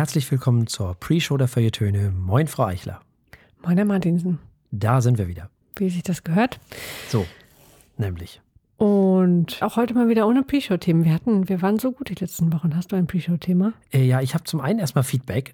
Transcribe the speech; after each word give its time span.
herzlich 0.00 0.30
willkommen 0.30 0.66
zur 0.66 0.94
Pre-Show 0.94 1.36
der 1.36 1.46
Feuilletöne. 1.46 2.10
Moin, 2.10 2.46
Frau 2.46 2.64
Eichler. 2.64 3.02
Moin, 3.62 3.76
Herr 3.76 3.84
Martinsen. 3.84 4.38
Da 4.70 5.02
sind 5.02 5.18
wir 5.18 5.28
wieder. 5.28 5.50
Wie 5.76 5.90
sich 5.90 6.02
das 6.02 6.24
gehört. 6.24 6.58
So, 7.10 7.26
nämlich. 7.98 8.40
Und 8.78 9.62
auch 9.62 9.76
heute 9.76 9.92
mal 9.92 10.08
wieder 10.08 10.26
ohne 10.26 10.42
Pre-Show-Themen. 10.42 11.04
Wir 11.04 11.12
hatten, 11.12 11.50
wir 11.50 11.60
waren 11.60 11.78
so 11.78 11.92
gut 11.92 12.08
die 12.08 12.14
letzten 12.14 12.50
Wochen. 12.50 12.74
Hast 12.74 12.92
du 12.92 12.96
ein 12.96 13.06
Pre-Show-Thema? 13.06 13.74
Äh, 13.92 14.04
ja, 14.04 14.22
ich 14.22 14.32
habe 14.32 14.44
zum 14.44 14.62
einen 14.62 14.78
erstmal 14.78 15.04
Feedback. 15.04 15.52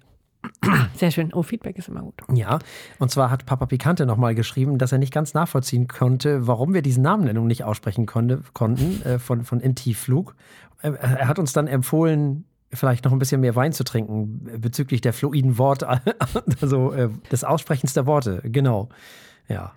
Sehr 0.95 1.11
schön. 1.11 1.33
Oh, 1.33 1.43
Feedback 1.43 1.77
ist 1.77 1.89
immer 1.89 2.03
gut. 2.03 2.15
Ja, 2.33 2.59
und 2.99 3.11
zwar 3.11 3.29
hat 3.29 3.45
Papa 3.45 3.65
Pikante 3.65 4.05
nochmal 4.05 4.33
geschrieben, 4.33 4.77
dass 4.77 4.93
er 4.93 4.97
nicht 4.97 5.11
ganz 5.11 5.33
nachvollziehen 5.33 5.89
konnte, 5.89 6.47
warum 6.47 6.73
wir 6.73 6.81
diese 6.81 7.01
Namennennung 7.01 7.47
nicht 7.47 7.65
aussprechen 7.65 8.05
konnte, 8.05 8.43
konnten 8.53 9.01
äh, 9.01 9.19
von, 9.19 9.43
von 9.43 9.59
Inti-Flug. 9.59 10.35
Äh, 10.83 10.91
er 10.91 11.27
hat 11.27 11.37
uns 11.37 11.51
dann 11.51 11.67
empfohlen, 11.67 12.45
vielleicht 12.73 13.05
noch 13.05 13.11
ein 13.11 13.19
bisschen 13.19 13.41
mehr 13.41 13.55
Wein 13.55 13.73
zu 13.73 13.83
trinken 13.83 14.59
bezüglich 14.59 15.01
der 15.01 15.13
fluiden 15.13 15.57
Worte, 15.57 16.01
also 16.61 16.91
äh, 16.91 17.09
des 17.31 17.43
Aussprechens 17.43 17.93
der 17.93 18.05
Worte. 18.05 18.41
Genau. 18.43 18.89
Ja. 19.47 19.73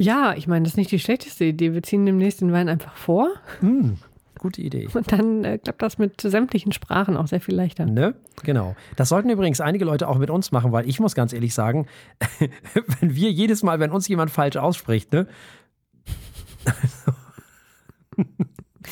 Ja, 0.00 0.34
ich 0.36 0.46
meine, 0.46 0.62
das 0.62 0.74
ist 0.74 0.76
nicht 0.76 0.92
die 0.92 1.00
schlechteste 1.00 1.44
Idee. 1.44 1.72
Wir 1.74 1.82
ziehen 1.82 2.06
demnächst 2.06 2.40
den 2.40 2.52
Wein 2.52 2.68
einfach 2.68 2.96
vor. 2.96 3.30
Mm, 3.60 3.94
gute 4.38 4.62
Idee. 4.62 4.88
Und 4.92 5.10
dann 5.10 5.44
äh, 5.44 5.58
klappt 5.58 5.82
das 5.82 5.98
mit 5.98 6.20
sämtlichen 6.20 6.70
Sprachen 6.72 7.16
auch 7.16 7.26
sehr 7.26 7.40
viel 7.40 7.56
leichter. 7.56 7.84
Ne? 7.84 8.14
Genau. 8.44 8.76
Das 8.94 9.08
sollten 9.08 9.28
übrigens 9.28 9.60
einige 9.60 9.84
Leute 9.84 10.08
auch 10.08 10.18
mit 10.18 10.30
uns 10.30 10.52
machen, 10.52 10.70
weil 10.70 10.88
ich 10.88 11.00
muss 11.00 11.16
ganz 11.16 11.32
ehrlich 11.32 11.52
sagen, 11.52 11.86
wenn 13.00 13.16
wir 13.16 13.32
jedes 13.32 13.64
Mal, 13.64 13.80
wenn 13.80 13.90
uns 13.90 14.06
jemand 14.06 14.30
falsch 14.30 14.56
ausspricht, 14.56 15.12
ne? 15.12 15.26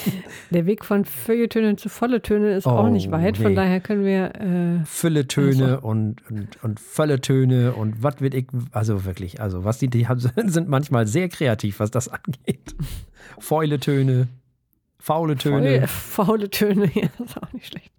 Der 0.51 0.67
Weg 0.67 0.85
von 0.85 1.05
Feuilletöne 1.05 1.77
zu 1.77 1.89
volle 1.89 2.23
Töne 2.23 2.55
ist 2.55 2.67
oh, 2.67 2.71
auch 2.71 2.89
nicht 2.89 3.11
weit. 3.11 3.37
Von 3.37 3.49
nee. 3.49 3.55
daher 3.55 3.81
können 3.81 4.05
wir. 4.05 4.35
Äh, 4.35 4.85
Fülletöne 4.85 5.77
also. 5.77 5.87
und, 5.87 6.23
und, 6.31 6.63
und 6.63 6.81
Völletöne 6.81 7.73
und 7.75 8.03
was 8.03 8.21
wird 8.21 8.35
ich. 8.35 8.47
Also 8.73 9.05
wirklich, 9.05 9.41
also 9.41 9.65
was 9.65 9.79
die, 9.79 9.89
die 9.89 10.09
haben, 10.09 10.21
sind 10.47 10.69
manchmal 10.69 11.07
sehr 11.07 11.29
kreativ, 11.29 11.81
was 11.81 11.91
das 11.91 12.09
angeht. 12.09 12.75
Fäuletöne, 13.39 14.29
faule 14.99 15.37
Töne. 15.37 15.87
faule 15.89 16.51
Töne, 16.51 16.91
ja, 16.95 17.09
das 17.19 17.29
ist 17.29 17.43
auch 17.43 17.53
nicht 17.53 17.67
schlecht. 17.67 17.93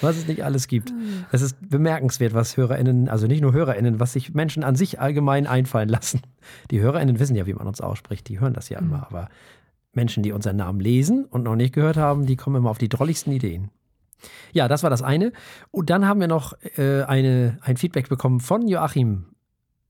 Was 0.00 0.16
es 0.16 0.26
nicht 0.26 0.42
alles 0.42 0.66
gibt. 0.66 0.92
Es 1.30 1.42
ist 1.42 1.56
bemerkenswert, 1.68 2.34
was 2.34 2.56
HörerInnen, 2.56 3.08
also 3.08 3.26
nicht 3.26 3.40
nur 3.40 3.52
HörerInnen, 3.52 4.00
was 4.00 4.14
sich 4.14 4.34
Menschen 4.34 4.64
an 4.64 4.74
sich 4.74 5.00
allgemein 5.00 5.46
einfallen 5.46 5.88
lassen. 5.88 6.22
Die 6.70 6.80
HörerInnen 6.80 7.20
wissen 7.20 7.36
ja, 7.36 7.46
wie 7.46 7.54
man 7.54 7.66
uns 7.66 7.80
ausspricht, 7.80 8.28
die 8.28 8.40
hören 8.40 8.54
das 8.54 8.68
ja 8.68 8.78
immer, 8.78 8.98
mhm. 8.98 9.04
aber 9.04 9.28
Menschen, 9.96 10.22
die 10.22 10.32
unseren 10.32 10.56
Namen 10.56 10.80
lesen 10.80 11.24
und 11.24 11.44
noch 11.44 11.56
nicht 11.56 11.74
gehört 11.74 11.96
haben, 11.96 12.26
die 12.26 12.36
kommen 12.36 12.56
immer 12.56 12.70
auf 12.70 12.78
die 12.78 12.88
drolligsten 12.88 13.32
Ideen. 13.32 13.70
Ja, 14.52 14.68
das 14.68 14.82
war 14.82 14.90
das 14.90 15.02
eine. 15.02 15.32
Und 15.70 15.90
dann 15.90 16.06
haben 16.06 16.20
wir 16.20 16.28
noch 16.28 16.54
äh, 16.76 17.02
eine, 17.02 17.58
ein 17.62 17.76
Feedback 17.76 18.08
bekommen 18.08 18.40
von 18.40 18.66
Joachim 18.66 19.26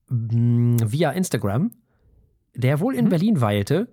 mm, 0.09 0.77
via 0.85 1.11
Instagram, 1.11 1.71
der 2.53 2.79
wohl 2.79 2.95
in 2.95 3.05
mhm. 3.05 3.09
Berlin 3.09 3.41
weilte 3.41 3.87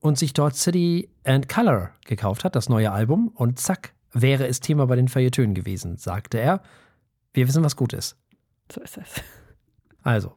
und 0.00 0.18
sich 0.18 0.32
dort 0.32 0.56
City 0.56 1.10
and 1.24 1.48
Color 1.48 1.90
gekauft 2.06 2.44
hat, 2.44 2.56
das 2.56 2.68
neue 2.68 2.92
Album. 2.92 3.28
Und 3.28 3.58
zack, 3.58 3.94
wäre 4.12 4.46
es 4.46 4.60
Thema 4.60 4.86
bei 4.86 4.96
den 4.96 5.08
Feuilletönen 5.08 5.54
gewesen, 5.54 5.96
sagte 5.96 6.38
er. 6.38 6.62
Wir 7.32 7.46
wissen, 7.46 7.64
was 7.64 7.76
gut 7.76 7.92
ist. 7.92 8.16
So 8.72 8.80
ist 8.80 8.96
es. 8.96 9.22
Also, 10.02 10.36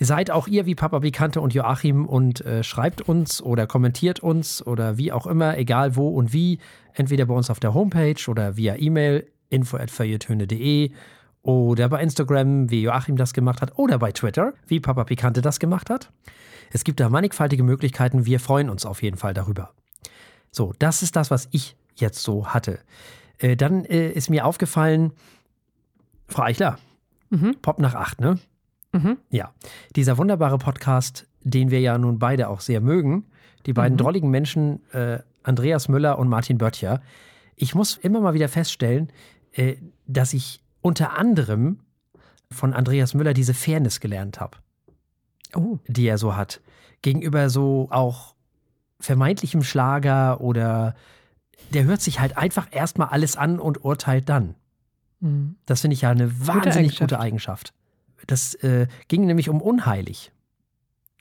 Seid 0.00 0.30
auch 0.30 0.46
ihr 0.46 0.64
wie 0.64 0.76
Papa 0.76 1.00
Pikante 1.00 1.40
und 1.40 1.54
Joachim 1.54 2.06
und 2.06 2.44
äh, 2.46 2.62
schreibt 2.62 3.02
uns 3.02 3.42
oder 3.42 3.66
kommentiert 3.66 4.20
uns 4.20 4.64
oder 4.64 4.96
wie 4.96 5.10
auch 5.10 5.26
immer, 5.26 5.58
egal 5.58 5.96
wo 5.96 6.10
und 6.10 6.32
wie, 6.32 6.60
entweder 6.94 7.26
bei 7.26 7.34
uns 7.34 7.50
auf 7.50 7.58
der 7.58 7.74
Homepage 7.74 8.28
oder 8.28 8.56
via 8.56 8.76
E-Mail 8.76 9.26
info@feuilletöne.de 9.50 10.92
oder 11.42 11.88
bei 11.88 12.00
Instagram, 12.00 12.70
wie 12.70 12.82
Joachim 12.82 13.16
das 13.16 13.32
gemacht 13.32 13.60
hat, 13.60 13.76
oder 13.76 13.98
bei 13.98 14.12
Twitter, 14.12 14.52
wie 14.66 14.78
Papa 14.80 15.04
Pikante 15.04 15.42
das 15.42 15.58
gemacht 15.58 15.90
hat. 15.90 16.10
Es 16.70 16.84
gibt 16.84 17.00
da 17.00 17.08
mannigfaltige 17.08 17.62
Möglichkeiten. 17.62 18.26
Wir 18.26 18.38
freuen 18.38 18.70
uns 18.70 18.86
auf 18.86 19.02
jeden 19.02 19.16
Fall 19.16 19.34
darüber. 19.34 19.70
So, 20.52 20.74
das 20.78 21.02
ist 21.02 21.16
das, 21.16 21.30
was 21.30 21.48
ich 21.50 21.76
jetzt 21.96 22.22
so 22.22 22.48
hatte. 22.48 22.78
Äh, 23.38 23.56
dann 23.56 23.84
äh, 23.84 24.10
ist 24.10 24.30
mir 24.30 24.44
aufgefallen, 24.44 25.12
Frau 26.28 26.42
Eichler, 26.42 26.78
mhm. 27.30 27.56
Pop 27.62 27.78
nach 27.78 27.94
acht, 27.94 28.20
ne? 28.20 28.38
Mhm. 28.92 29.18
Ja, 29.30 29.52
dieser 29.96 30.18
wunderbare 30.18 30.58
Podcast, 30.58 31.26
den 31.42 31.70
wir 31.70 31.80
ja 31.80 31.98
nun 31.98 32.18
beide 32.18 32.48
auch 32.48 32.60
sehr 32.60 32.80
mögen, 32.80 33.26
die 33.66 33.72
beiden 33.72 33.94
mhm. 33.94 33.98
drolligen 33.98 34.30
Menschen 34.30 34.80
äh, 34.92 35.18
Andreas 35.42 35.88
Müller 35.88 36.18
und 36.18 36.28
Martin 36.28 36.58
Böttcher. 36.58 37.00
Ich 37.56 37.74
muss 37.74 37.96
immer 37.96 38.20
mal 38.20 38.34
wieder 38.34 38.48
feststellen, 38.48 39.12
äh, 39.52 39.76
dass 40.06 40.32
ich 40.32 40.62
unter 40.80 41.18
anderem 41.18 41.80
von 42.50 42.72
Andreas 42.72 43.14
Müller 43.14 43.34
diese 43.34 43.54
Fairness 43.54 44.00
gelernt 44.00 44.40
habe, 44.40 44.58
oh. 45.54 45.78
die 45.86 46.06
er 46.06 46.18
so 46.18 46.36
hat. 46.36 46.60
Gegenüber 47.02 47.50
so 47.50 47.88
auch 47.90 48.34
vermeintlichem 49.00 49.62
Schlager 49.62 50.40
oder 50.40 50.94
der 51.72 51.84
hört 51.84 52.00
sich 52.00 52.20
halt 52.20 52.36
einfach 52.36 52.68
erstmal 52.70 53.08
alles 53.08 53.36
an 53.36 53.58
und 53.58 53.84
urteilt 53.84 54.28
dann. 54.28 54.54
Mhm. 55.20 55.56
Das 55.66 55.82
finde 55.82 55.94
ich 55.94 56.02
ja 56.02 56.10
eine 56.10 56.46
wahnsinnig 56.46 56.98
gute 56.98 57.18
Eigenschaft. 57.18 57.18
Gute 57.18 57.20
Eigenschaft. 57.20 57.74
Das 58.26 58.54
äh, 58.56 58.86
ging 59.08 59.26
nämlich 59.26 59.48
um 59.48 59.60
Unheilig. 59.60 60.32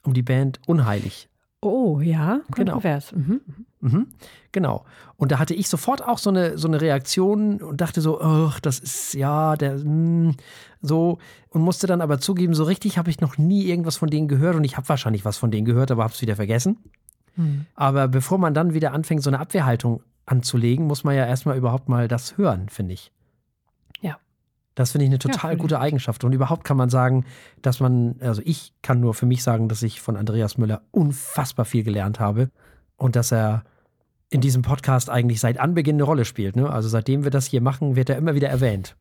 Um 0.04 0.14
die 0.14 0.24
Band 0.24 0.60
Unheilig. 0.68 1.30
Oh, 1.62 2.00
ja, 2.02 2.42
genau. 2.54 2.74
kontrovers. 2.74 3.10
Genau. 3.10 3.24
Mhm. 3.28 3.42
Mhm, 3.80 4.08
genau. 4.52 4.86
Und 5.18 5.32
da 5.32 5.40
hatte 5.40 5.54
ich 5.54 5.70
sofort 5.70 6.04
auch 6.04 6.18
so 6.18 6.30
eine, 6.30 6.58
so 6.58 6.68
eine 6.68 6.82
Reaktion 6.82 7.62
und 7.62 7.80
dachte 7.80 8.02
so, 8.02 8.20
ach, 8.20 8.60
das 8.60 8.80
ist 8.80 9.14
ja, 9.14 9.56
der, 9.56 9.76
mh, 9.76 9.84
hm, 9.84 10.36
so. 10.82 11.20
Und 11.50 11.62
musste 11.62 11.88
dann 11.88 12.02
aber 12.02 12.20
zugeben, 12.20 12.54
so 12.54 12.64
richtig 12.64 12.98
habe 12.98 13.10
ich 13.10 13.22
noch 13.22 13.38
nie 13.38 13.66
irgendwas 13.66 13.98
von 13.98 14.10
denen 14.10 14.28
gehört 14.28 14.56
und 14.56 14.64
ich 14.64 14.78
habe 14.78 14.90
wahrscheinlich 14.90 15.26
was 15.26 15.38
von 15.38 15.52
denen 15.52 15.66
gehört, 15.66 15.92
aber 15.92 16.04
habe 16.04 16.14
es 16.14 16.22
wieder 16.22 16.36
vergessen. 16.36 16.78
Mhm. 17.36 17.66
Aber 17.76 18.08
bevor 18.08 18.38
man 18.38 18.54
dann 18.54 18.74
wieder 18.74 18.94
anfängt, 18.94 19.24
so 19.24 19.30
eine 19.30 19.40
Abwehrhaltung 19.40 20.02
anzulegen, 20.26 20.88
muss 20.88 21.04
man 21.04 21.16
ja 21.16 21.26
erstmal 21.26 21.58
überhaupt 21.58 21.88
mal 21.88 22.08
das 22.08 22.38
hören, 22.38 22.70
finde 22.70 22.94
ich. 22.94 23.12
Das 24.78 24.92
finde 24.92 25.06
ich 25.06 25.10
eine 25.10 25.18
total 25.18 25.54
ja, 25.54 25.58
gute 25.58 25.80
Eigenschaft. 25.80 26.24
Und 26.24 26.34
überhaupt 26.34 26.64
kann 26.64 26.78
man 26.78 26.90
sagen, 26.90 27.26
dass 27.64 27.80
man, 27.80 28.18
also 28.20 28.44
ich 28.46 28.74
kann 28.84 29.00
nur 29.00 29.16
für 29.16 29.26
mich 29.26 29.42
sagen, 29.42 29.70
dass 29.70 29.82
ich 29.82 30.02
von 30.02 30.16
Andreas 30.16 30.60
Müller 30.60 30.84
unfassbar 30.92 31.66
viel 31.66 31.84
gelernt 31.84 32.20
habe 32.20 32.52
und 32.96 33.16
dass 33.16 33.32
er 33.32 33.64
in 34.30 34.40
diesem 34.40 34.62
Podcast 34.62 35.10
eigentlich 35.10 35.40
seit 35.40 35.60
Anbeginn 35.60 35.96
eine 35.96 36.04
Rolle 36.04 36.26
spielt. 36.26 36.56
Ne? 36.56 36.70
Also 36.70 36.90
seitdem 36.90 37.24
wir 37.24 37.32
das 37.32 37.48
hier 37.48 37.60
machen, 37.60 37.96
wird 37.96 38.12
er 38.12 38.18
immer 38.18 38.36
wieder 38.36 38.50
erwähnt. 38.50 38.96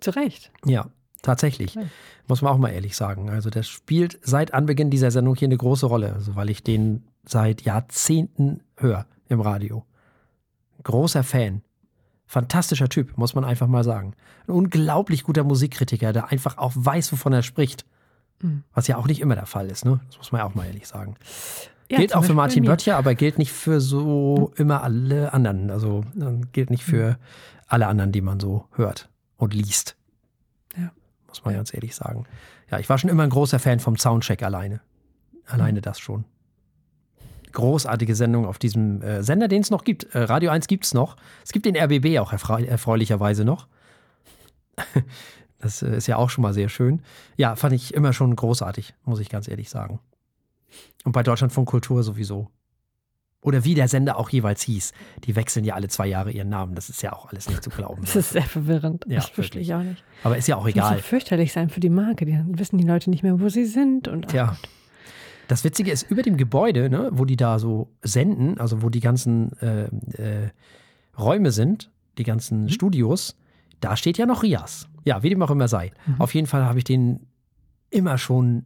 Zu 0.00 0.12
Recht. 0.12 0.50
Ja, 0.64 0.86
tatsächlich. 1.20 1.74
Ja. 1.74 1.82
Muss 2.26 2.40
man 2.40 2.50
auch 2.50 2.58
mal 2.58 2.70
ehrlich 2.70 2.96
sagen. 2.96 3.28
Also 3.28 3.50
der 3.50 3.64
spielt 3.64 4.18
seit 4.22 4.54
Anbeginn 4.54 4.88
dieser 4.88 5.10
Sendung 5.10 5.34
hier 5.34 5.48
eine 5.48 5.58
große 5.58 5.84
Rolle, 5.84 6.14
also 6.14 6.36
weil 6.36 6.48
ich 6.48 6.62
den 6.62 7.04
seit 7.26 7.60
Jahrzehnten 7.60 8.62
höre 8.78 9.04
im 9.28 9.42
Radio. 9.42 9.84
Großer 10.84 11.22
Fan. 11.22 11.60
Fantastischer 12.30 12.88
Typ, 12.88 13.18
muss 13.18 13.34
man 13.34 13.44
einfach 13.44 13.66
mal 13.66 13.82
sagen. 13.82 14.14
Ein 14.46 14.52
unglaublich 14.52 15.24
guter 15.24 15.42
Musikkritiker, 15.42 16.12
der 16.12 16.28
einfach 16.28 16.58
auch 16.58 16.70
weiß, 16.76 17.10
wovon 17.10 17.32
er 17.32 17.42
spricht. 17.42 17.84
Mhm. 18.40 18.62
Was 18.72 18.86
ja 18.86 18.98
auch 18.98 19.08
nicht 19.08 19.20
immer 19.20 19.34
der 19.34 19.46
Fall 19.46 19.68
ist, 19.68 19.84
ne? 19.84 19.98
Das 20.06 20.18
muss 20.18 20.30
man 20.30 20.38
ja 20.38 20.44
auch 20.44 20.54
mal 20.54 20.64
ehrlich 20.64 20.86
sagen. 20.86 21.16
Ja, 21.90 21.98
gilt 21.98 22.14
auch 22.14 22.22
für 22.22 22.34
Martin 22.34 22.64
Böttcher, 22.64 22.96
aber 22.96 23.16
gilt 23.16 23.36
nicht 23.38 23.50
für 23.50 23.80
so 23.80 24.52
mhm. 24.52 24.60
immer 24.62 24.84
alle 24.84 25.32
anderen. 25.32 25.72
Also 25.72 26.04
gilt 26.52 26.70
nicht 26.70 26.84
für 26.84 27.10
mhm. 27.10 27.16
alle 27.66 27.88
anderen, 27.88 28.12
die 28.12 28.20
man 28.20 28.38
so 28.38 28.64
hört 28.76 29.08
und 29.36 29.52
liest. 29.52 29.96
Ja. 30.76 30.92
Muss 31.26 31.44
man 31.44 31.54
ganz 31.54 31.74
ehrlich 31.74 31.96
sagen. 31.96 32.26
Ja, 32.70 32.78
ich 32.78 32.88
war 32.88 32.96
schon 32.96 33.10
immer 33.10 33.24
ein 33.24 33.30
großer 33.30 33.58
Fan 33.58 33.80
vom 33.80 33.96
Soundcheck 33.96 34.44
alleine. 34.44 34.80
Alleine 35.46 35.80
mhm. 35.80 35.82
das 35.82 35.98
schon 35.98 36.26
großartige 37.52 38.14
Sendung 38.14 38.46
auf 38.46 38.58
diesem 38.58 39.02
äh, 39.02 39.22
Sender, 39.22 39.48
den 39.48 39.62
es 39.62 39.70
noch 39.70 39.84
gibt. 39.84 40.14
Äh, 40.14 40.22
Radio 40.22 40.50
1 40.50 40.66
gibt 40.66 40.84
es 40.84 40.94
noch. 40.94 41.16
Es 41.44 41.52
gibt 41.52 41.66
den 41.66 41.76
RBB 41.76 42.18
auch 42.18 42.32
erfreu 42.32 42.62
erfreulicherweise 42.62 43.44
noch. 43.44 43.66
das 45.58 45.82
äh, 45.82 45.96
ist 45.96 46.06
ja 46.06 46.16
auch 46.16 46.30
schon 46.30 46.42
mal 46.42 46.54
sehr 46.54 46.68
schön. 46.68 47.02
Ja, 47.36 47.56
fand 47.56 47.74
ich 47.74 47.94
immer 47.94 48.12
schon 48.12 48.34
großartig, 48.34 48.94
muss 49.04 49.20
ich 49.20 49.28
ganz 49.28 49.48
ehrlich 49.48 49.70
sagen. 49.70 50.00
Und 51.04 51.12
bei 51.12 51.22
Deutschlandfunk 51.22 51.68
Kultur 51.68 52.02
sowieso. 52.02 52.48
Oder 53.42 53.64
wie 53.64 53.74
der 53.74 53.88
Sender 53.88 54.18
auch 54.18 54.28
jeweils 54.28 54.60
hieß. 54.62 54.92
Die 55.24 55.34
wechseln 55.34 55.64
ja 55.64 55.74
alle 55.74 55.88
zwei 55.88 56.06
Jahre 56.06 56.30
ihren 56.30 56.50
Namen. 56.50 56.74
Das 56.74 56.90
ist 56.90 57.02
ja 57.02 57.14
auch 57.14 57.30
alles 57.30 57.48
nicht 57.48 57.62
zu 57.62 57.70
glauben. 57.70 58.02
Das 58.02 58.14
ist 58.14 58.30
sehr 58.30 58.42
verwirrend. 58.42 59.06
Ja, 59.08 59.16
das 59.16 59.30
verstehe 59.30 59.62
ich 59.62 59.72
auch 59.72 59.82
nicht. 59.82 60.04
Aber 60.22 60.36
ist 60.36 60.46
ja 60.46 60.56
auch 60.56 60.68
egal. 60.68 60.90
Das 60.90 60.98
muss 60.98 61.06
fürchterlich 61.06 61.52
sein 61.52 61.70
für 61.70 61.80
die 61.80 61.88
Marke. 61.88 62.26
Dann 62.26 62.58
wissen 62.58 62.76
die 62.76 62.84
Leute 62.84 63.08
nicht 63.08 63.22
mehr, 63.22 63.40
wo 63.40 63.48
sie 63.48 63.64
sind. 63.64 64.08
Und 64.08 64.32
ja. 64.34 64.58
Das 65.50 65.64
Witzige 65.64 65.90
ist, 65.90 66.08
über 66.08 66.22
dem 66.22 66.36
Gebäude, 66.36 66.88
ne, 66.88 67.10
wo 67.12 67.24
die 67.24 67.34
da 67.34 67.58
so 67.58 67.90
senden, 68.02 68.58
also 68.58 68.82
wo 68.82 68.88
die 68.88 69.00
ganzen 69.00 69.50
äh, 69.58 69.86
äh, 70.12 70.50
Räume 71.18 71.50
sind, 71.50 71.90
die 72.18 72.22
ganzen 72.22 72.62
mhm. 72.62 72.68
Studios, 72.68 73.36
da 73.80 73.96
steht 73.96 74.16
ja 74.16 74.26
noch 74.26 74.44
Rias. 74.44 74.88
Ja, 75.04 75.24
wie 75.24 75.28
dem 75.28 75.42
auch 75.42 75.50
immer 75.50 75.66
sei. 75.66 75.90
Mhm. 76.06 76.20
Auf 76.20 76.34
jeden 76.34 76.46
Fall 76.46 76.66
habe 76.66 76.78
ich 76.78 76.84
den 76.84 77.26
immer 77.90 78.16
schon, 78.16 78.64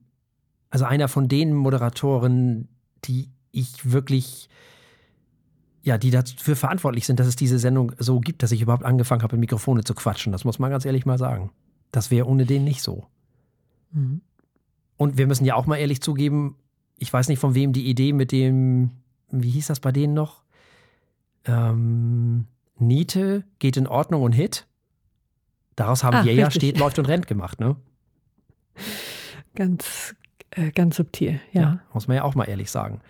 also 0.69 0.85
einer 0.85 1.09
von 1.09 1.27
den 1.27 1.55
Moderatoren, 1.55 2.69
die 3.07 3.31
ich 3.51 3.91
wirklich 3.91 4.51
ja, 5.81 5.97
die 5.97 6.11
dafür 6.11 6.57
verantwortlich 6.57 7.07
sind, 7.07 7.19
dass 7.19 7.27
es 7.27 7.37
diese 7.37 7.59
Sendung 7.59 7.93
so 7.99 8.21
gibt, 8.21 8.43
dass 8.43 8.53
ich 8.53 8.61
überhaupt 8.61 8.85
angefangen 8.85 9.23
habe, 9.23 9.37
in 9.37 9.41
Mikrofone 9.41 9.85
zu 9.85 9.95
quatschen. 9.95 10.33
Das 10.33 10.45
muss 10.45 10.59
man 10.59 10.71
ganz 10.71 10.85
ehrlich 10.85 11.07
mal 11.07 11.19
sagen. 11.19 11.51
Das 11.93 12.11
wäre 12.11 12.27
ohne 12.27 12.45
den 12.45 12.65
nicht 12.65 12.83
so. 12.83 13.07
Mhm. 13.93 14.21
Und 14.99 15.17
wir 15.17 15.27
müssen 15.27 15.47
ja 15.47 15.55
auch 15.55 15.65
mal 15.65 15.77
ehrlich 15.77 16.03
zugeben, 16.03 16.57
ich 16.97 17.13
weiß 17.13 17.29
nicht, 17.29 17.39
von 17.39 17.55
wem 17.55 17.73
die 17.73 17.89
Idee 17.89 18.13
mit 18.13 18.33
dem, 18.33 18.91
wie 19.31 19.51
hieß 19.51 19.69
das 19.69 19.81
bei 19.81 19.93
denen 19.93 20.15
noch? 20.15 20.43
Ähm, 21.47 22.47
Niete 22.79 23.45
geht 23.59 23.77
in 23.77 23.87
Ordnung 23.87 24.23
und 24.23 24.33
Hit. 24.33 24.67
Daraus 25.77 26.05
haben 26.05 26.17
Ach, 26.19 26.25
wir 26.25 26.35
ja 26.35 26.47
richtig. 26.47 26.63
steht, 26.63 26.79
läuft 26.79 26.99
und 26.99 27.07
rennt 27.07 27.27
gemacht, 27.27 27.61
ne? 27.61 27.77
Ganz, 29.55 30.15
äh, 30.51 30.71
ganz 30.71 30.97
subtil, 30.97 31.41
ja. 31.53 31.81
Muss 31.93 32.09
man 32.09 32.17
ja 32.17 32.25
auch 32.25 32.35
mal 32.35 32.45
ehrlich 32.45 32.71
sagen. 32.71 33.01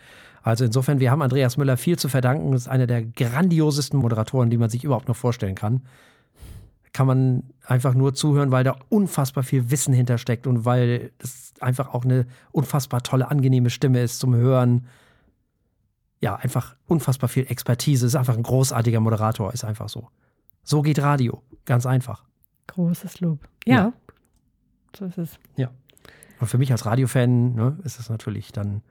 Also 0.43 0.65
insofern, 0.65 1.01
wir 1.01 1.11
haben 1.11 1.23
Andreas 1.23 1.57
Müller 1.57 1.77
viel 1.77 1.99
zu 1.99 2.09
verdanken. 2.09 2.53
Das 2.53 2.63
ist 2.63 2.69
einer 2.69 2.87
der 2.87 3.03
grandiosesten 3.03 3.99
Moderatoren, 3.99 4.51
die 4.51 4.59
man 4.59 4.69
sich 4.69 4.85
überhaupt 4.85 5.09
noch 5.09 5.17
vorstellen 5.17 5.55
kann. 5.55 5.83
Kann 6.95 7.07
man 7.07 7.43
einfach 7.67 7.93
nur 7.95 8.15
zuhören, 8.15 8.51
weil 8.53 8.65
da 8.65 8.77
unfassbar 8.89 9.43
viel 9.45 9.71
Wissen 9.71 9.93
hintersteckt 9.93 10.47
und 10.47 10.65
weil 10.65 11.11
es 11.19 11.53
einfach 11.61 11.93
auch 11.93 12.05
eine 12.05 12.27
unfassbar 12.53 13.03
tolle, 13.03 13.31
angenehme 13.31 13.69
Stimme 13.69 14.01
ist 14.01 14.21
zum 14.21 14.35
Hören. 14.35 14.87
Ja, 16.21 16.37
einfach 16.37 16.77
unfassbar 16.87 17.29
viel 17.29 17.47
Expertise. 17.51 18.07
Ist 18.07 18.15
einfach 18.15 18.37
ein 18.37 18.43
großartiger 18.43 19.01
Moderator, 19.01 19.53
ist 19.53 19.65
einfach 19.65 19.89
so. 19.91 20.09
So 20.63 20.81
geht 20.81 20.99
Radio. 21.01 21.43
Ganz 21.67 21.85
einfach. 21.85 22.25
Großes 22.69 23.21
Lob. 23.21 23.41
Ja. 23.67 23.75
Ja. 23.75 23.93
So 24.97 25.05
ist 25.07 25.19
es. 25.19 25.39
Und 26.41 26.47
für 26.49 26.59
mich 26.59 26.73
als 26.73 26.85
Radiofan 26.87 27.55
ne, 27.55 27.79
ist 27.85 27.99
es 28.01 28.09
natürlich 28.09 28.53
dann, 28.53 28.83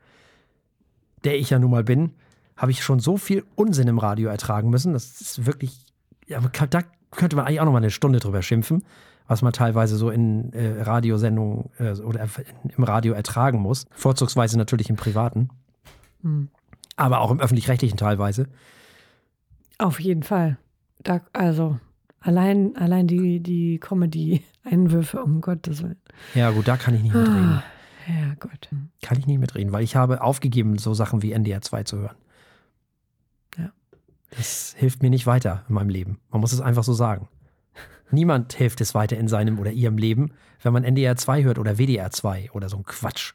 der 1.23 1.38
ich 1.38 1.50
ja 1.51 1.59
nun 1.59 1.71
mal 1.71 1.83
bin, 1.83 2.13
habe 2.57 2.71
ich 2.71 2.83
schon 2.83 3.00
so 3.00 3.17
viel 3.17 3.44
Unsinn 3.55 3.88
im 3.88 3.97
Radio 3.97 4.29
ertragen 4.29 4.69
müssen. 4.69 4.94
Das 4.94 5.19
ist 5.21 5.45
wirklich, 5.45 5.85
ja, 6.27 6.39
man 6.41 6.51
kann- 6.51 6.69
da 6.69 6.81
könnte 7.15 7.36
man 7.36 7.45
eigentlich 7.45 7.60
auch 7.62 7.65
noch 7.65 7.71
mal 7.71 7.77
eine 7.80 7.92
Stunde 7.92 8.19
drüber 8.19 8.42
schimpfen, 8.42 8.83
was 9.27 9.42
man 9.42 9.54
teilweise 9.54 9.95
so 9.95 10.10
in 10.10 10.51
äh, 10.54 10.81
Radiosendungen 10.81 11.69
äh, 11.80 11.92
oder 12.01 12.27
im 12.77 12.83
Radio 12.83 13.13
ertragen 13.13 13.60
muss. 13.60 13.86
Vorzugsweise 13.92 14.57
natürlich 14.57 14.89
im 14.89 14.95
Privaten, 14.95 15.50
Hm. 16.21 16.50
aber 16.95 17.19
auch 17.21 17.31
im 17.31 17.39
öffentlich-rechtlichen 17.39 17.98
teilweise. 17.98 18.48
Auf 19.77 20.00
jeden 20.00 20.24
Fall. 20.24 20.57
Da, 21.04 21.21
also 21.33 21.80
allein, 22.21 22.75
allein 22.77 23.07
die, 23.07 23.39
die 23.42 23.80
Comedy-Einwürfe, 23.80 25.21
um 25.21 25.42
Gottes 25.42 25.83
Willen. 25.83 26.00
Ja, 26.36 26.51
gut, 26.51 26.68
da 26.68 26.77
kann 26.77 26.95
ich 26.95 27.04
nicht 27.04 27.13
mitreden. 27.13 27.50
Ah, 27.60 27.63
Herrgott. 28.06 28.69
Kann 29.01 29.18
ich 29.19 29.27
nicht 29.27 29.39
mitreden, 29.39 29.71
weil 29.74 29.83
ich 29.83 29.95
habe 29.95 30.21
aufgegeben, 30.21 30.77
so 30.77 30.94
Sachen 30.94 31.21
wie 31.21 31.31
NDR 31.31 31.62
2 31.62 31.83
zu 31.83 31.98
hören. 32.00 32.15
Das 34.38 34.74
hilft 34.77 35.01
mir 35.01 35.09
nicht 35.09 35.25
weiter 35.27 35.63
in 35.68 35.75
meinem 35.75 35.89
Leben. 35.89 36.19
Man 36.31 36.41
muss 36.41 36.53
es 36.53 36.62
einfach 36.62 36.83
so 36.83 36.94
sagen. 36.94 37.27
Niemand 38.12 38.53
hilft 38.53 38.81
es 38.81 38.94
weiter 38.94 39.18
in 39.18 39.27
seinem 39.27 39.59
oder 39.59 39.71
ihrem 39.71 39.97
Leben, 39.97 40.31
wenn 40.62 40.74
man 40.74 40.83
NDR 40.83 41.15
2 41.15 41.44
hört 41.44 41.57
oder 41.59 41.77
WDR 41.77 42.12
2 42.12 42.51
oder 42.51 42.69
so 42.69 42.77
ein 42.77 42.83
Quatsch. 42.83 43.33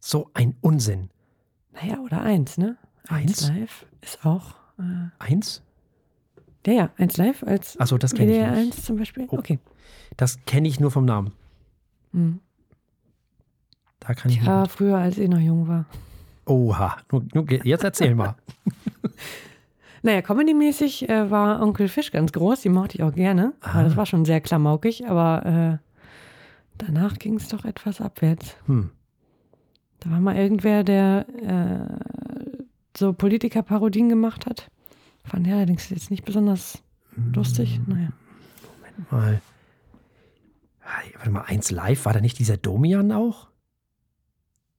So 0.00 0.30
ein 0.34 0.56
Unsinn. 0.60 1.10
Naja, 1.72 1.98
oder 2.00 2.22
eins, 2.22 2.58
ne? 2.58 2.76
Eins? 3.08 3.48
live 3.48 3.86
ist 4.00 4.24
auch. 4.24 4.54
Äh, 4.78 5.10
Eins? 5.18 5.62
ja, 6.66 6.72
ja, 6.72 6.90
eins 6.98 7.16
live 7.16 7.42
als 7.44 7.78
Achso, 7.80 7.98
das 7.98 8.14
kenne 8.14 8.32
ich 8.32 8.38
WDR 8.38 8.50
nicht. 8.50 8.74
1 8.74 8.84
zum 8.84 8.96
Beispiel. 8.96 9.26
Oh. 9.30 9.38
Okay. 9.38 9.58
Das 10.16 10.44
kenne 10.44 10.68
ich 10.68 10.80
nur 10.80 10.90
vom 10.90 11.04
Namen. 11.04 11.32
Hm. 12.12 12.40
Da 14.00 14.14
kann 14.14 14.30
ich 14.30 14.42
Ja, 14.42 14.66
früher, 14.66 14.98
als 14.98 15.18
ich 15.18 15.28
noch 15.28 15.38
jung 15.38 15.68
war. 15.68 15.84
Oha. 16.46 16.96
Jetzt 17.64 17.84
erzähl 17.84 18.14
mal. 18.14 18.34
Naja, 20.02 20.22
comedy-mäßig 20.22 21.08
äh, 21.08 21.30
war 21.30 21.60
Onkel 21.60 21.88
Fisch 21.88 22.10
ganz 22.12 22.32
groß, 22.32 22.62
die 22.62 22.68
mochte 22.68 22.96
ich 22.96 23.02
auch 23.02 23.14
gerne. 23.14 23.54
Aber 23.60 23.82
das 23.82 23.96
war 23.96 24.06
schon 24.06 24.24
sehr 24.24 24.40
klamaukig, 24.40 25.06
aber 25.08 25.80
äh, 25.80 25.84
danach 26.78 27.18
ging 27.18 27.34
es 27.34 27.48
doch 27.48 27.64
etwas 27.64 28.00
abwärts. 28.00 28.56
Hm. 28.66 28.90
Da 30.00 30.10
war 30.10 30.20
mal 30.20 30.36
irgendwer, 30.36 30.84
der 30.84 31.26
äh, 31.42 32.58
so 32.96 33.12
Politiker-Parodien 33.12 34.08
gemacht 34.08 34.46
hat. 34.46 34.70
Fand 35.24 35.46
er 35.46 35.56
allerdings 35.56 35.90
jetzt 35.90 36.10
nicht 36.10 36.24
besonders 36.24 36.82
lustig. 37.34 37.80
Naja. 37.86 38.10
Mal. 39.10 39.40
Hey, 40.80 41.12
Warte 41.16 41.30
mal, 41.30 41.42
eins 41.42 41.70
live, 41.70 42.04
war 42.04 42.12
da 42.12 42.20
nicht 42.20 42.38
dieser 42.38 42.56
Domian 42.56 43.12
auch? 43.12 43.48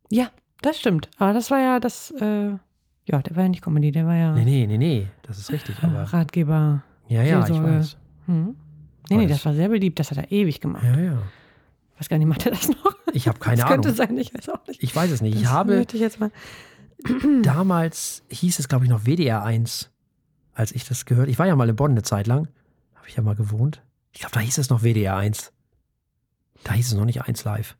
Ja, 0.09 0.31
das 0.61 0.79
stimmt. 0.79 1.09
Aber 1.17 1.33
das 1.33 1.51
war 1.51 1.59
ja 1.59 1.79
das, 1.79 2.11
äh, 2.11 2.53
ja, 3.11 3.21
der 3.21 3.35
war 3.35 3.43
ja 3.43 3.49
nicht 3.49 3.61
Comedy, 3.63 3.91
der 3.91 4.05
war 4.05 4.15
ja 4.15 4.33
Nee, 4.33 4.45
nee, 4.45 4.65
nee, 4.67 4.77
nee, 4.77 5.07
das 5.23 5.37
ist 5.39 5.51
richtig, 5.51 5.75
aber. 5.83 6.03
Ratgeber. 6.03 6.83
Ja, 7.07 7.23
ja, 7.23 7.39
ich 7.41 7.45
Seelsorge. 7.47 7.77
weiß. 7.79 7.97
Hm. 8.27 8.55
Nee, 9.09 9.17
nee, 9.17 9.27
das- 9.27 9.43
war 9.45 9.53
sehr 9.53 9.69
beliebt, 9.69 9.99
das 9.99 10.11
hat 10.11 10.17
er 10.17 10.31
ewig 10.31 10.59
gemacht. 10.61 10.83
Ja, 10.83 10.99
ja. 10.99 11.17
weiß 11.97 12.07
gar 12.09 12.17
nicht, 12.17 12.27
macht 12.27 12.45
er 12.45 12.51
das 12.51 12.69
noch? 12.69 12.93
Ich 13.13 13.27
habe 13.27 13.39
keine 13.39 13.57
das 13.61 13.67
könnte 13.67 13.89
Ahnung. 13.89 13.97
sein, 13.97 14.17
ich 14.17 14.33
weiß 14.33 14.49
auch 14.49 14.65
nicht. 14.67 14.83
Ich 14.83 14.95
weiß 14.95 15.09
es 15.11 15.21
nicht. 15.21 15.35
Ich 15.35 15.43
Das 15.43 15.51
habe 15.51 15.75
möchte 15.77 15.95
ich 15.97 16.01
jetzt 16.01 16.19
mal. 16.19 16.31
damals, 17.43 18.23
hieß 18.29 18.59
es 18.59 18.67
glaube 18.67 18.85
ich 18.85 18.89
noch 18.91 19.05
WDR 19.05 19.43
1, 19.43 19.89
als 20.53 20.71
ich 20.71 20.85
das 20.87 21.05
gehört. 21.05 21.29
Ich 21.29 21.39
war 21.39 21.47
ja 21.47 21.55
mal 21.55 21.67
in 21.69 21.75
Bonn 21.75 21.91
eine 21.91 22.03
Zeit 22.03 22.27
lang. 22.27 22.47
Habe 22.95 23.07
ich 23.07 23.15
ja 23.15 23.23
mal 23.23 23.35
gewohnt. 23.35 23.81
Ich 24.11 24.19
glaube, 24.19 24.33
da 24.33 24.39
hieß 24.41 24.57
es 24.57 24.69
noch 24.69 24.81
WDR 24.83 25.15
1. 25.15 25.51
Da 26.63 26.73
hieß 26.73 26.87
es 26.87 26.93
noch 26.93 27.05
nicht 27.05 27.21
1 27.23 27.43
live. 27.45 27.77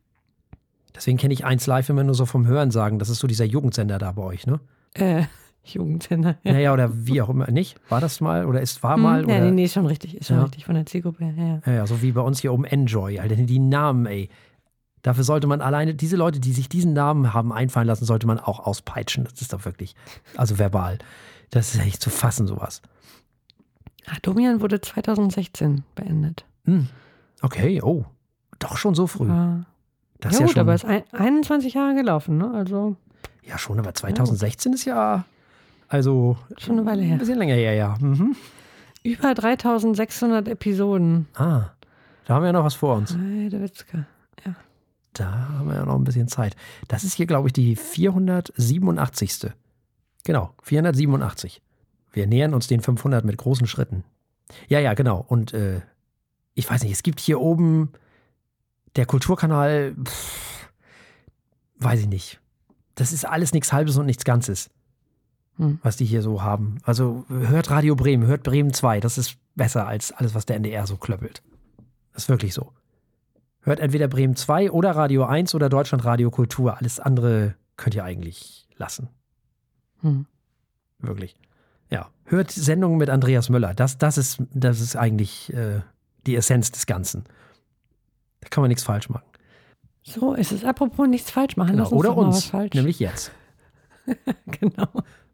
Deswegen 0.94 1.18
kenne 1.18 1.34
ich 1.34 1.44
1 1.44 1.66
live 1.66 1.88
immer 1.88 2.02
nur 2.04 2.14
so 2.14 2.26
vom 2.26 2.46
Hören 2.46 2.70
sagen. 2.70 2.98
Das 2.98 3.08
ist 3.08 3.18
so 3.20 3.26
dieser 3.26 3.44
Jugendsender 3.44 3.98
da 3.98 4.12
bei 4.12 4.22
euch, 4.22 4.46
ne? 4.46 4.60
Äh, 4.94 5.24
Jugendsender. 5.64 6.36
Ja. 6.42 6.52
Naja, 6.52 6.72
oder 6.72 6.90
wie 7.06 7.20
auch 7.22 7.28
immer. 7.28 7.50
Nicht? 7.50 7.78
War 7.90 8.00
das 8.00 8.20
mal? 8.20 8.46
Oder 8.46 8.60
ist 8.60 8.82
war 8.82 8.94
Hm, 8.96 9.02
mal? 9.02 9.20
ja, 9.20 9.36
oder? 9.36 9.44
nee, 9.46 9.50
nee, 9.52 9.64
ist 9.64 9.74
schon 9.74 9.86
richtig. 9.86 10.16
Ist 10.16 10.28
schon 10.28 10.36
Ja. 10.38 10.42
richtig 10.44 10.64
von 10.64 10.74
der 10.74 10.86
Zielgruppe 10.86 11.24
her. 11.24 11.34
Ja, 11.36 11.44
ja. 11.44 11.60
Ja, 11.66 11.72
ja, 11.72 11.86
so 11.86 12.02
wie 12.02 12.12
bei 12.12 12.20
uns 12.22 12.40
hier 12.40 12.52
oben 12.52 12.64
Enjoy. 12.64 13.18
Alter, 13.20 13.36
die 13.36 13.58
Namen, 13.58 14.06
ey. 14.06 14.28
Dafür 15.02 15.24
sollte 15.24 15.46
man 15.46 15.60
alleine, 15.62 15.94
diese 15.94 16.16
Leute, 16.16 16.40
die 16.40 16.52
sich 16.52 16.68
diesen 16.68 16.92
Namen 16.92 17.32
haben 17.32 17.52
einfallen 17.52 17.86
lassen, 17.86 18.04
sollte 18.04 18.26
man 18.26 18.38
auch 18.38 18.60
auspeitschen. 18.66 19.24
Das 19.24 19.40
ist 19.40 19.52
doch 19.52 19.64
wirklich, 19.64 19.94
also 20.36 20.58
verbal. 20.58 20.98
Das 21.50 21.72
ist 21.72 21.78
ja 21.78 21.84
nicht 21.84 22.02
zu 22.02 22.10
fassen, 22.10 22.46
sowas. 22.46 22.82
Domian 24.22 24.60
wurde 24.60 24.80
2016 24.80 25.84
beendet. 25.94 26.44
Hm. 26.64 26.88
Okay, 27.42 27.80
oh. 27.82 28.04
Doch 28.58 28.76
schon 28.76 28.94
so 28.94 29.06
früh. 29.06 29.28
War, 29.28 29.64
Das 30.20 30.32
ja, 30.32 30.36
ist 30.36 30.40
ja 30.40 30.46
gut, 30.46 30.52
schon. 30.54 30.60
aber 30.60 30.74
es 30.74 30.84
ist 30.84 30.88
ein, 30.90 31.02
21 31.12 31.74
Jahre 31.74 31.94
gelaufen, 31.94 32.36
ne? 32.36 32.50
Also 32.52 32.96
ja, 33.46 33.58
schon, 33.58 33.78
aber 33.78 33.94
2016 33.94 34.72
ist 34.72 34.84
ja, 34.84 35.24
also 35.88 36.36
schon 36.58 36.78
eine 36.78 36.86
Weile 36.86 37.02
ein 37.02 37.08
her. 37.08 37.18
bisschen 37.18 37.38
länger 37.38 37.54
her, 37.54 37.74
ja. 37.74 37.96
Mhm. 38.00 38.36
Über 39.02 39.34
3600 39.34 40.48
Episoden. 40.48 41.26
Ah, 41.34 41.70
da 42.26 42.34
haben 42.34 42.42
wir 42.42 42.48
ja 42.48 42.52
noch 42.52 42.64
was 42.64 42.74
vor 42.74 42.96
uns. 42.96 43.16
Heidewitzka. 43.16 44.06
Da 45.12 45.48
haben 45.48 45.68
wir 45.68 45.74
ja 45.76 45.84
noch 45.84 45.96
ein 45.96 46.04
bisschen 46.04 46.28
Zeit. 46.28 46.56
Das 46.88 47.02
ist 47.04 47.14
hier, 47.14 47.26
glaube 47.26 47.48
ich, 47.48 47.52
die 47.52 47.74
487. 47.76 49.52
Genau, 50.24 50.54
487. 50.62 51.60
Wir 52.12 52.26
nähern 52.26 52.54
uns 52.54 52.66
den 52.68 52.80
500 52.80 53.24
mit 53.24 53.36
großen 53.36 53.66
Schritten. 53.66 54.04
Ja, 54.68 54.78
ja, 54.78 54.94
genau. 54.94 55.24
Und 55.26 55.52
äh, 55.52 55.80
ich 56.54 56.68
weiß 56.70 56.82
nicht, 56.82 56.92
es 56.92 57.02
gibt 57.02 57.20
hier 57.20 57.40
oben 57.40 57.90
der 58.96 59.06
Kulturkanal, 59.06 59.94
pff, 60.04 60.70
weiß 61.78 62.00
ich 62.00 62.08
nicht. 62.08 62.40
Das 63.00 63.14
ist 63.14 63.24
alles 63.24 63.54
nichts 63.54 63.72
Halbes 63.72 63.96
und 63.96 64.04
nichts 64.04 64.24
Ganzes, 64.24 64.68
Hm. 65.56 65.78
was 65.82 65.96
die 65.96 66.04
hier 66.04 66.20
so 66.20 66.42
haben. 66.42 66.76
Also 66.82 67.24
hört 67.30 67.70
Radio 67.70 67.96
Bremen, 67.96 68.26
hört 68.26 68.42
Bremen 68.42 68.74
2. 68.74 69.00
Das 69.00 69.16
ist 69.16 69.38
besser 69.54 69.86
als 69.86 70.12
alles, 70.12 70.34
was 70.34 70.44
der 70.44 70.56
NDR 70.56 70.86
so 70.86 70.98
klöppelt. 70.98 71.42
Das 72.12 72.24
ist 72.24 72.28
wirklich 72.28 72.52
so. 72.52 72.74
Hört 73.62 73.80
entweder 73.80 74.06
Bremen 74.06 74.36
2 74.36 74.70
oder 74.70 74.90
Radio 74.90 75.24
1 75.24 75.54
oder 75.54 75.70
Deutschland 75.70 76.04
Radio 76.04 76.30
Kultur. 76.30 76.76
Alles 76.76 77.00
andere 77.00 77.54
könnt 77.78 77.94
ihr 77.94 78.04
eigentlich 78.04 78.68
lassen. 78.76 79.08
Hm. 80.02 80.26
Wirklich. 80.98 81.36
Ja. 81.88 82.10
Hört 82.24 82.50
Sendungen 82.50 82.98
mit 82.98 83.08
Andreas 83.08 83.48
Möller. 83.48 83.72
Das, 83.72 83.96
das, 83.96 84.18
ist, 84.18 84.42
das 84.52 84.80
ist 84.80 84.94
eigentlich 84.94 85.50
äh, 85.54 85.80
die 86.26 86.36
Essenz 86.36 86.70
des 86.70 86.84
Ganzen. 86.84 87.24
Da 88.40 88.50
kann 88.50 88.60
man 88.60 88.68
nichts 88.68 88.84
falsch 88.84 89.08
machen. 89.08 89.29
So 90.02 90.34
ist 90.34 90.52
es. 90.52 90.64
Apropos 90.64 91.06
nichts 91.08 91.30
falsch 91.30 91.56
machen. 91.56 91.72
Genau. 91.72 91.82
Lass 91.84 91.92
uns 91.92 92.00
Oder 92.00 92.14
mal 92.14 92.28
was 92.28 92.36
uns. 92.36 92.44
falsch. 92.46 92.74
Nämlich 92.74 92.98
jetzt. 93.00 93.32
genau. 94.60 94.88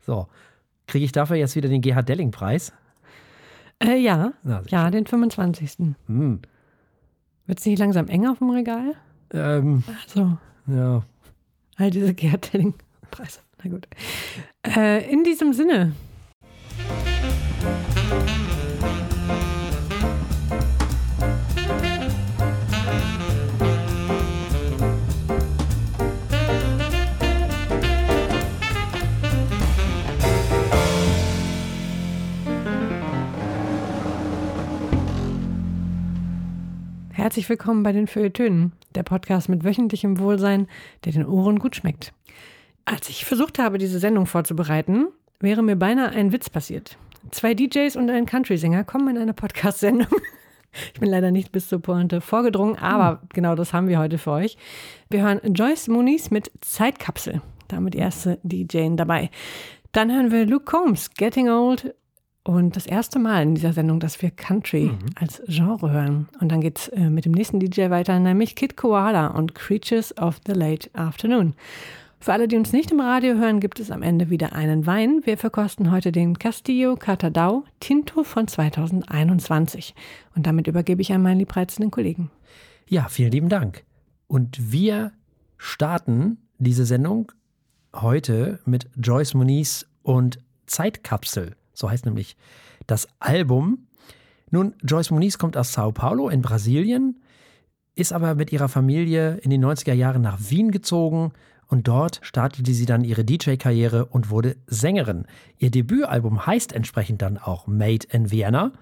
So. 0.05 0.27
Kriege 0.87 1.05
ich 1.05 1.13
dafür 1.13 1.37
jetzt 1.37 1.57
wieder 1.57 1.69
den 1.69 1.81
Gerhard 1.81 2.09
Delling-Preis? 2.09 2.73
Äh, 3.83 3.97
ja, 3.99 4.33
Na, 4.43 4.63
ja, 4.69 4.91
den 4.91 5.07
25. 5.07 5.79
Hm. 6.07 6.41
Wird 7.47 7.59
es 7.59 7.67
nicht 7.67 7.79
langsam 7.79 8.09
eng 8.09 8.27
auf 8.27 8.39
dem 8.39 8.51
Regal? 8.51 8.95
Ähm, 9.33 9.83
Also, 10.05 10.39
ja. 10.67 11.03
all 11.77 11.91
diese 11.91 12.15
Gerd 12.15 12.53
Delling-Preise. 12.53 13.41
Na 13.65 13.71
gut. 13.71 13.89
Äh, 14.67 15.11
in 15.13 15.25
diesem 15.25 15.53
Sinne. 15.53 15.93
Herzlich 37.27 37.49
willkommen 37.49 37.83
bei 37.83 37.91
den 37.91 38.07
Feuilletönen, 38.07 38.71
der 38.95 39.03
Podcast 39.03 39.49
mit 39.49 39.65
wöchentlichem 39.65 40.21
Wohlsein, 40.21 40.69
der 41.05 41.11
den 41.11 41.27
Ohren 41.27 41.59
gut 41.59 41.75
schmeckt. 41.75 42.13
Als 42.85 43.09
ich 43.09 43.25
versucht 43.25 43.59
habe, 43.59 43.79
diese 43.79 43.99
Sendung 43.99 44.27
vorzubereiten, 44.27 45.09
wäre 45.41 45.61
mir 45.65 45.75
beinahe 45.75 46.11
ein 46.11 46.31
Witz 46.31 46.49
passiert. 46.49 46.97
Zwei 47.33 47.55
DJs 47.55 47.97
und 47.97 48.11
ein 48.11 48.27
Country-Sänger 48.27 48.85
kommen 48.85 49.09
in 49.09 49.19
eine 49.21 49.35
Podcast-Sendung. 49.35 50.07
Ich 50.95 51.01
bin 51.01 51.11
leider 51.11 51.33
nicht 51.33 51.51
bis 51.51 51.69
zur 51.69 51.83
Pointe 51.83 52.21
vorgedrungen, 52.21 52.77
aber 52.77 53.23
hm. 53.23 53.29
genau 53.33 53.57
das 53.57 53.73
haben 53.73 53.89
wir 53.89 53.99
heute 53.99 54.19
für 54.19 54.31
euch. 54.31 54.57
Wir 55.11 55.23
hören 55.23 55.41
Joyce 55.53 55.89
Muniz 55.89 56.31
mit 56.31 56.53
Zeitkapsel, 56.61 57.43
damit 57.67 57.97
erste 57.97 58.39
DJ 58.45 58.87
dabei. 58.95 59.31
Dann 59.91 60.15
hören 60.15 60.31
wir 60.31 60.47
Luke 60.47 60.67
Combs, 60.67 61.11
Getting 61.15 61.49
Old. 61.49 61.93
Und 62.47 62.77
das 62.77 62.87
erste 62.87 63.19
Mal 63.19 63.43
in 63.43 63.57
dieser 63.57 63.73
Sendung, 63.73 63.99
dass 63.99 64.23
wir 64.23 64.31
Country 64.31 64.85
mhm. 64.85 64.99
als 65.17 65.43
Genre 65.49 65.91
hören. 65.91 66.29
Und 66.41 66.53
dann 66.53 66.61
geht 66.61 66.79
es 66.79 66.89
äh, 66.89 67.11
mit 67.11 67.25
dem 67.25 67.33
nächsten 67.33 67.59
DJ 67.59 67.91
weiter, 67.91 68.21
nämlich 68.21 68.55
Kid 68.55 68.77
Koala 68.77 69.27
und 69.27 69.57
Creatures 69.57 70.17
of 70.17 70.41
the 70.47 70.53
Late 70.53 70.89
Afternoon. 70.93 71.55
Für 72.21 72.35
alle, 72.35 72.47
die 72.47 72.57
uns 72.57 72.73
nicht 72.73 72.93
im 72.93 73.01
Radio 73.01 73.35
hören, 73.35 73.59
gibt 73.59 73.81
es 73.81 73.91
am 73.91 74.01
Ende 74.01 74.31
wieder 74.31 74.53
einen 74.53 74.87
Wein. 74.87 75.23
Wir 75.25 75.39
verkosten 75.39 75.91
heute 75.91 76.13
den 76.13 76.39
Castillo 76.39 76.95
Catadau 76.95 77.65
Tinto 77.81 78.23
von 78.23 78.47
2021. 78.47 79.97
Und 80.37 80.47
damit 80.47 80.69
übergebe 80.69 81.03
ich 81.03 81.13
an 81.13 81.23
meinen 81.23 81.41
liebreizenden 81.41 81.91
Kollegen. 81.91 82.31
Ja, 82.89 83.09
vielen 83.09 83.33
lieben 83.33 83.49
Dank. 83.49 83.83
Und 84.29 84.71
wir 84.71 85.11
starten 85.59 86.39
diese 86.59 86.85
Sendung 86.85 87.33
heute 87.93 88.61
mit 88.67 88.89
Joyce 88.95 89.35
Moniz 89.35 89.85
und 90.05 90.39
Zeitkapsel. 90.67 91.57
So 91.77 91.91
heißt 91.91 92.07
nämlich 92.07 92.37
das 92.87 93.09
Album. 93.21 93.87
Nun, 94.51 94.75
Joyce 94.83 95.11
Moniz 95.11 95.39
kommt 95.39 95.57
aus 95.57 95.73
Sao 95.73 95.93
Paulo 95.93 96.29
in 96.29 96.43
Brasilien, 96.43 97.21
ist 97.95 98.13
aber 98.13 98.35
mit 98.35 98.53
ihrer 98.53 98.69
Familie 98.69 99.37
in 99.39 99.51
den 99.51 99.65
90er 99.65 99.93
Jahren 99.93 100.23
nach 100.23 100.39
Wien 100.49 100.71
gezogen 100.71 101.33
und 101.69 101.89
dort 101.89 102.21
startete 102.23 102.73
sie 102.73 102.87
dann 102.87 103.03
ihre 103.03 103.25
DJ-Karriere 103.25 104.07
und 104.07 104.31
wurde 104.31 104.57
Sängerin. 104.67 105.27
Ihr 105.59 105.71
Debütalbum 105.71 106.47
heißt 106.47 106.73
entsprechend 106.73 107.23
dann 107.23 107.39
auch 107.39 107.67
Made 107.67 108.07
in 108.11 108.31
Vienna 108.31 108.73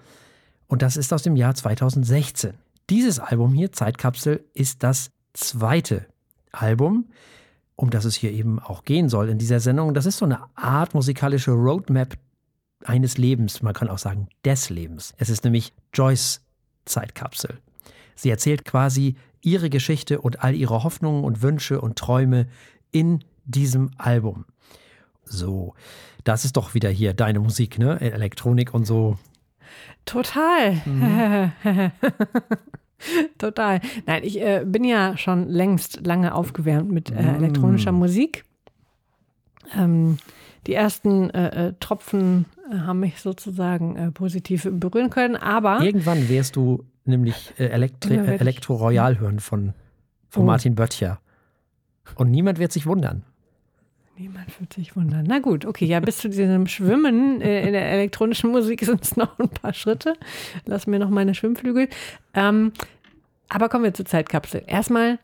und 0.67 0.81
das 0.81 0.97
ist 0.97 1.11
aus 1.13 1.23
dem 1.23 1.35
Jahr 1.35 1.55
2016. 1.55 2.53
Dieses 2.89 3.19
Album 3.19 3.53
hier, 3.53 3.71
Zeitkapsel, 3.71 4.43
ist 4.53 4.83
das 4.83 5.09
zweite 5.33 6.05
Album, 6.51 7.05
um 7.75 7.89
das 7.89 8.05
es 8.05 8.15
hier 8.15 8.31
eben 8.31 8.59
auch 8.59 8.83
gehen 8.83 9.09
soll 9.09 9.29
in 9.29 9.39
dieser 9.39 9.59
Sendung. 9.59 9.93
Das 9.93 10.05
ist 10.05 10.17
so 10.17 10.25
eine 10.25 10.41
Art 10.55 10.93
musikalische 10.93 11.51
Roadmap 11.51 12.15
eines 12.83 13.17
Lebens, 13.17 13.61
man 13.61 13.73
kann 13.73 13.89
auch 13.89 13.97
sagen 13.97 14.27
des 14.43 14.69
Lebens. 14.69 15.13
Es 15.17 15.29
ist 15.29 15.43
nämlich 15.43 15.73
Joyce 15.93 16.41
Zeitkapsel. 16.85 17.59
Sie 18.15 18.29
erzählt 18.29 18.65
quasi 18.65 19.15
ihre 19.41 19.69
Geschichte 19.69 20.21
und 20.21 20.43
all 20.43 20.55
ihre 20.55 20.83
Hoffnungen 20.83 21.23
und 21.23 21.41
Wünsche 21.41 21.81
und 21.81 21.97
Träume 21.97 22.47
in 22.91 23.23
diesem 23.45 23.91
Album. 23.97 24.45
So, 25.23 25.73
das 26.23 26.45
ist 26.45 26.57
doch 26.57 26.73
wieder 26.73 26.89
hier 26.89 27.13
deine 27.13 27.39
Musik, 27.39 27.79
ne? 27.79 27.99
Elektronik 27.99 28.73
und 28.73 28.85
so. 28.85 29.17
Total. 30.05 30.81
Mhm. 30.85 31.51
Total. 33.37 33.81
Nein, 34.05 34.23
ich 34.23 34.39
äh, 34.41 34.63
bin 34.65 34.83
ja 34.83 35.17
schon 35.17 35.49
längst 35.49 36.05
lange 36.05 36.33
aufgewärmt 36.33 36.91
mit 36.91 37.11
äh, 37.11 37.21
mhm. 37.21 37.35
elektronischer 37.35 37.91
mm. 37.91 37.99
Musik. 37.99 38.45
Ähm, 39.75 40.17
die 40.67 40.73
ersten 40.73 41.29
äh, 41.29 41.67
äh 41.67 41.73
Tropfen 41.79 42.45
äh, 42.71 42.79
haben 42.79 42.99
mich 42.99 43.21
sozusagen 43.21 43.95
äh, 43.95 44.11
positiv 44.11 44.67
berühren 44.71 45.09
können, 45.09 45.35
aber. 45.35 45.81
Irgendwann 45.81 46.29
wirst 46.29 46.55
du 46.55 46.85
nämlich 47.05 47.53
Elektri 47.57 48.15
Elektro 48.15 48.75
Royal 48.75 49.19
hören 49.19 49.39
von, 49.39 49.73
von 50.29 50.43
oh. 50.43 50.45
Martin 50.45 50.75
Böttcher. 50.75 51.19
Und 52.15 52.31
niemand 52.31 52.59
wird 52.59 52.71
sich 52.71 52.85
wundern. 52.85 53.23
Niemand 54.17 54.59
wird 54.59 54.71
sich 54.71 54.95
wundern. 54.95 55.25
Na 55.27 55.39
gut, 55.39 55.65
okay, 55.65 55.85
ja, 55.85 55.99
bis 55.99 56.19
zu 56.19 56.29
diesem 56.29 56.67
Schwimmen 56.67 57.41
äh, 57.41 57.67
in 57.67 57.73
der 57.73 57.91
elektronischen 57.91 58.51
Musik 58.51 58.85
sind 58.85 59.03
es 59.03 59.17
noch 59.17 59.37
ein 59.39 59.49
paar 59.49 59.73
Schritte. 59.73 60.13
Lass 60.65 60.87
mir 60.87 60.99
noch 60.99 61.09
meine 61.09 61.35
Schwimmflügel. 61.35 61.89
Ähm, 62.33 62.71
aber 63.49 63.67
kommen 63.67 63.83
wir 63.83 63.93
zur 63.93 64.05
Zeitkapsel. 64.05 64.63
Erstmal 64.67 65.19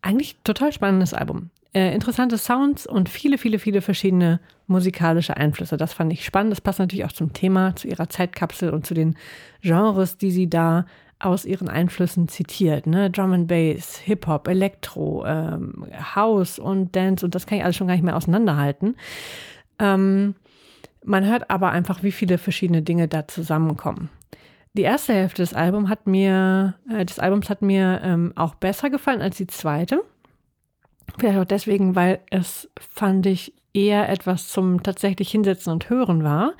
eigentlich 0.00 0.36
total 0.42 0.72
spannendes 0.72 1.12
Album. 1.12 1.50
Äh, 1.74 1.94
interessante 1.94 2.38
Sounds 2.38 2.86
und 2.86 3.08
viele, 3.08 3.36
viele, 3.36 3.58
viele 3.58 3.82
verschiedene 3.82 4.40
musikalische 4.66 5.36
Einflüsse. 5.36 5.76
Das 5.76 5.92
fand 5.92 6.12
ich 6.12 6.24
spannend. 6.24 6.52
Das 6.52 6.60
passt 6.60 6.78
natürlich 6.78 7.04
auch 7.04 7.12
zum 7.12 7.32
Thema, 7.32 7.76
zu 7.76 7.88
ihrer 7.88 8.08
Zeitkapsel 8.08 8.70
und 8.70 8.86
zu 8.86 8.94
den 8.94 9.16
Genres, 9.62 10.16
die 10.16 10.30
sie 10.30 10.48
da 10.48 10.86
aus 11.18 11.44
ihren 11.44 11.68
Einflüssen 11.68 12.28
zitiert. 12.28 12.86
Ne? 12.86 13.10
Drum 13.10 13.32
and 13.32 13.48
Bass, 13.48 13.98
Hip-Hop, 13.98 14.48
Elektro, 14.48 15.24
ähm, 15.26 15.86
House 16.14 16.58
und 16.58 16.94
Dance 16.94 17.24
und 17.24 17.34
das 17.34 17.46
kann 17.46 17.58
ich 17.58 17.64
alles 17.64 17.76
schon 17.76 17.86
gar 17.86 17.94
nicht 17.94 18.04
mehr 18.04 18.16
auseinanderhalten. 18.16 18.96
Ähm, 19.78 20.34
man 21.04 21.24
hört 21.24 21.50
aber 21.50 21.70
einfach, 21.70 22.02
wie 22.02 22.12
viele 22.12 22.38
verschiedene 22.38 22.82
Dinge 22.82 23.08
da 23.08 23.28
zusammenkommen. 23.28 24.10
Die 24.74 24.82
erste 24.82 25.14
Hälfte 25.14 25.42
des 25.42 25.54
Albums 25.54 25.88
hat 25.88 26.06
mir, 26.06 26.74
äh, 26.90 27.04
des 27.04 27.18
Albums 27.18 27.48
hat 27.48 27.62
mir 27.62 28.00
ähm, 28.02 28.32
auch 28.36 28.54
besser 28.56 28.90
gefallen 28.90 29.22
als 29.22 29.36
die 29.36 29.46
zweite. 29.46 30.02
Vielleicht 31.18 31.38
auch 31.38 31.44
deswegen, 31.44 31.94
weil 31.94 32.20
es, 32.30 32.68
fand 32.78 33.26
ich, 33.26 33.54
eher 33.74 34.08
etwas 34.08 34.48
zum 34.48 34.82
tatsächlich 34.82 35.30
Hinsetzen 35.30 35.72
und 35.72 35.90
Hören 35.90 36.24
war. 36.24 36.54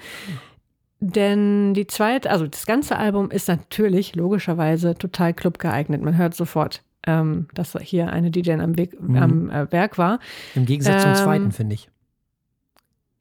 Denn 1.01 1.75
die 1.75 1.87
zweite, 1.87 2.31
also 2.31 2.47
das 2.47 2.67
ganze 2.67 2.97
Album 2.97 3.31
ist 3.31 3.49
natürlich 3.49 4.15
logischerweise 4.15 4.95
total 4.95 5.35
clubgeeignet. 5.35 6.03
Man 6.03 6.17
hört 6.17 6.35
sofort, 6.35 6.83
ähm, 7.07 7.47
dass 7.55 7.77
hier 7.81 8.11
eine 8.11 8.31
DJ 8.31 8.53
am, 8.53 8.77
Weg, 8.77 9.01
mhm. 9.01 9.17
am 9.17 9.51
äh, 9.51 9.71
Werk 9.71 9.99
war. 9.99 10.19
Im 10.55 10.67
Gegensatz 10.67 11.05
ähm, 11.05 11.15
zum 11.15 11.25
zweiten, 11.25 11.53
finde 11.53 11.75
ich. 11.75 11.91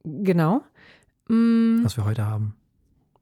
Genau. 0.04 0.62
Mhm. 1.28 1.80
Was 1.82 1.96
wir 1.96 2.04
heute 2.04 2.26
haben. 2.26 2.54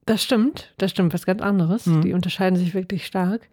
Das 0.07 0.23
stimmt, 0.23 0.75
das 0.79 0.91
stimmt, 0.91 1.15
was 1.15 1.27
ganz 1.27 1.43
anderes. 1.43 1.87
Mhm. 1.87 2.03
Die 2.03 2.13
unterscheiden 2.13 2.57
sich 2.57 2.75
wirklich 2.75 3.07
stark. 3.07 3.49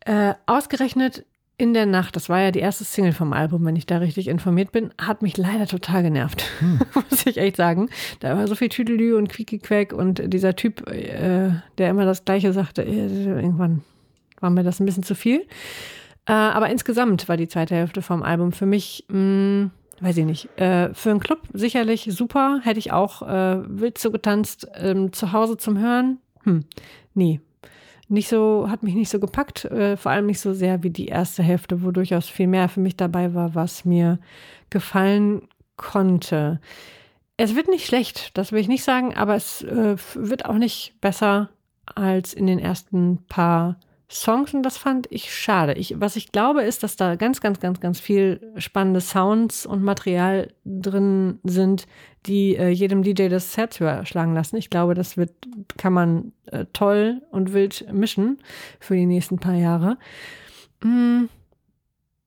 Äh, 0.00 0.34
ausgerechnet 0.46 1.24
in 1.58 1.74
der 1.74 1.86
Nacht, 1.86 2.16
das 2.16 2.28
war 2.28 2.40
ja 2.40 2.50
die 2.50 2.60
erste 2.60 2.84
Single 2.84 3.12
vom 3.12 3.32
Album, 3.32 3.64
wenn 3.64 3.76
ich 3.76 3.86
da 3.86 3.98
richtig 3.98 4.28
informiert 4.28 4.72
bin, 4.72 4.90
hat 5.00 5.22
mich 5.22 5.36
leider 5.36 5.66
total 5.66 6.02
genervt, 6.02 6.44
hm. 6.58 6.80
muss 6.94 7.26
ich 7.26 7.36
echt 7.36 7.56
sagen. 7.56 7.88
Da 8.20 8.36
war 8.36 8.46
so 8.48 8.54
viel 8.54 8.68
Tüdelü 8.68 9.16
und 9.16 9.28
Quieki-Quack 9.28 9.92
und 9.92 10.32
dieser 10.32 10.56
Typ, 10.56 10.88
äh, 10.88 11.50
der 11.78 11.90
immer 11.90 12.04
das 12.04 12.24
Gleiche 12.24 12.52
sagte, 12.52 12.82
äh, 12.82 13.26
irgendwann 13.26 13.82
war 14.40 14.50
mir 14.50 14.64
das 14.64 14.80
ein 14.80 14.86
bisschen 14.86 15.04
zu 15.04 15.14
viel. 15.14 15.46
Äh, 16.26 16.32
aber 16.32 16.70
insgesamt 16.70 17.28
war 17.28 17.36
die 17.36 17.48
zweite 17.48 17.74
Hälfte 17.74 18.02
vom 18.02 18.22
Album 18.22 18.52
für 18.52 18.66
mich, 18.66 19.04
mh, 19.08 19.14
hm, 19.14 19.70
weiß 20.00 20.16
ich 20.16 20.24
nicht, 20.24 20.58
äh, 20.58 20.92
für 20.94 21.10
einen 21.10 21.20
Club 21.20 21.40
sicherlich 21.52 22.08
super. 22.10 22.60
Hätte 22.64 22.80
ich 22.80 22.92
auch 22.92 23.22
äh, 23.22 23.62
wild 23.68 23.98
so 23.98 24.10
getanzt, 24.10 24.66
ähm, 24.74 25.12
zu 25.12 25.32
Hause 25.32 25.56
zum 25.58 25.78
Hören. 25.78 26.18
Hm, 26.44 26.64
nie 27.14 27.40
nicht 28.08 28.28
so, 28.28 28.66
hat 28.68 28.82
mich 28.82 28.94
nicht 28.94 29.10
so 29.10 29.18
gepackt, 29.20 29.64
äh, 29.66 29.96
vor 29.96 30.12
allem 30.12 30.26
nicht 30.26 30.40
so 30.40 30.52
sehr 30.52 30.82
wie 30.82 30.90
die 30.90 31.06
erste 31.06 31.42
Hälfte, 31.42 31.82
wo 31.82 31.90
durchaus 31.90 32.28
viel 32.28 32.46
mehr 32.46 32.68
für 32.68 32.80
mich 32.80 32.96
dabei 32.96 33.34
war, 33.34 33.54
was 33.54 33.84
mir 33.84 34.18
gefallen 34.70 35.42
konnte. 35.76 36.60
Es 37.36 37.56
wird 37.56 37.68
nicht 37.68 37.86
schlecht, 37.86 38.36
das 38.36 38.52
will 38.52 38.60
ich 38.60 38.68
nicht 38.68 38.84
sagen, 38.84 39.14
aber 39.14 39.34
es 39.34 39.62
äh, 39.62 39.96
wird 40.14 40.44
auch 40.44 40.58
nicht 40.58 40.94
besser 41.00 41.48
als 41.86 42.34
in 42.34 42.46
den 42.46 42.58
ersten 42.58 43.18
paar 43.28 43.78
Songs 44.12 44.52
und 44.52 44.62
das 44.62 44.76
fand 44.76 45.06
ich 45.10 45.34
schade. 45.34 45.72
Ich, 45.72 45.98
was 45.98 46.16
ich 46.16 46.32
glaube, 46.32 46.62
ist, 46.62 46.82
dass 46.82 46.96
da 46.96 47.16
ganz, 47.16 47.40
ganz, 47.40 47.60
ganz, 47.60 47.80
ganz 47.80 47.98
viel 47.98 48.52
spannende 48.56 49.00
Sounds 49.00 49.64
und 49.64 49.82
Material 49.82 50.48
drin 50.64 51.38
sind, 51.44 51.86
die 52.26 52.56
äh, 52.56 52.68
jedem 52.68 53.02
DJ 53.02 53.28
das 53.28 53.56
Herz 53.56 53.80
höher 53.80 54.04
schlagen 54.04 54.34
lassen. 54.34 54.56
Ich 54.56 54.68
glaube, 54.68 54.94
das 54.94 55.16
wird, 55.16 55.32
kann 55.78 55.94
man 55.94 56.32
äh, 56.46 56.66
toll 56.72 57.22
und 57.30 57.54
wild 57.54 57.90
mischen 57.92 58.38
für 58.80 58.94
die 58.94 59.06
nächsten 59.06 59.38
paar 59.38 59.54
Jahre. 59.54 59.96
Mm, 60.82 61.24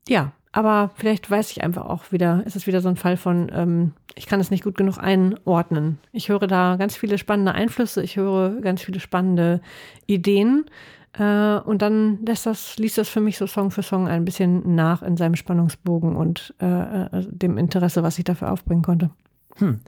ja, 0.08 0.34
aber 0.52 0.92
vielleicht 0.96 1.30
weiß 1.30 1.52
ich 1.52 1.64
einfach 1.64 1.86
auch 1.86 2.12
wieder, 2.12 2.42
ist 2.46 2.56
es 2.56 2.66
wieder 2.66 2.82
so 2.82 2.90
ein 2.90 2.96
Fall 2.96 3.18
von, 3.18 3.52
ähm, 3.54 3.94
ich 4.16 4.26
kann 4.26 4.40
es 4.40 4.50
nicht 4.50 4.64
gut 4.64 4.78
genug 4.78 4.98
einordnen. 4.98 6.00
Ich 6.14 6.30
höre 6.30 6.48
da 6.48 6.78
ganz 6.78 6.96
viele 6.96 7.18
spannende 7.18 7.52
Einflüsse, 7.52 8.02
ich 8.02 8.16
höre 8.16 8.62
ganz 8.62 8.82
viele 8.82 9.00
spannende 9.00 9.62
Ideen. 10.08 10.66
Äh, 11.18 11.60
und 11.60 11.82
dann 11.82 12.24
lässt 12.26 12.46
das, 12.46 12.78
liest 12.78 12.98
das 12.98 13.10
für 13.10 13.22
mich 13.22 13.38
so 13.38 13.48
Song 13.48 13.72
für 13.72 13.84
Song 13.84 14.08
ein 14.08 14.26
bisschen 14.26 14.76
nach 14.76 15.02
in 15.02 15.18
seinem 15.18 15.36
Spannungsbogen 15.36 16.16
und 16.16 16.54
äh, 16.62 16.66
äh, 16.66 17.10
dem 17.30 17.58
Interesse, 17.58 18.04
was 18.04 18.18
ich 18.18 18.26
dafür 18.26 18.52
aufbringen 18.52 18.82
konnte. 18.82 19.10
Hm. 19.58 19.80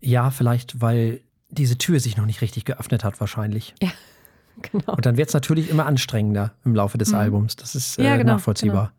Ja, 0.00 0.30
vielleicht, 0.30 0.80
weil 0.80 1.20
diese 1.50 1.78
Tür 1.78 2.00
sich 2.00 2.16
noch 2.16 2.26
nicht 2.26 2.40
richtig 2.40 2.64
geöffnet 2.64 3.04
hat, 3.04 3.20
wahrscheinlich. 3.20 3.74
Ja, 3.80 3.90
genau. 4.62 4.94
Und 4.94 5.06
dann 5.06 5.16
wird 5.16 5.28
es 5.28 5.34
natürlich 5.34 5.70
immer 5.70 5.86
anstrengender 5.86 6.52
im 6.64 6.74
Laufe 6.74 6.98
des 6.98 7.10
mhm. 7.10 7.16
Albums. 7.18 7.56
Das 7.56 7.74
ist 7.74 7.98
äh, 7.98 8.04
ja, 8.04 8.16
genau, 8.16 8.34
nachvollziehbar. 8.34 8.86
Genau. 8.86 8.96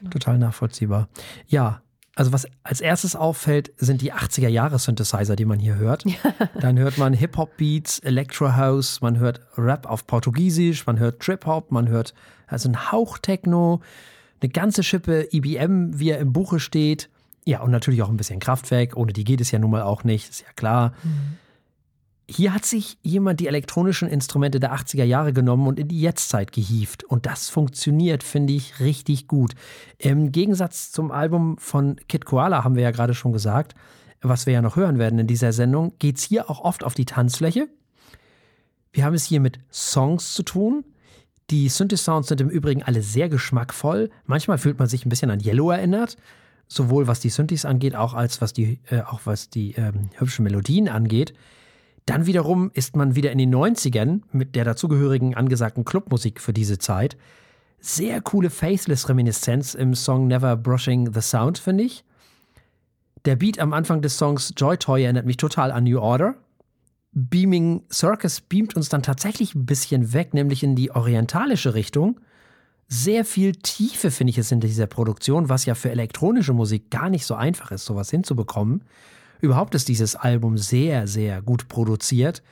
Genau. 0.00 0.10
Total 0.10 0.38
nachvollziehbar. 0.38 1.08
Ja, 1.48 1.82
Also 2.18 2.32
was 2.32 2.48
als 2.64 2.80
erstes 2.80 3.14
auffällt, 3.14 3.70
sind 3.76 4.02
die 4.02 4.12
80er 4.12 4.48
Jahre 4.48 4.80
Synthesizer, 4.80 5.36
die 5.36 5.44
man 5.44 5.60
hier 5.60 5.76
hört. 5.76 6.04
Dann 6.60 6.76
hört 6.76 6.98
man 6.98 7.12
Hip-Hop-Beats, 7.12 8.00
Electro-House, 8.00 9.00
man 9.02 9.20
hört 9.20 9.40
Rap 9.56 9.86
auf 9.86 10.04
Portugiesisch, 10.04 10.84
man 10.84 10.98
hört 10.98 11.20
Trip-Hop, 11.20 11.70
man 11.70 11.88
hört 11.88 12.14
also 12.48 12.68
ein 12.70 12.90
Hauch 12.90 13.18
Techno, 13.18 13.82
eine 14.42 14.50
ganze 14.50 14.82
Schippe 14.82 15.28
IBM, 15.30 16.00
wie 16.00 16.10
er 16.10 16.18
im 16.18 16.32
Buche 16.32 16.58
steht. 16.58 17.08
Ja, 17.44 17.60
und 17.60 17.70
natürlich 17.70 18.02
auch 18.02 18.08
ein 18.08 18.16
bisschen 18.16 18.40
Kraftwerk. 18.40 18.96
Ohne 18.96 19.12
die 19.12 19.22
geht 19.22 19.40
es 19.40 19.52
ja 19.52 19.60
nun 19.60 19.70
mal 19.70 19.82
auch 19.82 20.02
nicht, 20.02 20.28
ist 20.28 20.40
ja 20.40 20.52
klar. 20.56 20.94
Mhm. 21.04 21.36
Hier 22.30 22.52
hat 22.52 22.66
sich 22.66 22.98
jemand 23.02 23.40
die 23.40 23.46
elektronischen 23.46 24.06
Instrumente 24.06 24.60
der 24.60 24.74
80er 24.74 25.04
Jahre 25.04 25.32
genommen 25.32 25.66
und 25.66 25.78
in 25.78 25.88
die 25.88 26.00
Jetztzeit 26.00 26.52
gehievt. 26.52 27.04
Und 27.04 27.24
das 27.24 27.48
funktioniert, 27.48 28.22
finde 28.22 28.52
ich, 28.52 28.80
richtig 28.80 29.28
gut. 29.28 29.54
Im 29.96 30.30
Gegensatz 30.30 30.92
zum 30.92 31.10
Album 31.10 31.56
von 31.56 31.96
Kid 32.08 32.26
Koala 32.26 32.64
haben 32.64 32.74
wir 32.74 32.82
ja 32.82 32.90
gerade 32.90 33.14
schon 33.14 33.32
gesagt, 33.32 33.74
was 34.20 34.44
wir 34.44 34.52
ja 34.52 34.62
noch 34.62 34.76
hören 34.76 34.98
werden 34.98 35.18
in 35.18 35.26
dieser 35.26 35.52
Sendung, 35.52 35.94
geht 35.98 36.18
es 36.18 36.24
hier 36.24 36.50
auch 36.50 36.60
oft 36.60 36.84
auf 36.84 36.94
die 36.94 37.06
Tanzfläche. 37.06 37.68
Wir 38.92 39.04
haben 39.04 39.14
es 39.14 39.24
hier 39.24 39.40
mit 39.40 39.60
Songs 39.72 40.34
zu 40.34 40.42
tun. 40.42 40.84
Die 41.50 41.68
Synthi-Sounds 41.68 42.28
sind 42.28 42.42
im 42.42 42.50
Übrigen 42.50 42.82
alle 42.82 43.00
sehr 43.00 43.30
geschmackvoll. 43.30 44.10
Manchmal 44.26 44.58
fühlt 44.58 44.78
man 44.78 44.88
sich 44.88 45.06
ein 45.06 45.08
bisschen 45.08 45.30
an 45.30 45.40
Yellow 45.40 45.70
erinnert 45.70 46.16
sowohl 46.68 47.06
was 47.06 47.20
die 47.20 47.30
Synthes 47.30 47.64
angeht, 47.64 47.96
auch 47.96 48.14
als 48.14 48.40
was 48.40 48.52
die, 48.52 48.78
äh, 48.90 49.00
auch 49.00 49.20
was 49.24 49.48
die 49.48 49.72
ähm, 49.72 50.10
hübschen 50.18 50.44
Melodien 50.44 50.88
angeht. 50.88 51.32
Dann 52.08 52.24
wiederum 52.24 52.70
ist 52.72 52.96
man 52.96 53.16
wieder 53.16 53.32
in 53.32 53.36
den 53.36 53.54
90ern 53.54 54.22
mit 54.32 54.54
der 54.54 54.64
dazugehörigen 54.64 55.34
angesagten 55.34 55.84
Clubmusik 55.84 56.40
für 56.40 56.54
diese 56.54 56.78
Zeit. 56.78 57.18
Sehr 57.80 58.22
coole 58.22 58.48
Faceless-Reminiszenz 58.48 59.74
im 59.74 59.94
Song 59.94 60.26
Never 60.26 60.56
Brushing 60.56 61.12
the 61.12 61.20
Sound, 61.20 61.58
finde 61.58 61.84
ich. 61.84 62.04
Der 63.26 63.36
Beat 63.36 63.58
am 63.58 63.74
Anfang 63.74 64.00
des 64.00 64.16
Songs 64.16 64.54
Joy 64.56 64.78
Toy 64.78 65.02
erinnert 65.02 65.26
mich 65.26 65.36
total 65.36 65.70
an 65.70 65.84
New 65.84 65.98
Order. 66.00 66.36
Beaming 67.12 67.82
Circus 67.92 68.40
beamt 68.40 68.74
uns 68.74 68.88
dann 68.88 69.02
tatsächlich 69.02 69.54
ein 69.54 69.66
bisschen 69.66 70.14
weg, 70.14 70.32
nämlich 70.32 70.62
in 70.62 70.76
die 70.76 70.90
orientalische 70.90 71.74
Richtung. 71.74 72.20
Sehr 72.86 73.26
viel 73.26 73.52
Tiefe 73.52 74.10
finde 74.10 74.30
ich 74.30 74.38
es 74.38 74.50
in 74.50 74.60
dieser 74.60 74.86
Produktion, 74.86 75.50
was 75.50 75.66
ja 75.66 75.74
für 75.74 75.90
elektronische 75.90 76.54
Musik 76.54 76.90
gar 76.90 77.10
nicht 77.10 77.26
so 77.26 77.34
einfach 77.34 77.70
ist, 77.70 77.84
sowas 77.84 78.10
hinzubekommen. 78.10 78.82
Überhaupt 79.40 79.74
ist 79.74 79.88
dieses 79.88 80.16
Album 80.16 80.58
sehr, 80.58 81.06
sehr 81.06 81.42
gut 81.42 81.68
produziert. 81.68 82.42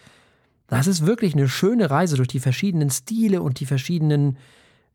Das 0.69 0.87
ist 0.87 1.07
wirklich 1.07 1.35
eine 1.35 1.49
schöne 1.49 1.91
Reise 1.91 2.17
durch 2.17 2.29
die 2.29 2.41
verschiedenen 2.41 2.91
Stile 2.91 3.43
und 3.43 3.61
die 3.61 3.67
verschiedenen 3.67 4.39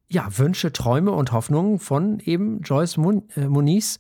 ja, 0.09 0.27
Wünsche, 0.37 0.73
Träume 0.73 1.11
und 1.11 1.31
Hoffnungen 1.31 1.79
von 1.79 2.19
eben 2.19 2.61
Joyce 2.61 2.97
Mun 2.97 3.23
äh, 3.35 3.47
Muniz. 3.47 3.99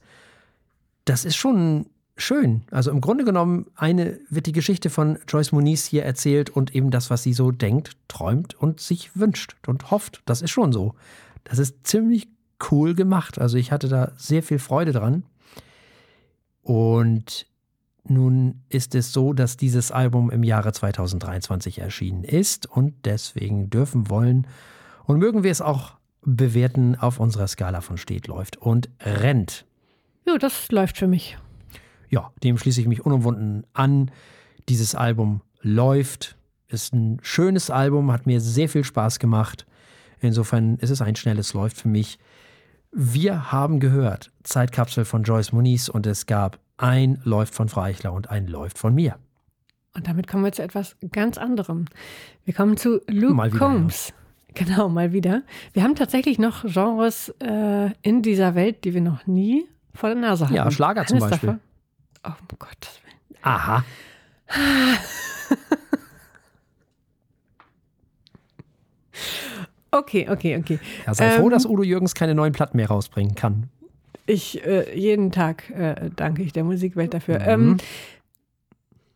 Das 1.05 1.23
ist 1.23 1.37
schon 1.37 1.87
schön. 2.17 2.63
Also 2.69 2.91
im 2.91 2.99
Grunde 2.99 3.23
genommen 3.23 3.67
eine 3.75 4.19
wird 4.29 4.45
die 4.45 4.51
Geschichte 4.51 4.89
von 4.89 5.17
Joyce 5.27 5.53
Muniz 5.53 5.85
hier 5.85 6.03
erzählt 6.03 6.49
und 6.49 6.75
eben 6.75 6.91
das, 6.91 7.09
was 7.09 7.23
sie 7.23 7.33
so 7.33 7.51
denkt, 7.51 7.95
träumt 8.09 8.53
und 8.53 8.81
sich 8.81 9.15
wünscht 9.15 9.55
und 9.67 9.91
hofft. 9.91 10.21
Das 10.25 10.41
ist 10.41 10.51
schon 10.51 10.73
so. 10.73 10.95
Das 11.45 11.59
ist 11.59 11.87
ziemlich 11.87 12.27
cool 12.71 12.93
gemacht. 12.93 13.39
Also 13.39 13.57
ich 13.57 13.71
hatte 13.71 13.87
da 13.87 14.11
sehr 14.17 14.43
viel 14.43 14.59
Freude 14.59 14.91
dran. 14.91 15.23
Und 16.61 17.47
nun 18.03 18.63
ist 18.69 18.95
es 18.95 19.13
so, 19.13 19.33
dass 19.33 19.57
dieses 19.57 19.91
Album 19.91 20.31
im 20.31 20.43
Jahre 20.43 20.73
2023 20.73 21.79
erschienen 21.79 22.23
ist 22.23 22.65
und 22.65 22.93
deswegen 23.05 23.69
dürfen 23.69 24.09
wollen 24.09 24.47
und 25.05 25.19
mögen 25.19 25.43
wir 25.43 25.51
es 25.51 25.61
auch 25.61 25.93
bewerten 26.23 26.95
auf 26.95 27.19
unserer 27.19 27.47
Skala 27.47 27.81
von 27.81 27.97
steht, 27.97 28.27
läuft 28.27 28.57
und 28.57 28.89
rennt. 29.01 29.65
Ja, 30.25 30.37
das 30.37 30.71
läuft 30.71 30.97
für 30.97 31.07
mich. 31.07 31.37
Ja, 32.09 32.31
dem 32.43 32.57
schließe 32.57 32.81
ich 32.81 32.87
mich 32.87 33.05
unumwunden 33.05 33.65
an. 33.73 34.11
Dieses 34.69 34.95
Album 34.95 35.41
läuft, 35.61 36.37
ist 36.67 36.93
ein 36.93 37.19
schönes 37.21 37.69
Album, 37.69 38.11
hat 38.11 38.27
mir 38.27 38.41
sehr 38.41 38.69
viel 38.69 38.83
Spaß 38.83 39.19
gemacht. 39.19 39.65
Insofern 40.19 40.75
ist 40.77 40.89
es 40.89 41.01
ein 41.01 41.15
schnelles 41.15 41.53
Läuft 41.53 41.77
für 41.77 41.87
mich. 41.87 42.19
Wir 42.91 43.51
haben 43.51 43.79
gehört 43.79 44.31
Zeitkapsel 44.43 45.05
von 45.05 45.23
Joyce 45.23 45.53
Moniz 45.53 45.87
und 45.89 46.05
es 46.05 46.25
gab 46.25 46.59
ein 46.81 47.19
läuft 47.23 47.55
von 47.55 47.69
Freichler 47.69 48.13
und 48.13 48.29
ein 48.29 48.47
läuft 48.47 48.77
von 48.77 48.93
mir. 48.95 49.15
Und 49.93 50.07
damit 50.07 50.27
kommen 50.27 50.43
wir 50.43 50.51
zu 50.51 50.63
etwas 50.63 50.95
ganz 51.11 51.37
anderem. 51.37 51.85
Wir 52.45 52.53
kommen 52.53 52.77
zu 52.77 53.01
Luke 53.07 53.57
Combs. 53.57 54.13
Genau, 54.53 54.89
mal 54.89 55.13
wieder. 55.13 55.43
Wir 55.73 55.83
haben 55.83 55.95
tatsächlich 55.95 56.37
noch 56.39 56.63
Genres 56.63 57.33
äh, 57.39 57.91
in 58.01 58.21
dieser 58.21 58.53
Welt, 58.55 58.83
die 58.83 58.93
wir 58.93 58.99
noch 59.01 59.25
nie 59.25 59.65
vor 59.93 60.09
der 60.09 60.17
Nase 60.17 60.45
hatten. 60.45 60.55
Ja, 60.55 60.69
Schlager 60.71 61.05
zum 61.05 61.19
Beispiel. 61.19 61.49
Davon? 61.49 61.61
Oh, 62.25 62.31
um 62.51 62.57
Gottes 62.59 62.99
Willen. 63.03 63.15
Aha. 63.43 63.85
okay, 69.91 70.27
okay, 70.29 70.57
okay. 70.57 70.79
Ja, 71.05 71.13
sei 71.13 71.27
ähm, 71.27 71.39
froh, 71.39 71.49
dass 71.49 71.65
Udo 71.65 71.83
Jürgens 71.83 72.13
keine 72.13 72.35
neuen 72.35 72.51
Platten 72.53 72.77
mehr 72.77 72.87
rausbringen 72.89 73.35
kann. 73.35 73.69
Ich, 74.25 74.65
äh, 74.65 74.97
jeden 74.97 75.31
Tag 75.31 75.69
äh, 75.71 76.09
danke 76.15 76.43
ich 76.43 76.53
der 76.53 76.63
Musikwelt 76.63 77.13
dafür. 77.13 77.39
Mhm. 77.39 77.47
Ähm, 77.47 77.77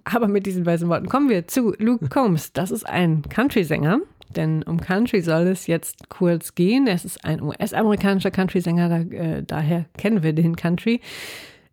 aber 0.04 0.28
mit 0.28 0.46
diesen 0.46 0.66
weisen 0.66 0.88
Worten 0.90 1.08
kommen 1.10 1.30
wir 1.30 1.48
zu 1.48 1.74
Luke 1.80 2.10
Combs. 2.10 2.54
Das 2.54 2.72
ist 2.72 2.88
ein 2.88 3.24
Country-Sänger, 3.24 4.00
denn 4.36 4.62
um 4.64 4.80
Country 4.80 5.22
soll 5.22 5.48
es 5.48 5.68
jetzt 5.68 6.10
kurz 6.10 6.54
gehen. 6.54 6.86
Es 6.88 7.06
ist 7.06 7.26
ein 7.26 7.42
US-amerikanischer 7.42 8.32
Country-Sänger, 8.32 8.90
da, 8.90 9.00
äh, 9.00 9.44
daher 9.44 9.86
kennen 9.98 10.22
wir 10.22 10.34
den 10.34 10.56
Country. 10.56 11.02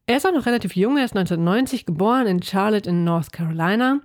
Er 0.06 0.16
ist 0.16 0.26
auch 0.26 0.32
noch 0.32 0.46
relativ 0.46 0.74
jung, 0.74 0.96
er 0.96 1.04
ist 1.04 1.14
1990 1.14 1.86
geboren 1.86 2.26
in 2.26 2.42
Charlotte 2.42 2.88
in 2.88 3.04
North 3.04 3.32
Carolina 3.32 4.00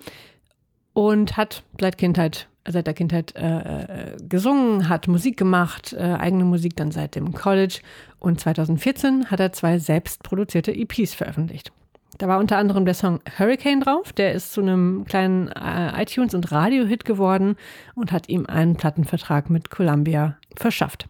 und 0.94 1.38
hat 1.38 1.64
seit 1.80 1.98
Kindheit 1.98 2.48
seit 2.68 2.88
der 2.88 2.94
Kindheit 2.94 3.36
äh, 3.36 4.12
äh, 4.12 4.18
gesungen, 4.28 4.90
hat 4.90 5.08
Musik 5.08 5.38
gemacht, 5.38 5.94
äh, 5.94 6.02
eigene 6.02 6.44
Musik 6.44 6.76
dann 6.76 6.92
seit 6.92 7.16
dem 7.16 7.34
College 7.34 7.80
und 8.20 8.40
2014 8.40 9.32
hat 9.32 9.40
er 9.40 9.54
zwei 9.54 9.80
selbst 9.80 10.24
produzierte 10.24 10.74
EPs 10.74 11.14
veröffentlicht. 11.14 11.72
Da 12.18 12.28
war 12.28 12.40
unter 12.40 12.58
anderem 12.58 12.86
der 12.86 12.96
Song 12.96 13.20
Hurricane 13.38 13.82
drauf, 13.82 14.12
der 14.12 14.34
ist 14.34 14.54
zu 14.54 14.62
einem 14.62 15.06
kleinen 15.06 15.50
äh, 15.50 16.02
iTunes- 16.02 16.34
und 16.34 16.52
Radio-Hit 16.52 17.06
geworden 17.06 17.58
und 17.96 18.12
hat 18.12 18.28
ihm 18.30 18.46
einen 18.48 18.76
Plattenvertrag 18.76 19.50
mit 19.50 19.70
Columbia 19.70 20.38
verschafft. 20.56 21.08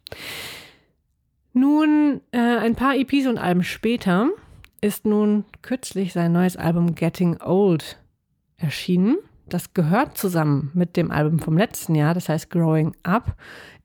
Nun, 1.54 2.22
äh, 2.32 2.38
ein 2.38 2.76
paar 2.76 2.96
EPs 2.96 3.26
und 3.28 3.38
Alben 3.38 3.64
später 3.64 4.30
ist 4.82 5.06
nun 5.06 5.46
kürzlich 5.62 6.14
sein 6.14 6.34
neues 6.34 6.58
Album 6.58 6.94
Getting 6.94 7.42
Old 7.42 7.98
erschienen. 8.58 9.18
Das 9.50 9.74
gehört 9.74 10.18
zusammen 10.18 10.72
mit 10.74 10.98
dem 10.98 11.10
Album 11.10 11.40
vom 11.40 11.58
letzten 11.58 11.96
Jahr, 11.96 12.14
das 12.14 12.28
heißt 12.28 12.50
Growing 12.50 12.94
Up, 13.04 13.36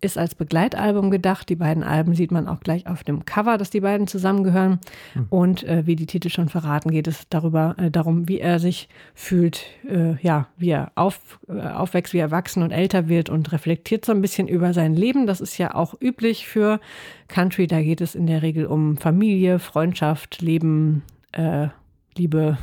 ist 0.00 0.18
als 0.18 0.34
Begleitalbum 0.34 1.10
gedacht. 1.12 1.48
Die 1.48 1.56
beiden 1.56 1.84
Alben 1.84 2.14
sieht 2.14 2.32
man 2.32 2.48
auch 2.48 2.60
gleich 2.60 2.88
auf 2.88 3.04
dem 3.04 3.24
Cover, 3.24 3.56
dass 3.58 3.70
die 3.70 3.80
beiden 3.80 4.08
zusammengehören. 4.08 4.80
Mhm. 5.14 5.26
Und 5.30 5.62
äh, 5.62 5.86
wie 5.86 5.94
die 5.94 6.06
Titel 6.06 6.28
schon 6.28 6.48
verraten, 6.48 6.90
geht 6.90 7.06
es 7.06 7.28
darüber, 7.28 7.76
äh, 7.78 7.90
darum, 7.90 8.28
wie 8.28 8.40
er 8.40 8.58
sich 8.58 8.88
fühlt, 9.14 9.64
äh, 9.88 10.16
ja, 10.20 10.48
wie 10.56 10.70
er 10.70 10.90
auf, 10.96 11.38
äh, 11.48 11.60
aufwächst, 11.60 12.12
wie 12.12 12.18
er 12.18 12.26
erwachsen 12.26 12.64
und 12.64 12.72
älter 12.72 13.08
wird 13.08 13.30
und 13.30 13.52
reflektiert 13.52 14.04
so 14.04 14.12
ein 14.12 14.20
bisschen 14.20 14.48
über 14.48 14.72
sein 14.74 14.94
Leben. 14.94 15.28
Das 15.28 15.40
ist 15.40 15.58
ja 15.58 15.74
auch 15.74 15.94
üblich 16.00 16.48
für 16.48 16.80
Country. 17.28 17.68
Da 17.68 17.80
geht 17.80 18.00
es 18.00 18.16
in 18.16 18.26
der 18.26 18.42
Regel 18.42 18.66
um 18.66 18.96
Familie, 18.96 19.60
Freundschaft, 19.60 20.42
Leben, 20.42 21.02
äh, 21.30 21.68
Liebe, 22.16 22.58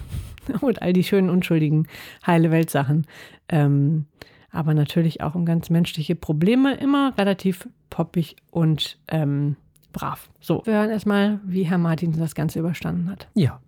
und 0.61 0.81
all 0.81 0.93
die 0.93 1.03
schönen, 1.03 1.29
unschuldigen, 1.29 1.87
heile 2.25 2.51
Weltsachen. 2.51 3.05
Ähm, 3.47 4.05
aber 4.51 4.73
natürlich 4.73 5.21
auch 5.21 5.35
um 5.35 5.45
ganz 5.45 5.69
menschliche 5.69 6.15
Probleme, 6.15 6.75
immer 6.75 7.13
relativ 7.17 7.67
poppig 7.89 8.35
und 8.51 8.97
ähm, 9.07 9.55
brav. 9.93 10.29
So, 10.39 10.61
wir 10.65 10.73
hören 10.73 10.89
erstmal, 10.89 11.39
wie 11.45 11.63
Herr 11.63 11.77
Martin 11.77 12.17
das 12.17 12.35
Ganze 12.35 12.59
überstanden 12.59 13.09
hat. 13.09 13.27
Ja. 13.35 13.59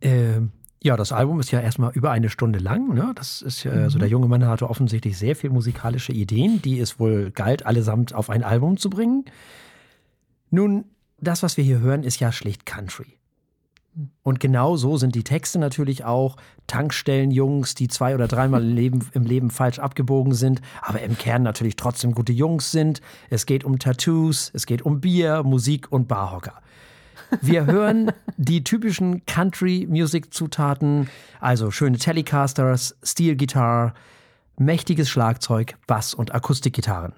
Ähm, 0.00 0.52
ja, 0.82 0.96
das 0.96 1.12
Album 1.12 1.40
ist 1.40 1.50
ja 1.50 1.60
erstmal 1.60 1.92
über 1.92 2.10
eine 2.10 2.30
Stunde 2.30 2.58
lang. 2.58 2.94
Ne? 2.94 3.12
Das 3.14 3.42
ist 3.42 3.64
ja, 3.64 3.72
mhm. 3.72 3.82
also 3.82 3.98
der 3.98 4.08
junge 4.08 4.28
Mann 4.28 4.46
hatte 4.46 4.68
offensichtlich 4.68 5.18
sehr 5.18 5.36
viel 5.36 5.50
musikalische 5.50 6.12
Ideen, 6.12 6.62
die 6.62 6.80
es 6.80 6.98
wohl 6.98 7.30
galt, 7.30 7.66
allesamt 7.66 8.14
auf 8.14 8.30
ein 8.30 8.42
Album 8.42 8.78
zu 8.78 8.88
bringen. 8.88 9.24
Nun, 10.50 10.86
das, 11.18 11.42
was 11.42 11.56
wir 11.58 11.64
hier 11.64 11.80
hören, 11.80 12.02
ist 12.02 12.18
ja 12.18 12.32
schlicht 12.32 12.64
Country. 12.64 13.18
Und 14.22 14.40
genau 14.40 14.76
so 14.76 14.96
sind 14.96 15.14
die 15.14 15.24
Texte 15.24 15.58
natürlich 15.58 16.04
auch. 16.04 16.36
Tankstellenjungs, 16.66 17.74
die 17.74 17.88
zwei 17.88 18.14
oder 18.14 18.28
dreimal 18.28 18.62
im 18.62 18.74
Leben, 18.74 19.08
im 19.12 19.24
Leben 19.24 19.50
falsch 19.50 19.78
abgebogen 19.78 20.32
sind, 20.32 20.60
aber 20.82 21.02
im 21.02 21.18
Kern 21.18 21.42
natürlich 21.42 21.76
trotzdem 21.76 22.12
gute 22.12 22.32
Jungs 22.32 22.70
sind. 22.70 23.00
Es 23.28 23.46
geht 23.46 23.64
um 23.64 23.78
Tattoos, 23.78 24.50
es 24.54 24.66
geht 24.66 24.82
um 24.82 25.00
Bier, 25.00 25.42
Musik 25.42 25.90
und 25.90 26.06
Barhocker. 26.06 26.62
Wir 27.40 27.66
hören 27.66 28.12
die 28.36 28.64
typischen 28.64 29.24
Country-Music-Zutaten, 29.26 31.08
also 31.40 31.70
schöne 31.70 31.98
Telecasters, 31.98 32.96
Steel-Gitarre, 33.02 33.94
mächtiges 34.56 35.08
Schlagzeug, 35.08 35.76
Bass- 35.86 36.14
und 36.14 36.34
Akustikgitarren. 36.34 37.12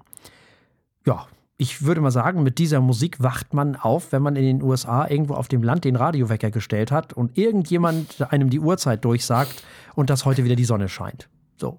Ja, 1.07 1.27
ich 1.63 1.83
würde 1.83 2.01
mal 2.01 2.11
sagen, 2.11 2.43
mit 2.43 2.59
dieser 2.59 2.81
Musik 2.81 3.23
wacht 3.23 3.55
man 3.55 3.77
auf, 3.77 4.11
wenn 4.11 4.21
man 4.21 4.35
in 4.35 4.43
den 4.43 4.63
USA 4.63 5.09
irgendwo 5.09 5.35
auf 5.35 5.47
dem 5.47 5.63
Land 5.63 5.85
den 5.85 5.95
Radiowecker 5.95 6.51
gestellt 6.51 6.91
hat 6.91 7.13
und 7.13 7.39
irgendjemand 7.39 8.21
einem 8.33 8.51
die 8.51 8.59
Uhrzeit 8.59 9.05
durchsagt 9.05 9.63
und 9.95 10.11
dass 10.11 10.25
heute 10.25 10.43
wieder 10.43 10.57
die 10.57 10.65
Sonne 10.65 10.89
scheint. 10.89 11.29
So. 11.57 11.79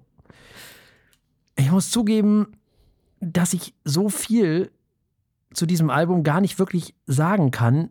Ich 1.56 1.70
muss 1.70 1.90
zugeben, 1.90 2.56
dass 3.20 3.52
ich 3.52 3.74
so 3.84 4.08
viel 4.08 4.70
zu 5.52 5.66
diesem 5.66 5.90
Album 5.90 6.22
gar 6.22 6.40
nicht 6.40 6.58
wirklich 6.58 6.94
sagen 7.06 7.50
kann, 7.50 7.90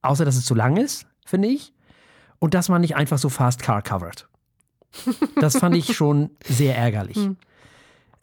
außer 0.00 0.24
dass 0.24 0.36
es 0.36 0.46
zu 0.46 0.54
lang 0.54 0.78
ist, 0.78 1.06
finde 1.26 1.48
ich, 1.48 1.74
und 2.38 2.54
dass 2.54 2.70
man 2.70 2.80
nicht 2.80 2.96
einfach 2.96 3.18
so 3.18 3.28
Fast 3.28 3.60
Car 3.62 3.82
covert. 3.82 4.26
Das 5.38 5.58
fand 5.58 5.76
ich 5.76 5.94
schon 5.94 6.30
sehr 6.46 6.78
ärgerlich. 6.78 7.28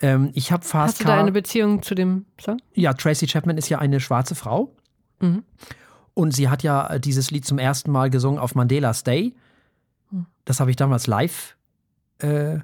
Hm. 0.04 0.10
Ähm, 0.10 0.32
ich 0.34 0.52
habe 0.52 0.64
Fast 0.64 0.96
Hast 0.96 1.02
du 1.02 1.06
da 1.06 1.20
eine 1.20 1.32
Beziehung 1.32 1.82
zu 1.82 1.96
dem 1.96 2.26
Song? 2.40 2.58
Ja, 2.74 2.94
Tracy 2.94 3.26
Chapman 3.26 3.58
ist 3.58 3.70
ja 3.70 3.80
eine 3.80 4.00
schwarze 4.00 4.36
Frau. 4.36 4.76
Mhm. 5.20 5.44
Und 6.14 6.34
sie 6.36 6.50
hat 6.50 6.62
ja 6.62 7.00
dieses 7.00 7.32
Lied 7.32 7.46
zum 7.46 7.58
ersten 7.58 7.90
Mal 7.90 8.10
gesungen 8.10 8.40
auf 8.40 8.54
Mandela's 8.54 9.04
Day. 9.04 9.34
Hm. 10.12 10.28
Das 10.46 10.60
habe 10.60 10.70
ich 10.70 10.76
damals 10.76 11.08
live 11.08 11.56
äh, 12.20 12.60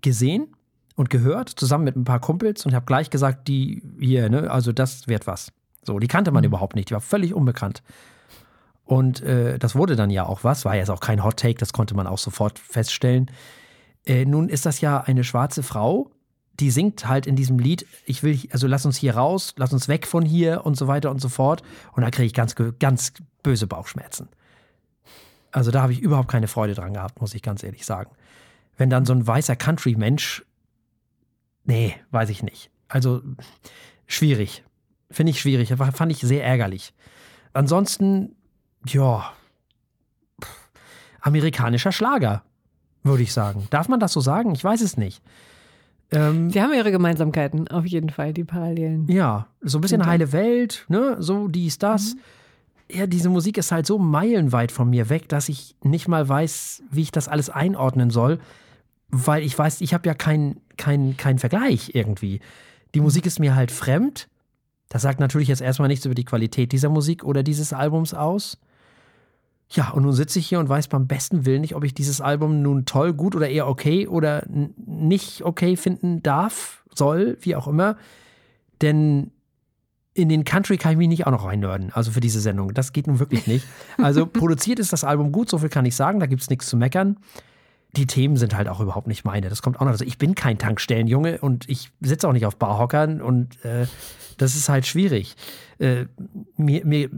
gesehen 0.00 0.54
und 0.94 1.10
gehört, 1.10 1.48
zusammen 1.48 1.84
mit 1.84 1.96
ein 1.96 2.04
paar 2.04 2.20
Kumpels 2.20 2.66
und 2.66 2.74
habe 2.74 2.86
gleich 2.86 3.10
gesagt, 3.10 3.48
die 3.48 3.82
hier, 3.98 4.28
ne, 4.28 4.50
also 4.50 4.72
das 4.72 5.08
wird 5.08 5.26
was. 5.26 5.52
So, 5.82 5.98
die 5.98 6.08
kannte 6.08 6.30
man 6.30 6.42
mhm. 6.42 6.48
überhaupt 6.48 6.76
nicht, 6.76 6.90
die 6.90 6.94
war 6.94 7.00
völlig 7.00 7.34
unbekannt. 7.34 7.82
Und 8.84 9.22
äh, 9.22 9.58
das 9.58 9.74
wurde 9.74 9.96
dann 9.96 10.10
ja 10.10 10.24
auch 10.24 10.44
was, 10.44 10.64
war 10.64 10.74
jetzt 10.74 10.90
auch 10.90 11.00
kein 11.00 11.22
Hot 11.24 11.38
Take, 11.38 11.58
das 11.58 11.72
konnte 11.72 11.94
man 11.94 12.06
auch 12.06 12.18
sofort 12.18 12.58
feststellen. 12.58 13.30
Äh, 14.06 14.24
nun 14.24 14.48
ist 14.48 14.66
das 14.66 14.80
ja 14.80 15.00
eine 15.00 15.24
schwarze 15.24 15.62
Frau, 15.62 16.10
die 16.60 16.70
singt 16.70 17.06
halt 17.06 17.26
in 17.26 17.36
diesem 17.36 17.58
Lied, 17.58 17.86
ich 18.04 18.22
will, 18.22 18.38
also 18.50 18.66
lass 18.66 18.84
uns 18.84 18.96
hier 18.96 19.14
raus, 19.16 19.54
lass 19.56 19.72
uns 19.72 19.88
weg 19.88 20.06
von 20.06 20.24
hier 20.24 20.66
und 20.66 20.76
so 20.76 20.88
weiter 20.88 21.10
und 21.10 21.20
so 21.20 21.28
fort. 21.28 21.62
Und 21.92 22.02
da 22.02 22.10
kriege 22.10 22.26
ich 22.26 22.34
ganz, 22.34 22.54
ganz 22.78 23.12
böse 23.42 23.66
Bauchschmerzen. 23.66 24.28
Also 25.52 25.70
da 25.70 25.82
habe 25.82 25.92
ich 25.92 26.00
überhaupt 26.00 26.28
keine 26.28 26.48
Freude 26.48 26.74
dran 26.74 26.94
gehabt, 26.94 27.20
muss 27.20 27.34
ich 27.34 27.42
ganz 27.42 27.62
ehrlich 27.62 27.86
sagen. 27.86 28.10
Wenn 28.76 28.90
dann 28.90 29.06
so 29.06 29.12
ein 29.12 29.26
weißer 29.26 29.56
Country-Mensch 29.56 30.44
Nee, 31.68 31.94
weiß 32.10 32.30
ich 32.30 32.42
nicht. 32.42 32.70
Also 32.88 33.20
schwierig. 34.06 34.64
Finde 35.10 35.30
ich 35.30 35.40
schwierig. 35.40 35.74
Fand 35.76 36.10
ich 36.10 36.20
sehr 36.20 36.42
ärgerlich. 36.42 36.94
Ansonsten, 37.52 38.36
ja, 38.86 39.30
amerikanischer 41.20 41.92
Schlager, 41.92 42.42
würde 43.02 43.22
ich 43.22 43.34
sagen. 43.34 43.66
Darf 43.68 43.88
man 43.88 44.00
das 44.00 44.14
so 44.14 44.20
sagen? 44.20 44.54
Ich 44.54 44.64
weiß 44.64 44.80
es 44.80 44.96
nicht. 44.96 45.22
Ähm, 46.10 46.50
Sie 46.50 46.62
haben 46.62 46.72
ihre 46.72 46.90
Gemeinsamkeiten, 46.90 47.68
auf 47.68 47.86
jeden 47.86 48.10
Fall, 48.10 48.32
die 48.32 48.44
Parallelen. 48.44 49.06
Ja, 49.08 49.46
so 49.60 49.78
ein 49.78 49.80
bisschen 49.80 50.06
heile 50.06 50.32
Welt, 50.32 50.86
ne? 50.88 51.16
So 51.18 51.48
dies, 51.48 51.78
das. 51.78 52.14
Mhm. 52.14 52.20
Ja, 52.90 53.06
diese 53.06 53.28
Musik 53.28 53.58
ist 53.58 53.70
halt 53.70 53.86
so 53.86 53.98
meilenweit 53.98 54.72
von 54.72 54.88
mir 54.88 55.10
weg, 55.10 55.28
dass 55.28 55.50
ich 55.50 55.76
nicht 55.82 56.08
mal 56.08 56.26
weiß, 56.26 56.82
wie 56.90 57.02
ich 57.02 57.12
das 57.12 57.28
alles 57.28 57.50
einordnen 57.50 58.08
soll 58.08 58.38
weil 59.10 59.42
ich 59.42 59.58
weiß, 59.58 59.80
ich 59.80 59.94
habe 59.94 60.06
ja 60.06 60.14
keinen 60.14 60.60
kein, 60.76 61.16
kein 61.16 61.38
Vergleich 61.38 61.94
irgendwie. 61.94 62.40
Die 62.94 63.00
Musik 63.00 63.26
ist 63.26 63.40
mir 63.40 63.54
halt 63.54 63.70
fremd. 63.70 64.28
Das 64.88 65.02
sagt 65.02 65.20
natürlich 65.20 65.48
jetzt 65.48 65.60
erstmal 65.60 65.88
nichts 65.88 66.06
über 66.06 66.14
die 66.14 66.24
Qualität 66.24 66.72
dieser 66.72 66.88
Musik 66.88 67.24
oder 67.24 67.42
dieses 67.42 67.72
Albums 67.72 68.14
aus. 68.14 68.58
Ja, 69.70 69.90
und 69.90 70.02
nun 70.02 70.12
sitze 70.12 70.38
ich 70.38 70.46
hier 70.46 70.60
und 70.60 70.68
weiß 70.68 70.88
beim 70.88 71.06
besten 71.06 71.44
Willen 71.44 71.60
nicht, 71.60 71.74
ob 71.74 71.84
ich 71.84 71.92
dieses 71.92 72.20
Album 72.20 72.62
nun 72.62 72.86
toll, 72.86 73.12
gut 73.12 73.36
oder 73.36 73.48
eher 73.48 73.68
okay 73.68 74.06
oder 74.06 74.44
nicht 74.48 75.42
okay 75.42 75.76
finden 75.76 76.22
darf, 76.22 76.84
soll, 76.94 77.36
wie 77.40 77.54
auch 77.54 77.68
immer. 77.68 77.96
Denn 78.80 79.30
in 80.14 80.28
den 80.28 80.44
Country 80.44 80.78
kann 80.78 80.92
ich 80.92 80.98
mich 80.98 81.08
nicht 81.08 81.26
auch 81.26 81.30
noch 81.30 81.44
reinnörden, 81.44 81.92
also 81.92 82.10
für 82.10 82.20
diese 82.20 82.40
Sendung. 82.40 82.72
Das 82.72 82.92
geht 82.92 83.06
nun 83.06 83.18
wirklich 83.18 83.46
nicht. 83.46 83.66
Also 83.98 84.26
produziert 84.26 84.78
ist 84.78 84.92
das 84.92 85.04
Album 85.04 85.32
gut, 85.32 85.50
so 85.50 85.58
viel 85.58 85.68
kann 85.68 85.84
ich 85.84 85.96
sagen, 85.96 86.18
da 86.18 86.26
gibt 86.26 86.42
es 86.42 86.50
nichts 86.50 86.66
zu 86.66 86.76
meckern 86.76 87.18
die 87.96 88.06
Themen 88.06 88.36
sind 88.36 88.54
halt 88.54 88.68
auch 88.68 88.80
überhaupt 88.80 89.06
nicht 89.06 89.24
meine. 89.24 89.48
Das 89.48 89.62
kommt 89.62 89.76
auch 89.76 89.84
noch. 89.84 89.92
Also 89.92 90.04
ich 90.04 90.18
bin 90.18 90.34
kein 90.34 90.58
Tankstellenjunge 90.58 91.38
und 91.38 91.68
ich 91.68 91.90
sitze 92.00 92.28
auch 92.28 92.32
nicht 92.32 92.46
auf 92.46 92.56
Barhockern 92.56 93.22
und 93.22 93.64
äh, 93.64 93.86
das 94.36 94.54
ist 94.54 94.68
halt 94.68 94.86
schwierig. 94.86 95.36
Äh, 95.78 96.06
mir, 96.56 96.84
mir, 96.84 97.10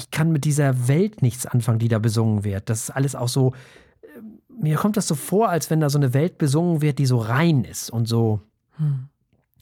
ich 0.00 0.10
kann 0.10 0.32
mit 0.32 0.44
dieser 0.44 0.88
Welt 0.88 1.20
nichts 1.20 1.44
anfangen, 1.44 1.78
die 1.78 1.88
da 1.88 1.98
besungen 1.98 2.42
wird. 2.42 2.70
Das 2.70 2.84
ist 2.84 2.90
alles 2.90 3.14
auch 3.14 3.28
so. 3.28 3.52
Äh, 4.00 4.06
mir 4.48 4.76
kommt 4.76 4.96
das 4.96 5.06
so 5.06 5.14
vor, 5.14 5.50
als 5.50 5.70
wenn 5.70 5.80
da 5.80 5.90
so 5.90 5.98
eine 5.98 6.14
Welt 6.14 6.38
besungen 6.38 6.80
wird, 6.80 6.98
die 6.98 7.06
so 7.06 7.18
rein 7.18 7.64
ist 7.64 7.90
und 7.90 8.06
so, 8.06 8.40
hm. 8.76 9.08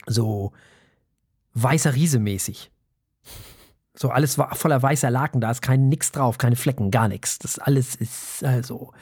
so 0.07 0.53
weißer 1.53 1.93
Riese 1.93 2.19
mäßig. 2.19 2.71
So 3.95 4.09
alles 4.11 4.37
war 4.37 4.55
voller 4.55 4.81
weißer 4.81 5.11
Laken, 5.11 5.41
da 5.41 5.51
ist 5.51 5.61
kein 5.61 5.89
nix 5.89 6.13
drauf, 6.13 6.37
keine 6.37 6.55
Flecken, 6.55 6.89
gar 6.89 7.09
nichts. 7.09 7.37
Das 7.39 7.59
alles 7.59 7.95
ist 7.95 8.43
also 8.45 8.93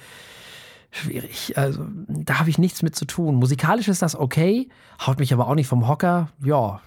schwierig. 0.90 1.56
Also, 1.56 1.86
da 2.08 2.40
habe 2.40 2.50
ich 2.50 2.58
nichts 2.58 2.82
mit 2.82 2.96
zu 2.96 3.06
tun. 3.06 3.36
Musikalisch 3.36 3.90
ist 3.90 4.02
das 4.02 4.16
okay, 4.16 4.70
haut 5.06 5.20
mich 5.20 5.34
aber 5.34 5.48
auch 5.48 5.56
nicht 5.56 5.68
vom 5.68 5.88
Hocker. 5.88 6.30
Ja. 6.44 6.82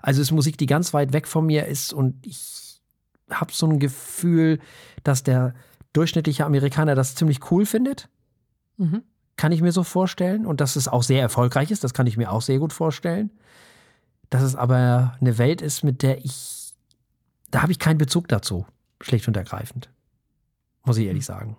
Also 0.00 0.22
ist 0.22 0.30
Musik, 0.30 0.58
die 0.58 0.66
ganz 0.66 0.94
weit 0.94 1.12
weg 1.12 1.26
von 1.26 1.44
mir 1.44 1.66
ist 1.66 1.92
und 1.92 2.24
ich 2.24 2.69
habe 3.30 3.52
so 3.52 3.66
ein 3.66 3.78
Gefühl, 3.78 4.58
dass 5.02 5.22
der 5.22 5.54
durchschnittliche 5.92 6.44
Amerikaner 6.44 6.94
das 6.94 7.14
ziemlich 7.14 7.50
cool 7.50 7.66
findet. 7.66 8.08
Mhm. 8.76 9.02
Kann 9.36 9.52
ich 9.52 9.62
mir 9.62 9.72
so 9.72 9.82
vorstellen. 9.82 10.46
Und 10.46 10.60
dass 10.60 10.76
es 10.76 10.88
auch 10.88 11.02
sehr 11.02 11.20
erfolgreich 11.20 11.70
ist, 11.70 11.84
das 11.84 11.94
kann 11.94 12.06
ich 12.06 12.16
mir 12.16 12.30
auch 12.30 12.42
sehr 12.42 12.58
gut 12.58 12.72
vorstellen. 12.72 13.30
Dass 14.28 14.42
es 14.42 14.54
aber 14.54 15.16
eine 15.20 15.38
Welt 15.38 15.62
ist, 15.62 15.82
mit 15.82 16.02
der 16.02 16.18
ich, 16.24 16.72
da 17.50 17.62
habe 17.62 17.72
ich 17.72 17.78
keinen 17.78 17.98
Bezug 17.98 18.28
dazu, 18.28 18.66
schlicht 19.00 19.26
und 19.26 19.36
ergreifend. 19.36 19.90
Muss 20.84 20.98
ich 20.98 21.06
ehrlich 21.06 21.24
sagen. 21.24 21.56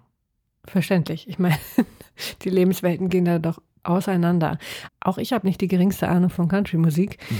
Verständlich. 0.65 1.27
Ich 1.27 1.39
meine, 1.39 1.57
die 2.43 2.49
Lebenswelten 2.49 3.09
gehen 3.09 3.25
da 3.25 3.39
doch 3.39 3.61
auseinander. 3.83 4.57
Auch 4.99 5.17
ich 5.17 5.33
habe 5.33 5.47
nicht 5.47 5.59
die 5.61 5.67
geringste 5.67 6.07
Ahnung 6.07 6.29
von 6.29 6.47
Country-Musik. 6.47 7.17
Hm. 7.27 7.37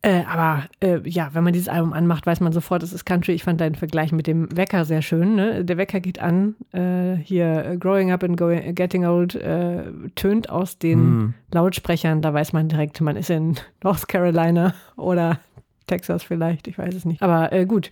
Äh, 0.00 0.22
aber 0.28 0.68
äh, 0.80 1.00
ja, 1.08 1.30
wenn 1.32 1.42
man 1.42 1.52
dieses 1.52 1.68
Album 1.68 1.92
anmacht, 1.92 2.24
weiß 2.24 2.38
man 2.40 2.52
sofort, 2.52 2.84
es 2.84 2.92
ist 2.92 3.04
Country. 3.04 3.32
Ich 3.32 3.42
fand 3.42 3.60
deinen 3.60 3.74
Vergleich 3.74 4.12
mit 4.12 4.28
dem 4.28 4.48
Wecker 4.56 4.84
sehr 4.84 5.02
schön. 5.02 5.34
Ne? 5.34 5.64
Der 5.64 5.76
Wecker 5.76 5.98
geht 5.98 6.20
an, 6.20 6.54
äh, 6.72 7.16
hier 7.16 7.76
Growing 7.80 8.12
Up 8.12 8.22
and 8.22 8.36
going, 8.36 8.74
Getting 8.76 9.04
Old 9.04 9.34
äh, 9.34 9.84
tönt 10.14 10.50
aus 10.50 10.78
den 10.78 11.00
mm. 11.00 11.34
Lautsprechern. 11.52 12.22
Da 12.22 12.32
weiß 12.32 12.52
man 12.52 12.68
direkt, 12.68 13.00
man 13.00 13.16
ist 13.16 13.30
in 13.30 13.56
North 13.82 14.06
Carolina 14.06 14.72
oder 14.96 15.40
Texas 15.88 16.22
vielleicht, 16.22 16.68
ich 16.68 16.78
weiß 16.78 16.94
es 16.94 17.04
nicht. 17.04 17.20
Aber 17.20 17.52
äh, 17.52 17.66
gut. 17.66 17.90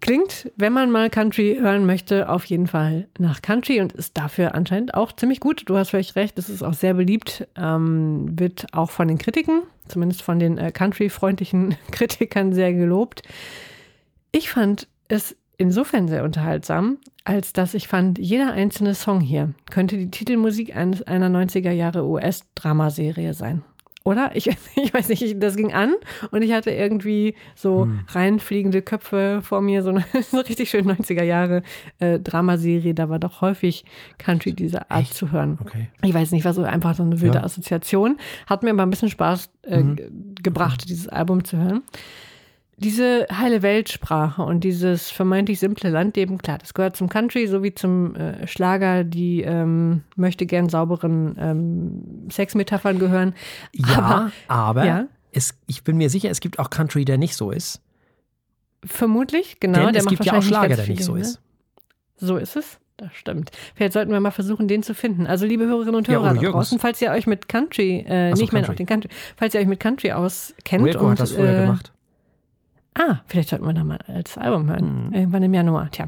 Klingt, 0.00 0.52
wenn 0.56 0.74
man 0.74 0.90
mal 0.90 1.08
Country 1.08 1.56
hören 1.58 1.86
möchte, 1.86 2.28
auf 2.28 2.44
jeden 2.44 2.66
Fall 2.66 3.08
nach 3.18 3.40
Country 3.40 3.80
und 3.80 3.94
ist 3.94 4.18
dafür 4.18 4.54
anscheinend 4.54 4.92
auch 4.92 5.12
ziemlich 5.12 5.40
gut. 5.40 5.62
Du 5.66 5.78
hast 5.78 5.90
völlig 5.90 6.14
recht, 6.14 6.38
es 6.38 6.50
ist 6.50 6.62
auch 6.62 6.74
sehr 6.74 6.92
beliebt, 6.92 7.48
ähm, 7.56 8.26
wird 8.38 8.66
auch 8.72 8.90
von 8.90 9.08
den 9.08 9.16
Kritiken, 9.16 9.62
zumindest 9.88 10.22
von 10.22 10.38
den 10.38 10.58
äh, 10.58 10.72
Country-freundlichen 10.72 11.76
Kritikern 11.90 12.52
sehr 12.52 12.72
gelobt. 12.72 13.22
Ich 14.32 14.50
fand 14.50 14.88
es 15.08 15.36
insofern 15.56 16.08
sehr 16.08 16.24
unterhaltsam, 16.24 16.98
als 17.24 17.52
dass 17.52 17.74
ich 17.74 17.88
fand, 17.88 18.18
jeder 18.18 18.52
einzelne 18.52 18.94
Song 18.94 19.20
hier 19.20 19.54
könnte 19.70 19.96
die 19.96 20.10
Titelmusik 20.10 20.74
eines, 20.76 21.02
einer 21.02 21.28
90er 21.28 21.70
Jahre 21.70 22.04
US-Dramaserie 22.04 23.34
sein 23.34 23.62
oder? 24.04 24.30
Ich, 24.34 24.46
ich 24.76 24.94
weiß 24.94 25.08
nicht, 25.08 25.42
das 25.42 25.56
ging 25.56 25.72
an 25.72 25.94
und 26.30 26.42
ich 26.42 26.52
hatte 26.52 26.70
irgendwie 26.70 27.34
so 27.54 27.82
hm. 27.82 28.00
reinfliegende 28.08 28.82
Köpfe 28.82 29.40
vor 29.42 29.60
mir, 29.60 29.82
so 29.82 29.90
eine, 29.90 30.04
so 30.30 30.38
richtig 30.38 30.70
schön 30.70 30.86
90er 30.86 31.24
Jahre 31.24 31.62
äh, 31.98 32.20
Dramaserie. 32.20 32.94
Da 32.94 33.08
war 33.08 33.18
doch 33.18 33.40
häufig 33.40 33.84
Country 34.18 34.52
dieser 34.52 34.90
Art 34.90 35.02
Echt? 35.02 35.14
zu 35.14 35.32
hören. 35.32 35.58
Okay. 35.60 35.88
Ich 36.02 36.14
weiß 36.14 36.30
nicht, 36.30 36.44
war 36.44 36.54
so 36.54 36.62
einfach 36.62 36.94
so 36.94 37.02
eine 37.02 37.20
wilde 37.20 37.38
ja. 37.38 37.44
Assoziation. 37.44 38.18
Hat 38.46 38.62
mir 38.62 38.70
aber 38.70 38.82
ein 38.82 38.90
bisschen 38.90 39.10
Spaß 39.10 39.50
äh, 39.62 39.78
mhm. 39.78 40.34
gebracht, 40.42 40.82
okay. 40.82 40.88
dieses 40.88 41.08
Album 41.08 41.44
zu 41.44 41.56
hören 41.56 41.82
diese 42.76 43.26
heile 43.32 43.62
Weltsprache 43.62 44.42
und 44.42 44.64
dieses 44.64 45.10
vermeintlich 45.10 45.60
simple 45.60 45.90
Landleben, 45.90 46.38
klar, 46.38 46.58
das 46.58 46.74
gehört 46.74 46.96
zum 46.96 47.08
Country 47.08 47.46
sowie 47.46 47.74
zum 47.74 48.16
äh, 48.16 48.46
Schlager, 48.46 49.04
die 49.04 49.42
ähm, 49.42 50.02
möchte 50.16 50.46
gern 50.46 50.68
sauberen 50.68 51.36
ähm, 51.38 52.28
Sexmetaphern 52.30 52.98
gehören. 52.98 53.34
Ja, 53.72 53.98
aber, 53.98 54.32
aber 54.48 54.86
ja. 54.86 55.06
Es, 55.32 55.54
ich 55.66 55.82
bin 55.82 55.96
mir 55.96 56.10
sicher, 56.10 56.30
es 56.30 56.40
gibt 56.40 56.58
auch 56.58 56.70
Country, 56.70 57.04
der 57.04 57.18
nicht 57.18 57.34
so 57.34 57.50
ist. 57.50 57.80
Vermutlich, 58.84 59.60
genau. 59.60 59.84
Denn 59.84 59.92
der 59.92 60.02
es 60.02 60.08
gibt 60.08 60.24
ja 60.24 60.38
auch 60.38 60.42
Schlager, 60.42 60.76
der 60.76 60.86
nicht 60.86 61.02
so 61.02 61.16
ist. 61.16 61.36
Ne? 61.36 61.40
So 62.16 62.36
ist 62.36 62.56
es. 62.56 62.78
Das 62.96 63.12
stimmt. 63.12 63.50
Vielleicht 63.74 63.92
sollten 63.92 64.12
wir 64.12 64.20
mal 64.20 64.30
versuchen, 64.30 64.68
den 64.68 64.84
zu 64.84 64.94
finden. 64.94 65.26
Also, 65.26 65.46
liebe 65.46 65.64
Hörerinnen 65.64 65.96
und 65.96 66.06
Hörer 66.06 66.34
ja, 66.36 66.40
da 66.40 66.50
draußen, 66.52 66.78
falls 66.78 67.02
ihr 67.02 67.10
euch 67.10 67.26
mit 67.26 67.48
Country, 67.48 68.04
äh, 68.06 68.32
so, 68.34 68.40
nicht 68.40 68.52
mehr 68.52 68.68
auf 68.68 68.76
den 68.76 68.86
Country, 68.86 69.08
falls 69.36 69.54
ihr 69.54 69.60
euch 69.60 69.66
mit 69.66 69.80
Country 69.80 70.12
auskennt 70.12 70.84
Wilco 70.84 71.04
und 71.04 71.12
hat 71.12 71.20
das 71.20 71.32
früher 71.32 71.50
äh, 71.50 71.60
gemacht. 71.62 71.92
Ah, 72.94 73.20
vielleicht 73.26 73.48
sollten 73.48 73.66
wir 73.66 73.72
da 73.74 73.84
mal 73.84 73.98
als 74.06 74.38
Album 74.38 74.68
hören. 74.68 75.06
Mhm. 75.08 75.14
Irgendwann 75.14 75.42
im 75.42 75.54
Januar. 75.54 75.90
Tja. 75.90 76.06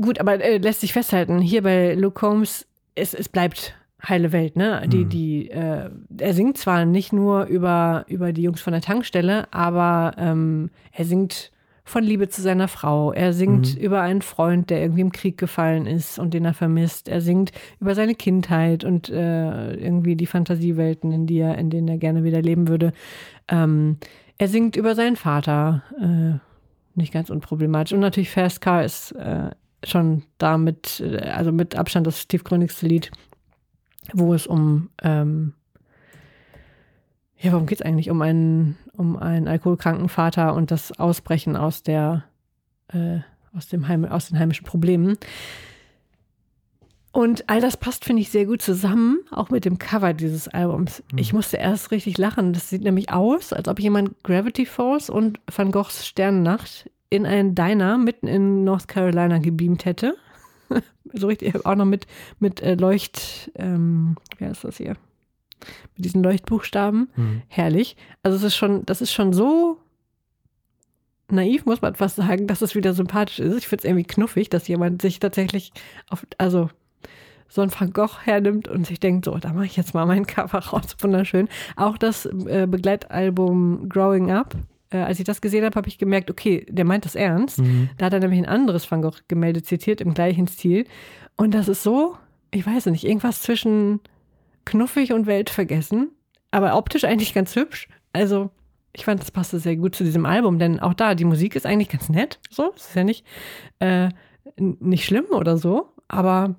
Gut, 0.00 0.20
aber 0.20 0.40
äh, 0.42 0.58
lässt 0.58 0.80
sich 0.80 0.92
festhalten, 0.92 1.40
hier 1.40 1.62
bei 1.62 1.94
Luke 1.94 2.18
Combs, 2.18 2.66
es, 2.94 3.14
es 3.14 3.28
bleibt 3.28 3.74
heile 4.06 4.30
Welt, 4.32 4.54
ne? 4.56 4.82
Die, 4.86 5.04
Mhm. 5.04 5.08
die, 5.08 5.50
äh, 5.50 5.90
er 6.18 6.34
singt 6.34 6.56
zwar 6.56 6.84
nicht 6.84 7.12
nur 7.12 7.44
über, 7.46 8.04
über 8.08 8.32
die 8.32 8.42
Jungs 8.42 8.60
von 8.60 8.72
der 8.72 8.80
Tankstelle, 8.82 9.52
aber 9.52 10.12
ähm, 10.18 10.70
er 10.92 11.04
singt 11.04 11.50
von 11.84 12.04
Liebe 12.04 12.28
zu 12.28 12.42
seiner 12.42 12.68
Frau. 12.68 13.12
Er 13.12 13.32
singt 13.32 13.74
Mhm. 13.74 13.80
über 13.80 14.00
einen 14.02 14.22
Freund, 14.22 14.70
der 14.70 14.80
irgendwie 14.82 15.00
im 15.00 15.10
Krieg 15.10 15.36
gefallen 15.36 15.86
ist 15.86 16.18
und 16.18 16.32
den 16.32 16.44
er 16.44 16.54
vermisst. 16.54 17.08
Er 17.08 17.20
singt 17.20 17.50
über 17.80 17.94
seine 17.94 18.14
Kindheit 18.14 18.84
und 18.84 19.08
äh, 19.08 19.74
irgendwie 19.74 20.14
die 20.14 20.26
Fantasiewelten, 20.26 21.10
in 21.12 21.26
die 21.26 21.38
er, 21.38 21.58
in 21.58 21.70
denen 21.70 21.88
er 21.88 21.98
gerne 21.98 22.22
wieder 22.24 22.40
leben 22.42 22.68
würde. 22.68 22.92
Ähm, 23.48 23.96
er 24.38 24.48
singt 24.48 24.76
über 24.76 24.94
seinen 24.94 25.16
Vater, 25.16 25.82
äh, 26.00 26.38
nicht 26.94 27.12
ganz 27.12 27.30
unproblematisch. 27.30 27.92
Und 27.92 28.00
natürlich 28.00 28.30
Fast 28.30 28.60
Car 28.60 28.84
ist 28.84 29.12
äh, 29.12 29.50
schon 29.84 30.24
damit, 30.38 31.00
äh, 31.00 31.28
also 31.28 31.52
mit 31.52 31.76
Abstand 31.76 32.06
das 32.06 32.28
tiefgründigste 32.28 32.86
Lied, 32.86 33.10
wo 34.12 34.32
es 34.34 34.46
um, 34.46 34.90
ähm, 35.02 35.54
ja, 37.36 37.52
worum 37.52 37.66
geht 37.66 37.80
es 37.80 37.86
eigentlich? 37.86 38.10
Um 38.10 38.22
einen, 38.22 38.76
um 38.96 39.16
einen 39.16 39.48
alkoholkranken 39.48 40.08
Vater 40.08 40.54
und 40.54 40.70
das 40.70 40.98
Ausbrechen 40.98 41.56
aus 41.56 41.82
der, 41.82 42.24
äh, 42.88 43.18
aus, 43.54 43.68
dem 43.68 43.88
Heim, 43.88 44.04
aus 44.04 44.28
den 44.28 44.38
heimischen 44.38 44.66
Problemen. 44.66 45.18
Und 47.18 47.48
all 47.48 47.60
das 47.60 47.76
passt, 47.76 48.04
finde 48.04 48.22
ich, 48.22 48.28
sehr 48.28 48.46
gut 48.46 48.62
zusammen, 48.62 49.18
auch 49.32 49.50
mit 49.50 49.64
dem 49.64 49.78
Cover 49.78 50.14
dieses 50.14 50.46
Albums. 50.46 51.02
Ich 51.16 51.32
musste 51.32 51.56
erst 51.56 51.90
richtig 51.90 52.16
lachen. 52.16 52.52
Das 52.52 52.70
sieht 52.70 52.82
nämlich 52.82 53.10
aus, 53.10 53.52
als 53.52 53.66
ob 53.66 53.80
jemand 53.80 54.22
Gravity 54.22 54.64
Falls 54.64 55.10
und 55.10 55.40
Van 55.52 55.72
Goghs 55.72 56.06
Sternennacht 56.06 56.88
in 57.10 57.26
einen 57.26 57.56
Diner 57.56 57.98
mitten 57.98 58.28
in 58.28 58.62
North 58.62 58.86
Carolina 58.86 59.38
gebeamt 59.38 59.84
hätte. 59.84 60.16
so 61.12 61.26
richtig, 61.26 61.66
auch 61.66 61.74
noch 61.74 61.86
mit, 61.86 62.06
mit 62.38 62.62
äh, 62.62 62.76
Leucht, 62.76 63.50
ähm, 63.56 64.14
wer 64.38 64.52
ist 64.52 64.62
das 64.62 64.76
hier? 64.76 64.94
Mit 65.96 66.04
diesen 66.04 66.22
Leuchtbuchstaben. 66.22 67.10
Mhm. 67.16 67.42
Herrlich. 67.48 67.96
Also 68.22 68.36
es 68.36 68.44
ist 68.44 68.54
schon, 68.54 68.86
das 68.86 69.00
ist 69.00 69.12
schon 69.12 69.32
so 69.32 69.78
naiv, 71.28 71.66
muss 71.66 71.82
man 71.82 71.96
fast 71.96 72.14
sagen, 72.14 72.46
dass 72.46 72.62
es 72.62 72.76
wieder 72.76 72.94
sympathisch 72.94 73.40
ist. 73.40 73.58
Ich 73.58 73.66
finde 73.66 73.80
es 73.80 73.90
irgendwie 73.90 74.06
knuffig, 74.06 74.50
dass 74.50 74.68
jemand 74.68 75.02
sich 75.02 75.18
tatsächlich 75.18 75.72
auf, 76.10 76.24
also 76.38 76.70
so 77.48 77.62
ein 77.62 77.72
Van 77.72 77.92
Gogh 77.92 78.18
hernimmt 78.24 78.68
und 78.68 78.86
sich 78.86 79.00
denkt, 79.00 79.24
so, 79.24 79.36
da 79.38 79.52
mache 79.52 79.66
ich 79.66 79.76
jetzt 79.76 79.94
mal 79.94 80.06
mein 80.06 80.26
Cover 80.26 80.58
raus. 80.58 80.96
Wunderschön. 81.00 81.48
Auch 81.76 81.98
das 81.98 82.26
äh, 82.26 82.66
Begleitalbum 82.68 83.88
Growing 83.88 84.30
Up. 84.30 84.54
Äh, 84.90 84.98
als 84.98 85.18
ich 85.18 85.24
das 85.24 85.40
gesehen 85.40 85.64
habe, 85.64 85.76
habe 85.76 85.88
ich 85.88 85.98
gemerkt, 85.98 86.30
okay, 86.30 86.66
der 86.68 86.84
meint 86.84 87.04
das 87.04 87.14
ernst. 87.14 87.58
Mhm. 87.58 87.90
Da 87.96 88.06
hat 88.06 88.12
er 88.12 88.20
nämlich 88.20 88.40
ein 88.40 88.46
anderes 88.46 88.90
Van 88.90 89.02
Gogh-Gemälde 89.02 89.62
zitiert 89.62 90.00
im 90.00 90.14
gleichen 90.14 90.46
Stil. 90.46 90.84
Und 91.36 91.54
das 91.54 91.68
ist 91.68 91.82
so, 91.82 92.16
ich 92.50 92.66
weiß 92.66 92.86
nicht, 92.86 93.04
irgendwas 93.04 93.42
zwischen 93.42 94.00
knuffig 94.64 95.12
und 95.12 95.26
weltvergessen, 95.26 96.10
aber 96.50 96.76
optisch 96.76 97.04
eigentlich 97.04 97.34
ganz 97.34 97.56
hübsch. 97.56 97.88
Also, 98.12 98.50
ich 98.92 99.04
fand, 99.04 99.20
das 99.20 99.30
passte 99.30 99.58
sehr 99.58 99.76
gut 99.76 99.94
zu 99.94 100.04
diesem 100.04 100.26
Album, 100.26 100.58
denn 100.58 100.80
auch 100.80 100.94
da, 100.94 101.14
die 101.14 101.24
Musik 101.24 101.56
ist 101.56 101.66
eigentlich 101.66 101.88
ganz 101.88 102.08
nett. 102.08 102.40
So, 102.50 102.72
es 102.76 102.88
ist 102.88 102.96
ja 102.96 103.04
nicht, 103.04 103.24
äh, 103.78 104.08
nicht 104.56 105.04
schlimm 105.04 105.26
oder 105.30 105.56
so, 105.56 105.92
aber 106.08 106.56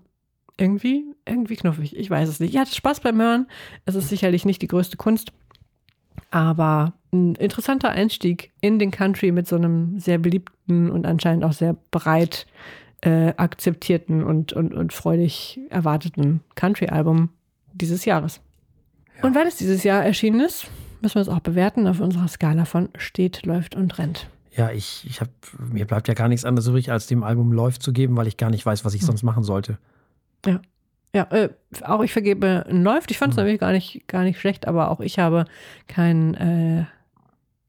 irgendwie, 0.59 1.05
irgendwie 1.25 1.55
knuffig. 1.55 1.95
Ich 1.95 2.09
weiß 2.09 2.27
es 2.27 2.39
nicht. 2.39 2.53
Ich 2.53 2.59
hatte 2.59 2.75
Spaß 2.75 2.99
beim 2.99 3.19
Hören. 3.19 3.47
Es 3.85 3.95
ist 3.95 4.09
sicherlich 4.09 4.45
nicht 4.45 4.61
die 4.61 4.67
größte 4.67 4.97
Kunst, 4.97 5.31
aber 6.31 6.93
ein 7.11 7.35
interessanter 7.35 7.89
Einstieg 7.89 8.51
in 8.61 8.77
den 8.77 8.91
Country 8.91 9.31
mit 9.31 9.47
so 9.47 9.55
einem 9.55 9.99
sehr 9.99 10.17
beliebten 10.17 10.91
und 10.91 11.05
anscheinend 11.05 11.43
auch 11.43 11.53
sehr 11.53 11.75
breit 11.91 12.45
äh, 13.01 13.33
akzeptierten 13.37 14.23
und, 14.23 14.53
und, 14.53 14.73
und 14.73 14.93
freudig 14.93 15.59
erwarteten 15.69 16.41
Country-Album 16.55 17.29
dieses 17.73 18.05
Jahres. 18.05 18.41
Und 19.21 19.35
weil 19.35 19.47
es 19.47 19.55
dieses 19.55 19.83
Jahr 19.83 20.03
erschienen 20.03 20.41
ist, 20.41 20.67
müssen 21.01 21.15
wir 21.15 21.21
es 21.21 21.29
auch 21.29 21.39
bewerten 21.39 21.87
auf 21.87 21.99
unserer 21.99 22.27
Skala 22.27 22.65
von 22.65 22.89
steht, 22.97 23.45
läuft 23.45 23.75
und 23.75 23.97
rennt. 23.97 24.27
Ja, 24.55 24.71
ich, 24.71 25.05
ich 25.07 25.21
hab, 25.21 25.29
mir 25.57 25.85
bleibt 25.85 26.07
ja 26.09 26.13
gar 26.13 26.27
nichts 26.27 26.43
anderes 26.43 26.67
übrig, 26.67 26.91
als 26.91 27.07
dem 27.07 27.23
Album 27.23 27.53
läuft 27.53 27.81
zu 27.81 27.93
geben, 27.93 28.17
weil 28.17 28.27
ich 28.27 28.35
gar 28.35 28.49
nicht 28.49 28.65
weiß, 28.65 28.83
was 28.83 28.93
ich 28.93 29.05
sonst 29.05 29.23
machen 29.23 29.43
sollte. 29.43 29.77
Ja, 31.13 31.23
äh, 31.31 31.49
auch 31.83 32.01
ich 32.03 32.13
vergebe 32.13 32.65
ein 32.69 32.83
läuft. 32.83 33.09
Ich 33.09 33.17
fand 33.17 33.33
es 33.33 33.37
Mhm. 33.37 33.43
nämlich 33.43 33.59
gar 33.59 33.71
nicht, 33.71 34.07
gar 34.07 34.23
nicht 34.23 34.39
schlecht, 34.39 34.67
aber 34.67 34.91
auch 34.91 34.99
ich 34.99 35.17
habe 35.17 35.45
kein, 35.87 36.35
äh, 36.35 36.85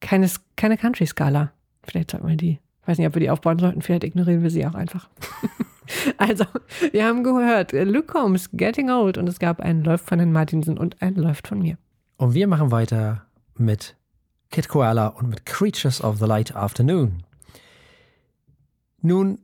keine, 0.00 0.30
keine 0.56 0.76
Country-Skala. 0.76 1.50
Vielleicht 1.83 2.11
sollten 2.11 2.28
wir 2.28 2.37
die. 2.37 2.59
Ich 2.83 2.88
weiß 2.88 2.98
nicht, 2.98 3.06
ob 3.06 3.14
wir 3.14 3.20
die 3.20 3.30
aufbauen 3.30 3.59
sollten. 3.59 3.80
Vielleicht 3.80 4.04
ignorieren 4.04 4.42
wir 4.42 4.50
sie 4.50 4.66
auch 4.66 4.74
einfach. 4.74 5.09
also, 6.18 6.44
wir 6.92 7.06
haben 7.06 7.24
gehört, 7.24 7.72
Luke 7.72 8.06
Combs, 8.09 8.50
Getting 8.52 8.90
Old 8.90 9.16
und 9.16 9.26
es 9.28 9.38
gab 9.38 9.61
einen 9.61 9.85
Läuft 9.85 10.06
von 10.06 10.18
den 10.18 10.33
Martinsen 10.33 10.76
und 10.76 11.00
einen 11.00 11.16
Läuft 11.16 11.48
von 11.48 11.61
mir. 11.61 11.78
Und 12.18 12.35
wir 12.35 12.46
machen 12.46 12.70
weiter 12.70 13.24
mit 13.56 13.96
Kid 14.50 14.68
Koala 14.68 15.06
und 15.09 15.28
mit 15.30 15.46
Creatures 15.46 16.02
of 16.02 16.18
the 16.18 16.26
Light 16.26 16.54
Afternoon. 16.54 17.22
Nun, 19.02 19.38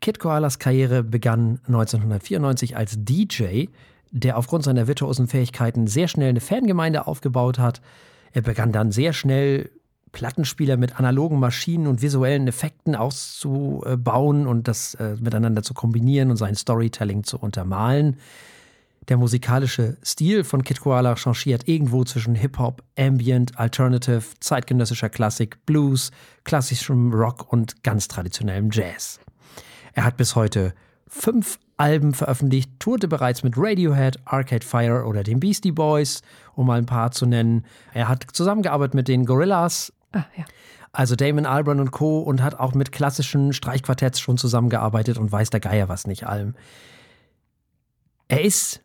Kid 0.00 0.18
Koalas 0.18 0.58
Karriere 0.58 1.02
begann 1.02 1.60
1994 1.66 2.76
als 2.76 2.96
DJ, 2.98 3.66
der 4.10 4.36
aufgrund 4.36 4.64
seiner 4.64 4.86
virtuosen 4.86 5.28
Fähigkeiten 5.28 5.86
sehr 5.86 6.08
schnell 6.08 6.30
eine 6.30 6.40
Fangemeinde 6.40 7.06
aufgebaut 7.06 7.58
hat. 7.58 7.80
Er 8.32 8.42
begann 8.42 8.72
dann 8.72 8.92
sehr 8.92 9.12
schnell 9.12 9.70
Plattenspieler 10.12 10.76
mit 10.76 10.98
analogen 10.98 11.38
Maschinen 11.38 11.86
und 11.86 12.00
visuellen 12.00 12.48
Effekten 12.48 12.94
auszubauen 12.94 14.46
und 14.46 14.66
das 14.68 14.94
äh, 14.94 15.16
miteinander 15.20 15.62
zu 15.62 15.74
kombinieren 15.74 16.30
und 16.30 16.36
sein 16.36 16.54
Storytelling 16.54 17.24
zu 17.24 17.38
untermalen. 17.38 18.16
Der 19.08 19.18
musikalische 19.18 19.98
Stil 20.02 20.42
von 20.42 20.64
Kid 20.64 20.80
Koala 20.80 21.14
changiert 21.14 21.68
irgendwo 21.68 22.02
zwischen 22.04 22.34
Hip-Hop, 22.34 22.82
Ambient, 22.98 23.58
Alternative, 23.58 24.22
zeitgenössischer 24.40 25.10
Klassik, 25.10 25.64
Blues, 25.66 26.10
klassischem 26.44 27.12
Rock 27.12 27.52
und 27.52 27.84
ganz 27.84 28.08
traditionellem 28.08 28.70
Jazz. 28.72 29.20
Er 29.96 30.04
hat 30.04 30.18
bis 30.18 30.36
heute 30.36 30.74
fünf 31.08 31.58
Alben 31.78 32.12
veröffentlicht, 32.12 32.70
tourte 32.78 33.08
bereits 33.08 33.42
mit 33.42 33.54
Radiohead, 33.56 34.18
Arcade 34.26 34.64
Fire 34.64 35.06
oder 35.06 35.22
den 35.22 35.40
Beastie 35.40 35.72
Boys, 35.72 36.20
um 36.54 36.66
mal 36.66 36.78
ein 36.78 36.84
paar 36.84 37.12
zu 37.12 37.24
nennen. 37.24 37.64
Er 37.94 38.06
hat 38.08 38.26
zusammengearbeitet 38.30 38.94
mit 38.94 39.08
den 39.08 39.24
Gorillas, 39.24 39.94
Ah, 40.12 40.24
ja. 40.36 40.44
also 40.92 41.16
Damon 41.16 41.46
Albarn 41.46 41.80
und 41.80 41.92
Co. 41.92 42.20
und 42.20 42.42
hat 42.42 42.60
auch 42.60 42.74
mit 42.74 42.92
klassischen 42.92 43.54
Streichquartetts 43.54 44.20
schon 44.20 44.36
zusammengearbeitet 44.36 45.16
und 45.16 45.32
weiß 45.32 45.48
der 45.48 45.60
Geier 45.60 45.88
was 45.88 46.06
nicht 46.06 46.26
allem. 46.26 46.54
Er 48.28 48.42
ist 48.42 48.82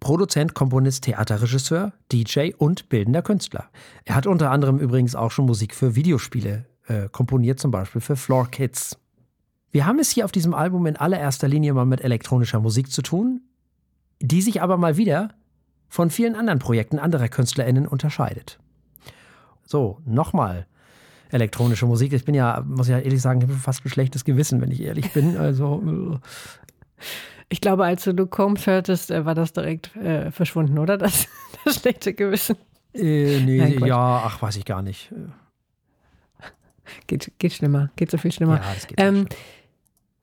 Produzent, 0.00 0.54
Komponist, 0.54 1.04
Theaterregisseur, 1.04 1.92
DJ 2.10 2.50
und 2.58 2.88
bildender 2.88 3.22
Künstler. 3.22 3.68
Er 4.04 4.16
hat 4.16 4.26
unter 4.26 4.50
anderem 4.50 4.80
übrigens 4.80 5.14
auch 5.14 5.30
schon 5.30 5.46
Musik 5.46 5.72
für 5.76 5.94
Videospiele 5.94 6.66
äh, 6.88 7.08
komponiert, 7.10 7.60
zum 7.60 7.70
Beispiel 7.70 8.00
für 8.00 8.16
Floor 8.16 8.50
Kids. 8.50 8.98
Wir 9.72 9.86
haben 9.86 9.98
es 9.98 10.10
hier 10.10 10.24
auf 10.26 10.32
diesem 10.32 10.52
Album 10.54 10.86
in 10.86 10.96
allererster 10.96 11.48
Linie 11.48 11.72
mal 11.72 11.86
mit 11.86 12.02
elektronischer 12.02 12.60
Musik 12.60 12.90
zu 12.92 13.00
tun, 13.02 13.40
die 14.20 14.42
sich 14.42 14.60
aber 14.62 14.76
mal 14.76 14.96
wieder 14.98 15.30
von 15.88 16.10
vielen 16.10 16.36
anderen 16.36 16.58
Projekten 16.58 16.98
anderer 16.98 17.28
KünstlerInnen 17.28 17.88
unterscheidet. 17.88 18.58
So, 19.64 19.98
nochmal 20.04 20.66
elektronische 21.30 21.86
Musik. 21.86 22.12
Ich 22.12 22.24
bin 22.26 22.34
ja, 22.34 22.62
muss 22.66 22.88
ich 22.88 22.92
ja 22.92 22.98
ehrlich 22.98 23.22
sagen, 23.22 23.40
ich 23.40 23.48
habe 23.48 23.58
fast 23.58 23.84
ein 23.84 23.88
schlechtes 23.88 24.24
Gewissen, 24.24 24.60
wenn 24.60 24.70
ich 24.70 24.82
ehrlich 24.82 25.10
bin. 25.12 25.36
Also, 25.38 26.20
Ich 27.48 27.60
glaube, 27.62 27.84
als 27.86 28.04
du 28.04 28.26
Combs 28.26 28.66
hörtest, 28.66 29.10
äh, 29.10 29.24
war 29.24 29.34
das 29.34 29.52
direkt 29.54 29.96
äh, 29.96 30.30
verschwunden, 30.30 30.78
oder? 30.78 30.98
Das, 30.98 31.26
das 31.64 31.80
schlechte 31.80 32.12
Gewissen. 32.12 32.56
äh, 32.94 33.40
nee, 33.40 33.58
Nein, 33.58 33.84
ja, 33.86 34.22
ach, 34.26 34.42
weiß 34.42 34.56
ich 34.56 34.66
gar 34.66 34.82
nicht. 34.82 35.12
Geht, 37.06 37.32
geht 37.38 37.54
schlimmer, 37.54 37.90
geht 37.96 38.10
so 38.10 38.18
viel 38.18 38.32
schlimmer. 38.32 38.56
Ja, 38.56 38.74
das 38.74 38.86
geht 38.86 39.00
Ähm, 39.00 39.16
schon. 39.16 39.28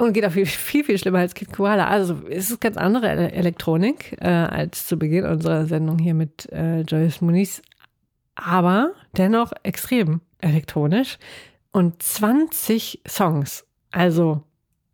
Und 0.01 0.13
geht 0.13 0.25
auch 0.25 0.31
viel, 0.31 0.45
viel, 0.45 0.85
viel 0.85 0.97
schlimmer 0.97 1.19
als 1.19 1.33
Kid 1.33 1.51
Koala. 1.51 1.88
Also 1.88 2.21
es 2.29 2.49
ist 2.49 2.62
ganz 2.62 2.77
andere 2.77 3.07
Ele- 3.09 3.33
Elektronik 3.33 4.15
äh, 4.21 4.27
als 4.29 4.88
zu 4.88 4.97
Beginn 4.97 5.25
unserer 5.25 5.65
Sendung 5.65 5.99
hier 5.99 6.13
mit 6.13 6.49
äh, 6.53 6.81
Joyce 6.81 7.19
Muniz. 7.19 7.62
Aber 8.35 8.93
dennoch 9.17 9.51
extrem 9.63 10.21
elektronisch. 10.39 11.17
Und 11.73 12.01
20 12.01 13.01
Songs. 13.05 13.65
Also 13.91 14.41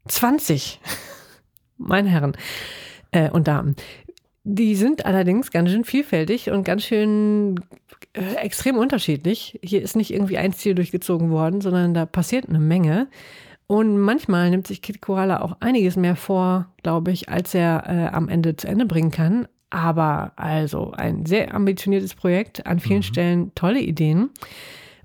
20. 0.07 0.81
Meine 1.77 2.09
Herren 2.09 2.35
äh, 3.11 3.29
und 3.29 3.47
Damen. 3.47 3.75
Die 4.43 4.75
sind 4.75 5.05
allerdings 5.05 5.51
ganz 5.51 5.69
schön 5.69 5.83
vielfältig 5.83 6.49
und 6.49 6.63
ganz 6.63 6.83
schön 6.83 7.59
äh, 8.13 8.35
extrem 8.37 8.77
unterschiedlich. 8.77 9.59
Hier 9.63 9.83
ist 9.83 9.95
nicht 9.95 10.11
irgendwie 10.11 10.39
ein 10.39 10.53
Stil 10.53 10.73
durchgezogen 10.73 11.29
worden, 11.29 11.61
sondern 11.61 11.93
da 11.93 12.07
passiert 12.07 12.49
eine 12.49 12.59
Menge. 12.59 13.07
Und 13.67 13.97
manchmal 13.97 14.49
nimmt 14.49 14.67
sich 14.67 14.81
Kid 14.81 15.01
Koala 15.01 15.41
auch 15.41 15.57
einiges 15.59 15.95
mehr 15.95 16.15
vor, 16.15 16.67
glaube 16.83 17.11
ich, 17.11 17.29
als 17.29 17.55
er 17.55 17.83
äh, 17.87 18.15
am 18.15 18.29
Ende 18.29 18.55
zu 18.55 18.67
Ende 18.67 18.85
bringen 18.85 19.11
kann. 19.11 19.47
Aber 19.71 20.33
also 20.35 20.91
ein 20.91 21.25
sehr 21.25 21.53
ambitioniertes 21.53 22.13
Projekt, 22.13 22.65
an 22.67 22.79
vielen 22.79 23.03
Stellen 23.03 23.53
tolle 23.55 23.81
Ideen. 23.81 24.29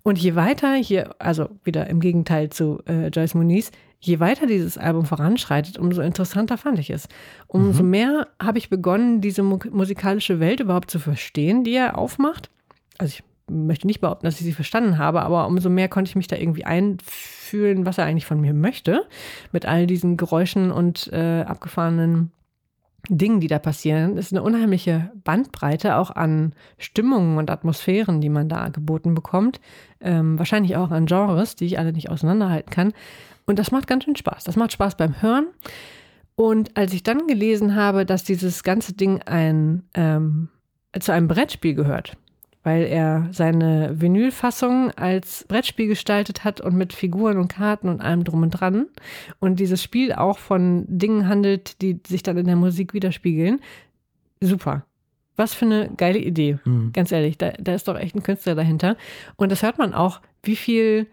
Und 0.02 0.18
je 0.18 0.34
weiter 0.34 0.74
hier, 0.74 1.14
also 1.18 1.48
wieder 1.64 1.88
im 1.88 2.00
Gegenteil 2.00 2.50
zu 2.50 2.80
äh, 2.86 3.08
Joyce 3.08 3.34
Muniz, 3.34 3.70
je 3.98 4.20
weiter 4.20 4.46
dieses 4.46 4.78
Album 4.78 5.04
voranschreitet, 5.04 5.78
umso 5.78 6.02
interessanter 6.02 6.56
fand 6.56 6.78
ich 6.78 6.90
es. 6.90 7.08
Umso 7.46 7.82
mhm. 7.82 7.90
mehr 7.90 8.28
habe 8.42 8.58
ich 8.58 8.70
begonnen, 8.70 9.20
diese 9.20 9.42
mu 9.42 9.58
musikalische 9.70 10.40
Welt 10.40 10.60
überhaupt 10.60 10.90
zu 10.90 10.98
verstehen, 10.98 11.64
die 11.64 11.74
er 11.74 11.98
aufmacht. 11.98 12.50
Also 12.98 13.14
ich 13.18 13.24
möchte 13.50 13.86
nicht 13.86 14.00
behaupten, 14.00 14.26
dass 14.26 14.40
ich 14.40 14.46
sie 14.46 14.52
verstanden 14.52 14.98
habe, 14.98 15.22
aber 15.22 15.46
umso 15.46 15.68
mehr 15.68 15.88
konnte 15.88 16.08
ich 16.08 16.16
mich 16.16 16.28
da 16.28 16.36
irgendwie 16.36 16.64
einfühlen, 16.64 17.86
was 17.86 17.98
er 17.98 18.04
eigentlich 18.04 18.26
von 18.26 18.40
mir 18.40 18.54
möchte, 18.54 19.06
mit 19.52 19.66
all 19.66 19.86
diesen 19.86 20.16
Geräuschen 20.16 20.70
und 20.70 21.12
äh, 21.12 21.42
abgefahrenen 21.42 22.32
Dingen, 23.08 23.40
die 23.40 23.46
da 23.46 23.58
passieren. 23.58 24.16
Es 24.18 24.26
ist 24.26 24.32
eine 24.32 24.42
unheimliche 24.42 25.10
Bandbreite 25.24 25.96
auch 25.96 26.10
an 26.10 26.54
Stimmungen 26.78 27.38
und 27.38 27.50
Atmosphären, 27.50 28.20
die 28.20 28.28
man 28.28 28.48
da 28.48 28.68
geboten 28.68 29.14
bekommt. 29.14 29.60
Ähm, 30.00 30.38
wahrscheinlich 30.38 30.76
auch 30.76 30.90
an 30.90 31.06
Genres, 31.06 31.56
die 31.56 31.66
ich 31.66 31.78
alle 31.78 31.92
nicht 31.92 32.10
auseinanderhalten 32.10 32.70
kann. 32.70 32.92
Und 33.46 33.58
das 33.58 33.72
macht 33.72 33.86
ganz 33.86 34.04
schön 34.04 34.16
Spaß. 34.16 34.44
Das 34.44 34.56
macht 34.56 34.72
Spaß 34.72 34.96
beim 34.96 35.20
Hören. 35.22 35.46
Und 36.36 36.76
als 36.76 36.92
ich 36.92 37.02
dann 37.02 37.26
gelesen 37.26 37.74
habe, 37.74 38.06
dass 38.06 38.24
dieses 38.24 38.62
ganze 38.62 38.92
Ding 38.92 39.22
ein, 39.22 39.82
ähm, 39.94 40.48
zu 40.98 41.12
einem 41.12 41.28
Brettspiel 41.28 41.74
gehört, 41.74 42.16
weil 42.62 42.84
er 42.84 43.28
seine 43.32 44.00
Vinylfassung 44.00 44.90
als 44.92 45.44
Brettspiel 45.48 45.88
gestaltet 45.88 46.44
hat 46.44 46.60
und 46.60 46.76
mit 46.76 46.92
Figuren 46.92 47.38
und 47.38 47.48
Karten 47.48 47.88
und 47.88 48.00
allem 48.00 48.24
drum 48.24 48.42
und 48.42 48.50
dran. 48.50 48.86
Und 49.38 49.60
dieses 49.60 49.82
Spiel 49.82 50.12
auch 50.12 50.38
von 50.38 50.84
Dingen 50.86 51.26
handelt, 51.28 51.80
die 51.80 52.00
sich 52.06 52.22
dann 52.22 52.36
in 52.36 52.46
der 52.46 52.56
Musik 52.56 52.92
widerspiegeln. 52.92 53.60
Super. 54.40 54.84
Was 55.36 55.54
für 55.54 55.64
eine 55.64 55.90
geile 55.96 56.18
Idee. 56.18 56.58
Mhm. 56.64 56.92
Ganz 56.92 57.12
ehrlich, 57.12 57.38
da, 57.38 57.52
da 57.58 57.74
ist 57.74 57.88
doch 57.88 57.98
echt 57.98 58.14
ein 58.14 58.22
Künstler 58.22 58.54
dahinter. 58.54 58.96
Und 59.36 59.50
das 59.50 59.62
hört 59.62 59.78
man 59.78 59.94
auch, 59.94 60.20
wie 60.42 60.56
viel 60.56 61.06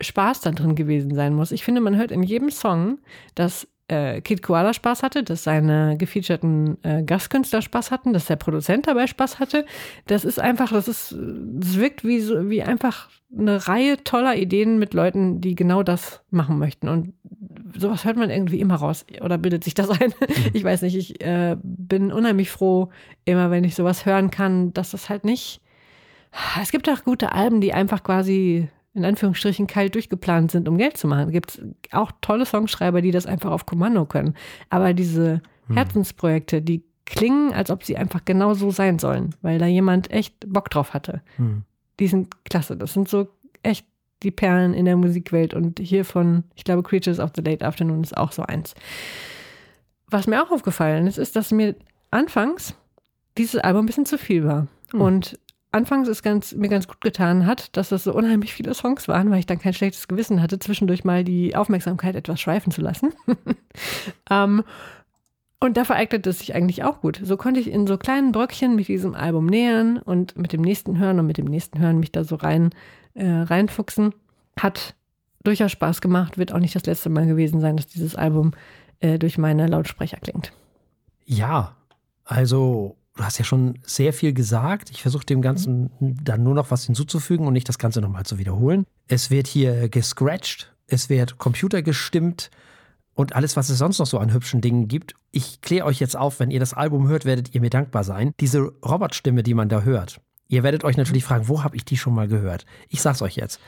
Spaß 0.00 0.42
da 0.42 0.52
drin 0.52 0.76
gewesen 0.76 1.14
sein 1.14 1.34
muss. 1.34 1.50
Ich 1.50 1.64
finde, 1.64 1.80
man 1.80 1.96
hört 1.96 2.12
in 2.12 2.22
jedem 2.22 2.50
Song, 2.50 2.98
dass 3.34 3.66
äh, 3.88 4.20
Kid 4.20 4.42
Koala 4.42 4.72
Spaß 4.72 5.02
hatte, 5.02 5.22
dass 5.22 5.44
seine 5.44 5.96
gefeaturten 5.98 6.78
äh, 6.82 7.02
Gastkünstler 7.02 7.62
Spaß 7.62 7.90
hatten, 7.90 8.12
dass 8.12 8.26
der 8.26 8.36
Produzent 8.36 8.86
dabei 8.86 9.06
Spaß 9.06 9.38
hatte. 9.38 9.66
Das 10.06 10.24
ist 10.24 10.40
einfach, 10.40 10.72
das 10.72 10.88
ist, 10.88 11.14
das 11.18 11.78
wirkt 11.78 12.04
wie 12.04 12.20
so, 12.20 12.48
wie 12.48 12.62
einfach 12.62 13.10
eine 13.36 13.66
Reihe 13.68 14.02
toller 14.02 14.36
Ideen 14.36 14.78
mit 14.78 14.94
Leuten, 14.94 15.40
die 15.40 15.54
genau 15.54 15.82
das 15.82 16.22
machen 16.30 16.58
möchten. 16.58 16.88
Und 16.88 17.14
sowas 17.76 18.04
hört 18.04 18.16
man 18.16 18.30
irgendwie 18.30 18.60
immer 18.60 18.76
raus 18.76 19.04
oder 19.20 19.38
bildet 19.38 19.64
sich 19.64 19.74
das 19.74 19.90
ein. 19.90 20.14
Mhm. 20.20 20.34
Ich 20.52 20.64
weiß 20.64 20.82
nicht, 20.82 20.96
ich 20.96 21.20
äh, 21.20 21.56
bin 21.62 22.12
unheimlich 22.12 22.50
froh, 22.50 22.90
immer 23.24 23.50
wenn 23.50 23.64
ich 23.64 23.74
sowas 23.74 24.06
hören 24.06 24.30
kann, 24.30 24.72
dass 24.72 24.92
das 24.92 25.08
halt 25.08 25.24
nicht. 25.24 25.60
Es 26.60 26.72
gibt 26.72 26.88
auch 26.88 27.04
gute 27.04 27.32
Alben, 27.32 27.60
die 27.60 27.72
einfach 27.72 28.02
quasi 28.02 28.68
in 28.94 29.04
Anführungsstrichen 29.04 29.66
kalt 29.66 29.94
durchgeplant 29.94 30.52
sind, 30.52 30.68
um 30.68 30.78
Geld 30.78 30.96
zu 30.96 31.08
machen. 31.08 31.32
Gibt 31.32 31.50
es 31.50 31.62
auch 31.90 32.12
tolle 32.20 32.46
Songschreiber, 32.46 33.02
die 33.02 33.10
das 33.10 33.26
einfach 33.26 33.50
auf 33.50 33.66
Kommando 33.66 34.06
können. 34.06 34.34
Aber 34.70 34.94
diese 34.94 35.42
hm. 35.66 35.76
Herzensprojekte, 35.76 36.62
die 36.62 36.84
klingen, 37.04 37.52
als 37.52 37.70
ob 37.70 37.84
sie 37.84 37.96
einfach 37.96 38.24
genau 38.24 38.54
so 38.54 38.70
sein 38.70 38.98
sollen, 38.98 39.34
weil 39.42 39.58
da 39.58 39.66
jemand 39.66 40.10
echt 40.10 40.34
Bock 40.46 40.70
drauf 40.70 40.94
hatte. 40.94 41.22
Hm. 41.36 41.62
Die 41.98 42.06
sind 42.06 42.44
klasse. 42.44 42.76
Das 42.76 42.92
sind 42.92 43.08
so 43.08 43.28
echt 43.62 43.86
die 44.22 44.30
Perlen 44.30 44.74
in 44.74 44.84
der 44.84 44.96
Musikwelt. 44.96 45.54
Und 45.54 45.80
hier 45.80 46.04
von, 46.04 46.44
ich 46.54 46.64
glaube, 46.64 46.82
Creatures 46.82 47.18
of 47.18 47.32
the 47.34 47.42
Late 47.42 47.66
Afternoon 47.66 48.02
ist 48.02 48.16
auch 48.16 48.32
so 48.32 48.42
eins. 48.42 48.74
Was 50.08 50.28
mir 50.28 50.42
auch 50.42 50.52
aufgefallen 50.52 51.08
ist, 51.08 51.18
ist, 51.18 51.34
dass 51.34 51.50
mir 51.50 51.74
anfangs 52.10 52.74
dieses 53.36 53.60
Album 53.60 53.84
ein 53.84 53.86
bisschen 53.86 54.06
zu 54.06 54.18
viel 54.18 54.44
war. 54.44 54.68
Hm. 54.92 55.00
Und 55.00 55.38
anfangs 55.74 56.08
es 56.08 56.22
ganz, 56.22 56.54
mir 56.54 56.68
ganz 56.68 56.86
gut 56.86 57.00
getan 57.00 57.46
hat, 57.46 57.76
dass 57.76 57.88
das 57.88 58.04
so 58.04 58.14
unheimlich 58.14 58.54
viele 58.54 58.72
Songs 58.74 59.08
waren, 59.08 59.30
weil 59.30 59.40
ich 59.40 59.46
dann 59.46 59.58
kein 59.58 59.74
schlechtes 59.74 60.08
Gewissen 60.08 60.40
hatte, 60.40 60.58
zwischendurch 60.58 61.04
mal 61.04 61.24
die 61.24 61.56
Aufmerksamkeit 61.56 62.14
etwas 62.14 62.40
schweifen 62.40 62.72
zu 62.72 62.80
lassen. 62.80 63.12
ähm, 64.30 64.64
und 65.60 65.76
da 65.76 65.84
vereignete 65.84 66.30
es 66.30 66.38
sich 66.38 66.54
eigentlich 66.54 66.84
auch 66.84 67.00
gut. 67.00 67.20
So 67.22 67.36
konnte 67.36 67.58
ich 67.58 67.70
in 67.70 67.86
so 67.86 67.98
kleinen 67.98 68.32
Bröckchen 68.32 68.76
mit 68.76 68.88
diesem 68.88 69.14
Album 69.14 69.46
nähern 69.46 69.98
und 69.98 70.36
mit 70.36 70.52
dem 70.52 70.62
nächsten 70.62 70.98
hören 70.98 71.18
und 71.18 71.26
mit 71.26 71.38
dem 71.38 71.46
nächsten 71.46 71.78
hören 71.80 71.98
mich 71.98 72.12
da 72.12 72.22
so 72.22 72.36
rein 72.36 72.70
äh, 73.14 73.26
reinfuchsen. 73.26 74.14
Hat 74.58 74.94
durchaus 75.42 75.72
Spaß 75.72 76.00
gemacht, 76.00 76.38
wird 76.38 76.52
auch 76.52 76.58
nicht 76.58 76.74
das 76.74 76.86
letzte 76.86 77.10
Mal 77.10 77.26
gewesen 77.26 77.60
sein, 77.60 77.76
dass 77.76 77.86
dieses 77.86 78.14
Album 78.14 78.52
äh, 79.00 79.18
durch 79.18 79.38
meine 79.38 79.66
Lautsprecher 79.66 80.18
klingt. 80.18 80.52
Ja, 81.24 81.76
also 82.24 82.96
du 83.16 83.24
hast 83.24 83.38
ja 83.38 83.44
schon 83.44 83.78
sehr 83.82 84.12
viel 84.12 84.32
gesagt. 84.32 84.90
Ich 84.90 85.02
versuche 85.02 85.24
dem 85.24 85.42
Ganzen 85.42 85.90
dann 86.00 86.42
nur 86.42 86.54
noch 86.54 86.70
was 86.70 86.84
hinzuzufügen 86.84 87.46
und 87.46 87.52
nicht 87.52 87.68
das 87.68 87.78
Ganze 87.78 88.00
nochmal 88.00 88.26
zu 88.26 88.38
wiederholen. 88.38 88.86
Es 89.08 89.30
wird 89.30 89.46
hier 89.46 89.88
gescratcht, 89.88 90.72
es 90.86 91.08
wird 91.08 91.38
Computer 91.38 91.82
gestimmt 91.82 92.50
und 93.14 93.36
alles, 93.36 93.56
was 93.56 93.68
es 93.68 93.78
sonst 93.78 93.98
noch 93.98 94.06
so 94.06 94.18
an 94.18 94.32
hübschen 94.32 94.60
Dingen 94.60 94.88
gibt. 94.88 95.14
Ich 95.30 95.60
kläre 95.60 95.86
euch 95.86 96.00
jetzt 96.00 96.16
auf, 96.16 96.40
wenn 96.40 96.50
ihr 96.50 96.60
das 96.60 96.74
Album 96.74 97.08
hört, 97.08 97.24
werdet 97.24 97.54
ihr 97.54 97.60
mir 97.60 97.70
dankbar 97.70 98.04
sein. 98.04 98.32
Diese 98.40 98.60
Robotstimme, 98.84 99.42
die 99.42 99.54
man 99.54 99.68
da 99.68 99.82
hört. 99.82 100.20
Ihr 100.48 100.62
werdet 100.62 100.84
euch 100.84 100.96
natürlich 100.96 101.24
fragen, 101.24 101.48
wo 101.48 101.64
habe 101.64 101.76
ich 101.76 101.84
die 101.84 101.96
schon 101.96 102.14
mal 102.14 102.28
gehört? 102.28 102.66
Ich 102.88 103.00
sag's 103.00 103.22
euch 103.22 103.36
jetzt. 103.36 103.60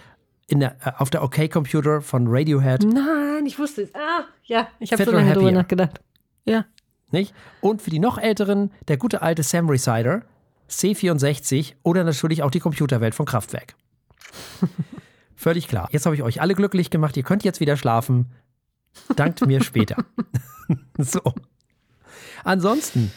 Der, 0.50 0.76
äh, 0.84 0.92
auf 0.98 1.10
der 1.10 1.24
OK 1.24 1.50
Computer 1.50 2.00
von 2.00 2.26
Radiohead. 2.28 2.84
Nein, 2.84 3.46
ich 3.46 3.58
wusste 3.58 3.82
es. 3.82 3.94
Ah, 3.94 4.24
ja, 4.44 4.68
ich 4.78 4.92
habe 4.92 5.04
so 5.04 5.10
lange 5.10 5.32
drüber 5.32 5.50
nachgedacht. 5.50 6.00
Ja. 6.44 6.66
Nicht? 7.16 7.34
Und 7.62 7.80
für 7.80 7.88
die 7.88 7.98
noch 7.98 8.18
älteren, 8.18 8.70
der 8.88 8.98
gute 8.98 9.22
alte 9.22 9.42
Sam 9.42 9.70
Resider, 9.70 10.20
C64 10.68 11.76
oder 11.82 12.04
natürlich 12.04 12.42
auch 12.42 12.50
die 12.50 12.60
Computerwelt 12.60 13.14
von 13.14 13.24
Kraftwerk. 13.24 13.74
Völlig 15.34 15.66
klar. 15.66 15.88
Jetzt 15.92 16.04
habe 16.04 16.14
ich 16.14 16.22
euch 16.22 16.42
alle 16.42 16.54
glücklich 16.54 16.90
gemacht. 16.90 17.16
Ihr 17.16 17.22
könnt 17.22 17.42
jetzt 17.42 17.58
wieder 17.60 17.78
schlafen. 17.78 18.32
Dankt 19.16 19.46
mir 19.46 19.62
später. 19.64 19.96
so. 20.98 21.22
Ansonsten 22.44 23.10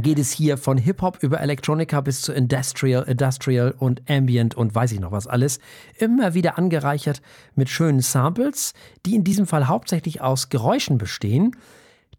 geht 0.00 0.20
es 0.20 0.30
hier 0.30 0.56
von 0.56 0.78
Hip-Hop 0.78 1.18
über 1.20 1.40
Electronica 1.40 2.00
bis 2.00 2.22
zu 2.22 2.32
Industrial, 2.32 3.02
Industrial 3.02 3.74
und 3.76 4.08
Ambient 4.08 4.54
und 4.54 4.76
weiß 4.76 4.92
ich 4.92 5.00
noch 5.00 5.10
was 5.10 5.26
alles. 5.26 5.58
Immer 5.96 6.34
wieder 6.34 6.56
angereichert 6.56 7.20
mit 7.56 7.68
schönen 7.68 8.00
Samples, 8.00 8.74
die 9.06 9.16
in 9.16 9.24
diesem 9.24 9.48
Fall 9.48 9.66
hauptsächlich 9.66 10.20
aus 10.20 10.50
Geräuschen 10.50 10.98
bestehen. 10.98 11.56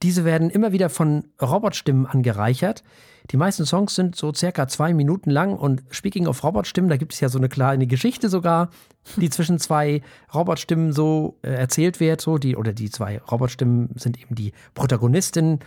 Diese 0.02 0.24
werden 0.24 0.50
immer 0.50 0.72
wieder 0.72 0.90
von 0.90 1.26
Robotstimmen 1.42 2.06
angereichert. 2.06 2.84
Die 3.32 3.38
meisten 3.38 3.66
Songs 3.66 3.96
sind 3.96 4.16
so 4.16 4.34
circa 4.34 4.68
zwei 4.68 4.94
Minuten 4.94 5.30
lang 5.30 5.56
und 5.58 5.84
speaking 5.92 6.26
of 6.26 6.44
Robotstimmen, 6.44 6.90
da 6.90 6.98
gibt 6.98 7.14
es 7.14 7.20
ja 7.20 7.30
so 7.30 7.38
eine 7.38 7.50
kleine 7.50 7.86
Geschichte 7.86 8.30
sogar, 8.30 8.70
die 9.18 9.30
zwischen 9.30 9.60
zwei 9.60 10.02
Robotstimmen 10.34 10.94
so 10.94 11.38
äh, 11.42 11.50
erzählt 11.50 12.00
wird, 12.00 12.22
so 12.22 12.38
die 12.38 12.56
oder 12.56 12.74
die 12.74 12.90
zwei 12.90 13.20
Robotstimmen 13.20 13.90
sind 13.96 14.20
eben 14.20 14.36
die 14.36 14.54
Protagonistin 14.74 15.60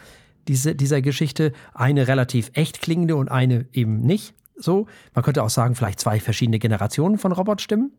diese, 0.49 0.75
dieser 0.75 1.03
Geschichte, 1.03 1.53
eine 1.75 2.09
relativ 2.09 2.51
echt 2.55 2.81
klingende 2.81 3.17
und 3.17 3.31
eine 3.31 3.67
eben 3.73 4.01
nicht. 4.01 4.35
So, 4.57 4.87
man 5.15 5.25
könnte 5.25 5.43
auch 5.43 5.51
sagen, 5.51 5.75
vielleicht 5.75 6.01
zwei 6.01 6.21
verschiedene 6.21 6.59
Generationen 6.59 7.19
von 7.19 7.33
Robotstimmen. 7.33 7.93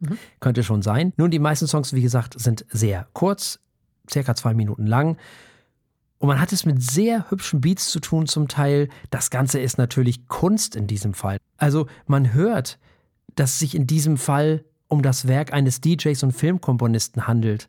Mhm. 0.00 0.18
Könnte 0.40 0.62
schon 0.62 0.82
sein. 0.82 1.12
Nun, 1.16 1.30
die 1.30 1.38
meisten 1.38 1.66
Songs, 1.66 1.92
wie 1.92 2.02
gesagt, 2.02 2.38
sind 2.38 2.66
sehr 2.68 3.08
kurz, 3.12 3.60
circa 4.10 4.34
zwei 4.34 4.54
Minuten 4.54 4.86
lang. 4.86 5.16
Und 6.18 6.28
man 6.28 6.40
hat 6.40 6.52
es 6.52 6.64
mit 6.64 6.82
sehr 6.82 7.30
hübschen 7.30 7.60
Beats 7.60 7.90
zu 7.90 8.00
tun 8.00 8.26
zum 8.26 8.48
Teil. 8.48 8.88
Das 9.10 9.30
Ganze 9.30 9.60
ist 9.60 9.76
natürlich 9.76 10.28
Kunst 10.28 10.74
in 10.74 10.86
diesem 10.86 11.14
Fall. 11.14 11.38
Also 11.58 11.86
man 12.06 12.32
hört, 12.32 12.78
dass 13.34 13.52
es 13.52 13.58
sich 13.58 13.74
in 13.74 13.86
diesem 13.86 14.16
Fall 14.16 14.64
um 14.88 15.02
das 15.02 15.28
Werk 15.28 15.52
eines 15.52 15.80
DJs 15.80 16.22
und 16.22 16.32
Filmkomponisten 16.32 17.26
handelt. 17.26 17.68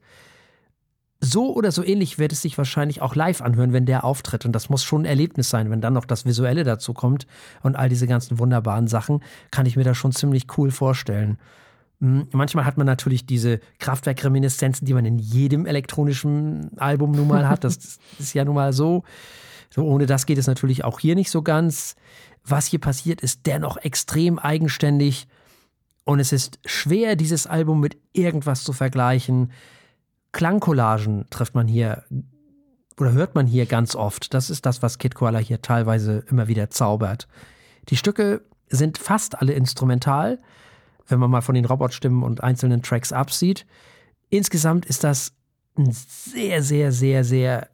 So 1.19 1.56
oder 1.56 1.71
so 1.71 1.84
ähnlich 1.84 2.19
wird 2.19 2.32
es 2.32 2.43
sich 2.43 2.58
wahrscheinlich 2.58 3.02
auch 3.02 3.15
live 3.15 3.41
anhören, 3.41 3.73
wenn 3.73 3.88
der 3.88 4.04
auftritt. 4.04 4.45
Und 4.45 4.52
das 4.52 4.69
muss 4.69 4.84
schon 4.84 5.02
ein 5.02 5.06
Erlebnis 5.06 5.50
sein, 5.50 5.71
wenn 5.71 5.82
dann 5.82 5.93
noch 5.93 6.06
das 6.06 6.26
Visuelle 6.26 6.63
dazu 6.63 6.93
kommt 6.93 7.26
und 7.63 7.76
all 7.76 7.89
diese 7.89 8.06
ganzen 8.06 8.38
wunderbaren 8.38 8.88
Sachen, 8.88 9.23
kann 9.50 9.65
ich 9.65 9.76
mir 9.76 9.84
das 9.84 9.97
schon 9.97 10.12
ziemlich 10.12 10.45
cool 10.58 10.69
vorstellen. 10.69 11.39
Hm, 11.99 12.27
manchmal 12.31 12.65
hat 12.65 12.77
man 12.77 12.86
natürlich 12.86 13.25
diese 13.25 13.60
Kraftwerk-Reminiszenzen, 13.79 14.86
die 14.86 14.93
man 14.93 15.05
in 15.05 15.17
jedem 15.17 15.65
elektronischen 15.65 16.77
Album 16.77 17.12
nun 17.12 17.27
mal 17.27 17.47
hat. 17.49 17.63
Das 17.63 17.99
ist 18.19 18.33
ja 18.33 18.45
nun 18.45 18.55
mal 18.55 18.73
so. 18.73 19.03
so. 19.69 19.83
Ohne 19.83 20.05
das 20.05 20.25
geht 20.25 20.38
es 20.38 20.47
natürlich 20.47 20.83
auch 20.83 20.99
hier 20.99 21.15
nicht 21.15 21.31
so 21.31 21.41
ganz. 21.41 21.95
Was 22.43 22.67
hier 22.67 22.79
passiert, 22.79 23.21
ist 23.21 23.45
dennoch 23.45 23.77
extrem 23.77 24.39
eigenständig. 24.39 25.27
Und 26.05 26.19
es 26.19 26.31
ist 26.31 26.60
schwer, 26.65 27.15
dieses 27.15 27.47
Album 27.47 27.81
mit 27.81 27.97
irgendwas 28.13 28.63
zu 28.63 28.73
vergleichen. 28.73 29.51
Klangcollagen 30.31 31.25
trifft 31.29 31.55
man 31.55 31.67
hier 31.67 32.03
oder 32.99 33.12
hört 33.12 33.36
man 33.36 33.47
hier 33.47 33.65
ganz 33.65 33.95
oft. 33.95 34.33
Das 34.33 34.50
ist 34.50 34.65
das, 34.65 34.81
was 34.81 35.00
Kid 35.00 35.15
Koala 35.15 35.39
hier 35.39 35.62
teilweise 35.62 36.23
immer 36.29 36.48
wieder 36.48 36.69
zaubert. 36.69 37.27
Die 37.89 37.98
Stücke 37.98 38.41
sind 38.69 38.98
fast 38.98 39.41
alle 39.41 39.54
instrumental 39.54 40.39
wenn 41.08 41.19
man 41.19 41.31
mal 41.31 41.41
von 41.41 41.55
den 41.55 41.65
Robotstimmen 41.65 42.23
und 42.23 42.43
einzelnen 42.43 42.81
Tracks 42.81 43.12
absieht. 43.12 43.65
Insgesamt 44.29 44.85
ist 44.85 45.03
das 45.03 45.33
ein 45.77 45.91
sehr, 45.91 46.63
sehr, 46.63 46.91
sehr, 46.91 47.23
sehr 47.23 47.69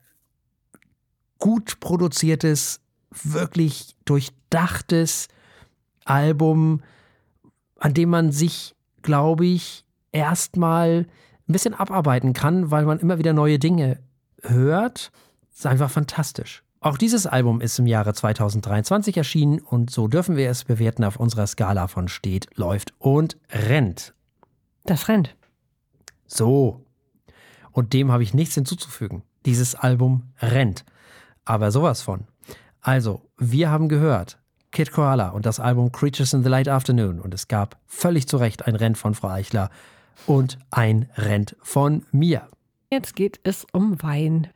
gut 1.39 1.79
produziertes, 1.79 2.79
wirklich 3.23 3.95
durchdachtes 4.05 5.27
Album, 6.05 6.81
an 7.79 7.93
dem 7.93 8.09
man 8.09 8.31
sich, 8.31 8.75
glaube 9.01 9.45
ich, 9.45 9.85
erstmal 10.11 11.07
ein 11.47 11.51
bisschen 11.51 11.73
abarbeiten 11.73 12.33
kann, 12.33 12.71
weil 12.71 12.85
man 12.85 12.99
immer 12.99 13.17
wieder 13.17 13.33
neue 13.33 13.59
Dinge 13.59 13.99
hört. 14.41 15.11
Ist 15.53 15.65
einfach 15.65 15.91
fantastisch. 15.91 16.63
Auch 16.83 16.97
dieses 16.97 17.25
Album 17.25 17.61
ist 17.61 17.79
im 17.79 17.87
Jahre 17.87 18.13
2023 18.13 19.15
erschienen 19.15 19.59
und 19.59 19.89
so 19.89 20.09
dürfen 20.09 20.35
wir 20.35 20.49
es 20.49 20.65
bewerten 20.65 21.05
auf 21.05 21.15
unserer 21.15 21.47
Skala 21.47 21.87
von 21.87 22.09
steht, 22.09 22.49
läuft 22.57 22.93
und 22.99 23.37
rennt. 23.49 24.13
Das 24.83 25.07
rennt. 25.07 25.33
So. 26.27 26.85
Und 27.71 27.93
dem 27.93 28.11
habe 28.11 28.23
ich 28.23 28.33
nichts 28.33 28.55
hinzuzufügen. 28.55 29.23
Dieses 29.45 29.75
Album 29.75 30.33
rennt. 30.41 30.83
Aber 31.45 31.71
sowas 31.71 32.01
von. 32.01 32.27
Also, 32.81 33.21
wir 33.37 33.69
haben 33.69 33.87
gehört, 33.87 34.37
Kid 34.71 34.91
Koala 34.91 35.29
und 35.29 35.45
das 35.45 35.61
Album 35.61 35.89
Creatures 35.93 36.33
in 36.33 36.43
the 36.43 36.49
Light 36.49 36.67
Afternoon. 36.67 37.21
Und 37.21 37.33
es 37.33 37.47
gab 37.47 37.79
völlig 37.85 38.27
zu 38.27 38.35
Recht 38.35 38.67
ein 38.67 38.75
Rent 38.75 38.97
von 38.97 39.13
Frau 39.13 39.29
Eichler 39.29 39.69
und 40.27 40.59
ein 40.69 41.09
Rent 41.15 41.55
von 41.61 42.05
mir. 42.11 42.45
Jetzt 42.91 43.15
geht 43.15 43.39
es 43.43 43.65
um 43.71 44.03
Wein. 44.03 44.49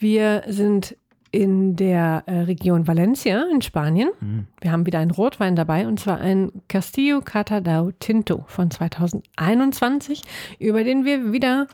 Wir 0.00 0.42
sind 0.48 0.96
in 1.30 1.76
der 1.76 2.24
äh, 2.26 2.40
Region 2.40 2.86
Valencia 2.86 3.44
in 3.52 3.62
Spanien. 3.62 4.10
Mhm. 4.20 4.46
Wir 4.60 4.72
haben 4.72 4.86
wieder 4.86 4.98
einen 4.98 5.10
Rotwein 5.10 5.56
dabei 5.56 5.86
und 5.86 6.00
zwar 6.00 6.18
ein 6.18 6.50
Castillo 6.68 7.20
Catadau 7.20 7.92
Tinto 7.98 8.44
von 8.48 8.70
2021, 8.70 10.22
über 10.58 10.82
den 10.84 11.04
wir 11.04 11.32
wieder 11.32 11.68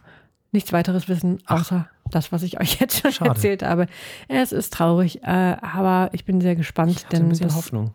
nichts 0.52 0.72
weiteres 0.72 1.08
wissen, 1.08 1.38
außer 1.46 1.88
Ach. 1.88 2.10
das, 2.10 2.32
was 2.32 2.42
ich 2.42 2.60
euch 2.60 2.80
jetzt 2.80 3.00
schon 3.00 3.12
Schade. 3.12 3.30
erzählt 3.30 3.62
habe. 3.62 3.86
Es 4.28 4.52
ist 4.52 4.72
traurig, 4.72 5.22
äh, 5.22 5.26
aber 5.26 6.10
ich 6.12 6.24
bin 6.24 6.40
sehr 6.40 6.56
gespannt. 6.56 7.06
Denn 7.12 7.24
ein 7.24 7.28
bisschen 7.28 7.48
das, 7.48 7.56
Hoffnung. 7.56 7.94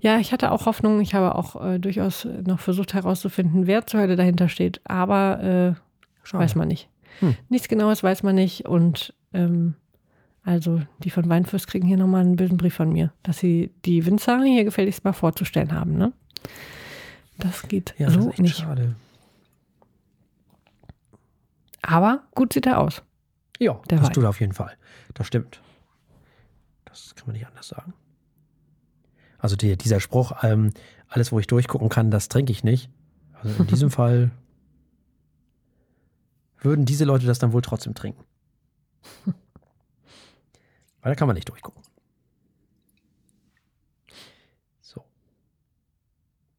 Ja, 0.00 0.18
ich 0.18 0.32
hatte 0.32 0.50
auch 0.50 0.66
Hoffnung. 0.66 1.00
Ich 1.00 1.14
habe 1.14 1.34
auch 1.34 1.64
äh, 1.64 1.78
durchaus 1.78 2.26
noch 2.44 2.60
versucht 2.60 2.94
herauszufinden, 2.94 3.66
wer 3.66 3.86
zur 3.86 4.00
Hölle 4.00 4.16
dahinter 4.16 4.48
steht. 4.48 4.80
Aber 4.84 5.76
äh, 6.32 6.34
weiß 6.36 6.54
man 6.54 6.68
nicht. 6.68 6.88
Hm. 7.20 7.36
Nichts 7.48 7.68
Genaues 7.68 8.02
weiß 8.02 8.22
man 8.22 8.34
nicht. 8.34 8.66
Und 8.66 9.14
ähm, 9.32 9.74
also 10.44 10.82
die 10.98 11.10
von 11.10 11.28
Weinfürst 11.28 11.68
kriegen 11.68 11.86
hier 11.86 11.96
nochmal 11.96 12.22
einen 12.22 12.36
bösen 12.36 12.56
Brief 12.56 12.74
von 12.74 12.92
mir, 12.92 13.12
dass 13.22 13.38
sie 13.38 13.72
die 13.84 14.04
Winzer 14.06 14.42
hier 14.42 14.64
gefälligst 14.64 15.04
mal 15.04 15.12
vorzustellen 15.12 15.72
haben. 15.72 15.96
Ne? 15.96 16.12
Das 17.38 17.68
geht 17.68 17.94
ja, 17.98 18.10
so 18.10 18.30
das 18.30 18.38
nicht. 18.38 18.56
Schade. 18.56 18.96
Aber 21.82 22.22
gut 22.34 22.52
sieht 22.52 22.66
er 22.66 22.80
aus. 22.80 23.02
Ja, 23.58 23.80
der 23.88 23.98
das 23.98 24.08
Wein. 24.08 24.12
tut 24.14 24.24
er 24.24 24.30
auf 24.30 24.40
jeden 24.40 24.52
Fall. 24.52 24.76
Das 25.14 25.26
stimmt. 25.26 25.60
Das 26.84 27.14
kann 27.14 27.26
man 27.26 27.34
nicht 27.34 27.46
anders 27.46 27.68
sagen. 27.68 27.92
Also 29.38 29.56
die, 29.56 29.76
dieser 29.76 30.00
Spruch, 30.00 30.32
ähm, 30.42 30.72
alles, 31.08 31.32
wo 31.32 31.38
ich 31.38 31.46
durchgucken 31.46 31.88
kann, 31.88 32.10
das 32.10 32.28
trinke 32.28 32.52
ich 32.52 32.64
nicht. 32.64 32.90
Also 33.32 33.62
in 33.62 33.66
diesem 33.68 33.90
Fall 33.92 34.30
würden 36.60 36.84
diese 36.84 37.04
Leute 37.04 37.26
das 37.26 37.38
dann 37.38 37.52
wohl 37.52 37.62
trotzdem 37.62 37.94
trinken. 37.94 38.24
Weil 41.02 41.12
da 41.12 41.16
kann 41.16 41.26
man 41.26 41.34
nicht 41.34 41.48
durchgucken. 41.48 41.82
So. 44.80 45.04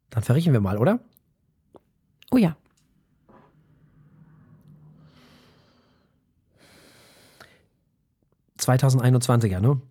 Dann 0.10 0.22
verriechen 0.22 0.54
wir 0.54 0.60
mal, 0.60 0.78
oder? 0.78 1.00
Oh 2.32 2.38
ja. 2.38 2.56
...2021er, 8.60 9.60
ne? 9.60 9.82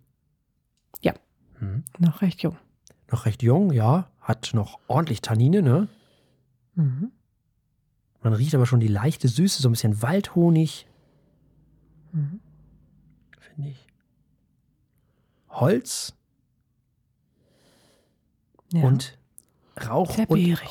Ja. 1.01 1.13
Hm. 1.59 1.83
Noch 1.99 2.21
recht 2.23 2.41
jung. 2.41 2.57
Noch 3.11 3.27
recht 3.27 3.43
jung, 3.43 3.71
ja. 3.71 4.09
Hat 4.19 4.51
noch 4.53 4.79
ordentlich 4.87 5.21
Tannine, 5.21 5.61
ne? 5.61 5.87
Mhm. 6.73 7.11
Man 8.23 8.33
riecht 8.33 8.55
aber 8.55 8.65
schon 8.65 8.79
die 8.79 8.87
leichte 8.87 9.27
Süße, 9.27 9.61
so 9.61 9.69
ein 9.69 9.73
bisschen 9.73 10.01
Waldhonig. 10.01 10.87
Mhm. 12.13 12.39
Finde 13.39 13.69
ich. 13.69 13.82
Holz 15.53 16.13
ja. 18.71 18.83
und 18.83 19.17
Rauch 19.87 20.11
sehr 20.11 20.29
und 20.29 20.61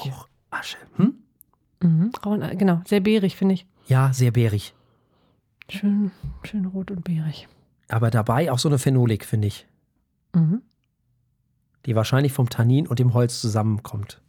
Asche. 0.51 0.77
Hm? 0.97 1.15
Mhm. 1.81 2.13
Genau, 2.59 2.83
sehr 2.87 3.01
beerig, 3.01 3.37
finde 3.37 3.55
ich. 3.55 3.67
Ja, 3.87 4.13
sehr 4.13 4.31
beerig. 4.31 4.75
Schön, 5.69 6.11
schön 6.45 6.67
rot 6.67 6.91
und 6.91 7.05
beerig. 7.05 7.49
Aber 7.89 8.11
dabei 8.11 8.53
auch 8.53 8.59
so 8.59 8.69
eine 8.69 8.79
Phenolik, 8.79 9.25
finde 9.25 9.49
ich. 9.49 9.67
Mhm. 10.35 10.63
Die 11.87 11.97
wahrscheinlich 11.97 12.33
vom 12.33 12.49
Tannin 12.49 12.87
und 12.87 12.99
dem 12.99 13.15
Holz 13.15 13.41
zusammenkommt. 13.41 14.21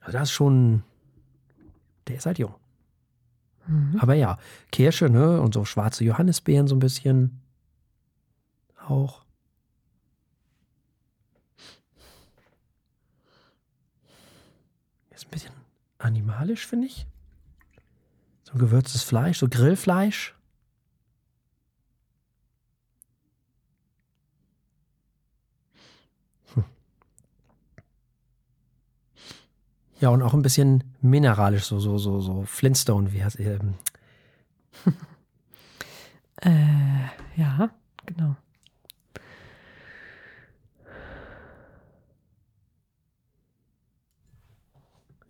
Also 0.00 0.18
das 0.18 0.28
ist 0.28 0.32
schon. 0.32 0.82
Der 2.08 2.16
ist 2.16 2.26
halt 2.26 2.38
jung. 2.38 2.54
Mhm. 3.66 3.98
Aber 4.00 4.14
ja, 4.14 4.38
Kirsche, 4.72 5.08
ne? 5.08 5.40
Und 5.40 5.54
so 5.54 5.64
schwarze 5.64 6.04
Johannisbeeren 6.04 6.66
so 6.66 6.74
ein 6.74 6.80
bisschen. 6.80 7.40
Auch. 8.86 9.24
Ist 15.10 15.26
ein 15.26 15.30
bisschen 15.30 15.52
animalisch, 15.98 16.66
finde 16.66 16.86
ich. 16.86 17.06
So 18.42 18.58
gewürztes 18.58 19.02
Fleisch, 19.02 19.38
so 19.38 19.48
Grillfleisch. 19.48 20.34
Ja, 30.00 30.08
und 30.08 30.22
auch 30.22 30.32
ein 30.32 30.40
bisschen 30.40 30.82
mineralisch, 31.02 31.64
so, 31.64 31.78
so, 31.78 31.98
so, 31.98 32.20
so 32.20 32.42
Flintstone, 32.46 33.12
wie 33.12 33.22
heißt 33.22 33.38
ähm. 33.38 33.74
äh, 36.36 36.50
Ja, 37.36 37.70
genau. 38.06 38.34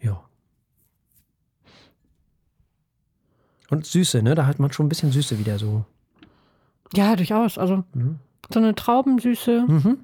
Ja. 0.00 0.22
Und 3.70 3.86
Süße, 3.86 4.22
ne? 4.22 4.36
Da 4.36 4.46
hat 4.46 4.60
man 4.60 4.72
schon 4.72 4.86
ein 4.86 4.88
bisschen 4.88 5.10
Süße 5.10 5.40
wieder 5.40 5.58
so. 5.58 5.84
Ja, 6.94 7.16
durchaus. 7.16 7.58
Also 7.58 7.82
mhm. 7.92 8.20
so 8.52 8.60
eine 8.60 8.76
Traubensüße, 8.76 9.64
mhm. 9.66 9.98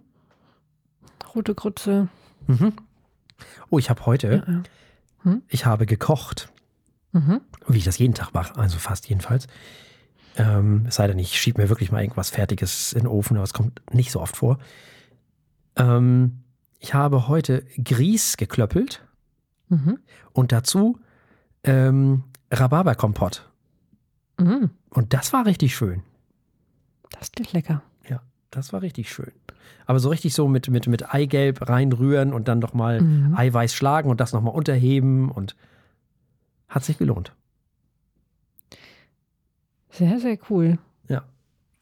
rote 1.37 1.55
Grütze. 1.55 2.09
Mhm. 2.49 2.73
Oh, 3.71 3.79
ich 3.79 3.91
habe 3.91 4.07
heute, 4.07 4.45
ja, 4.47 4.53
ja. 4.53 4.63
Hm? 5.23 5.43
ich 5.49 5.67
habe 5.67 5.87
gekocht. 5.87 6.51
Mhm. 7.13 7.41
Wie 7.67 7.79
ich 7.79 7.85
das 7.85 7.99
jeden 7.99 8.15
Tag 8.15 8.35
mache, 8.35 8.57
also 8.59 8.79
fast 8.79 9.09
jedenfalls. 9.09 9.47
Ähm, 10.37 10.85
es 10.87 10.97
sei 10.97 11.07
denn, 11.07 11.19
ich 11.19 11.41
schiebe 11.41 11.61
mir 11.61 11.69
wirklich 11.69 11.91
mal 11.91 12.03
irgendwas 12.03 12.31
Fertiges 12.31 12.93
in 12.93 13.01
den 13.01 13.09
Ofen, 13.09 13.37
aber 13.37 13.45
es 13.45 13.55
kommt 13.55 13.81
nicht 13.93 14.11
so 14.11 14.21
oft 14.21 14.37
vor. 14.37 14.59
Ähm, 15.77 16.43
ich 16.79 16.95
habe 16.95 17.27
heute 17.29 17.65
Grieß 17.83 18.37
geklöppelt 18.37 19.03
mhm. 19.69 19.99
und 20.33 20.53
dazu 20.53 21.01
ähm, 21.65 22.25
Rhabarberkompott. 22.51 23.49
Mhm. 24.39 24.71
Und 24.91 25.15
das 25.15 25.33
war 25.33 25.47
richtig 25.47 25.75
schön. 25.75 26.03
Das 27.11 27.33
klingt 27.33 27.53
lecker. 27.53 27.83
Das 28.51 28.73
war 28.73 28.83
richtig 28.83 29.11
schön. 29.11 29.33
Aber 29.87 29.99
so 29.99 30.09
richtig 30.09 30.35
so 30.35 30.49
mit, 30.49 30.69
mit, 30.69 30.87
mit 30.87 31.15
Eigelb 31.15 31.69
reinrühren 31.69 32.33
und 32.33 32.49
dann 32.49 32.59
nochmal 32.59 33.01
mhm. 33.01 33.35
Eiweiß 33.37 33.75
schlagen 33.75 34.11
und 34.11 34.21
das 34.21 34.33
nochmal 34.33 34.55
unterheben 34.55 35.31
und 35.31 35.57
hat 36.69 36.85
sich 36.85 36.99
gelohnt. 36.99 37.33
Sehr, 39.91 40.19
sehr 40.19 40.39
cool. 40.51 40.79
Ja. 41.09 41.23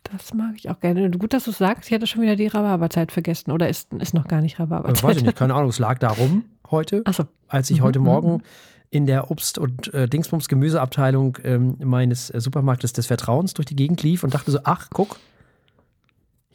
Das 0.05 0.35
mag 0.35 0.55
ich 0.57 0.71
auch 0.71 0.79
gerne. 0.81 1.11
Gut, 1.11 1.33
dass 1.33 1.45
du 1.45 1.51
es 1.51 1.59
sagst. 1.59 1.89
Ich 1.89 1.95
hatte 1.95 2.07
schon 2.07 2.23
wieder 2.23 2.37
die 2.37 2.47
Rhabarberzeit 2.47 3.11
vergessen. 3.11 3.51
Oder 3.51 3.69
ist, 3.69 3.93
ist 3.95 4.15
noch 4.15 4.29
gar 4.29 4.41
nicht 4.41 4.61
Rhabarberzeit? 4.61 5.03
Weiß 5.03 5.17
ich 5.17 5.25
nicht, 5.25 5.37
keine 5.37 5.55
Ahnung. 5.55 5.71
Es 5.71 5.79
lag 5.79 5.99
darum 5.99 6.45
heute, 6.71 7.03
so. 7.11 7.25
als 7.49 7.71
ich 7.71 7.81
mhm. 7.81 7.85
heute 7.85 7.99
Morgen 7.99 8.33
mhm. 8.35 8.43
in 8.91 9.07
der 9.07 9.31
Obst- 9.31 9.59
und 9.59 9.93
äh, 9.95 10.07
Dingsbums 10.09 10.49
Gemüseabteilung 10.49 11.39
ähm, 11.43 11.77
meines 11.83 12.31
äh, 12.31 12.41
Supermarktes 12.41 12.93
des 12.93 13.07
Vertrauens 13.07 13.55
durch 13.55 13.67
die 13.67 13.77
Gegend 13.77 14.03
lief 14.03 14.23
und 14.23 14.35
dachte 14.35 14.51
so, 14.51 14.61
ach, 14.65 14.89
guck, 14.93 15.19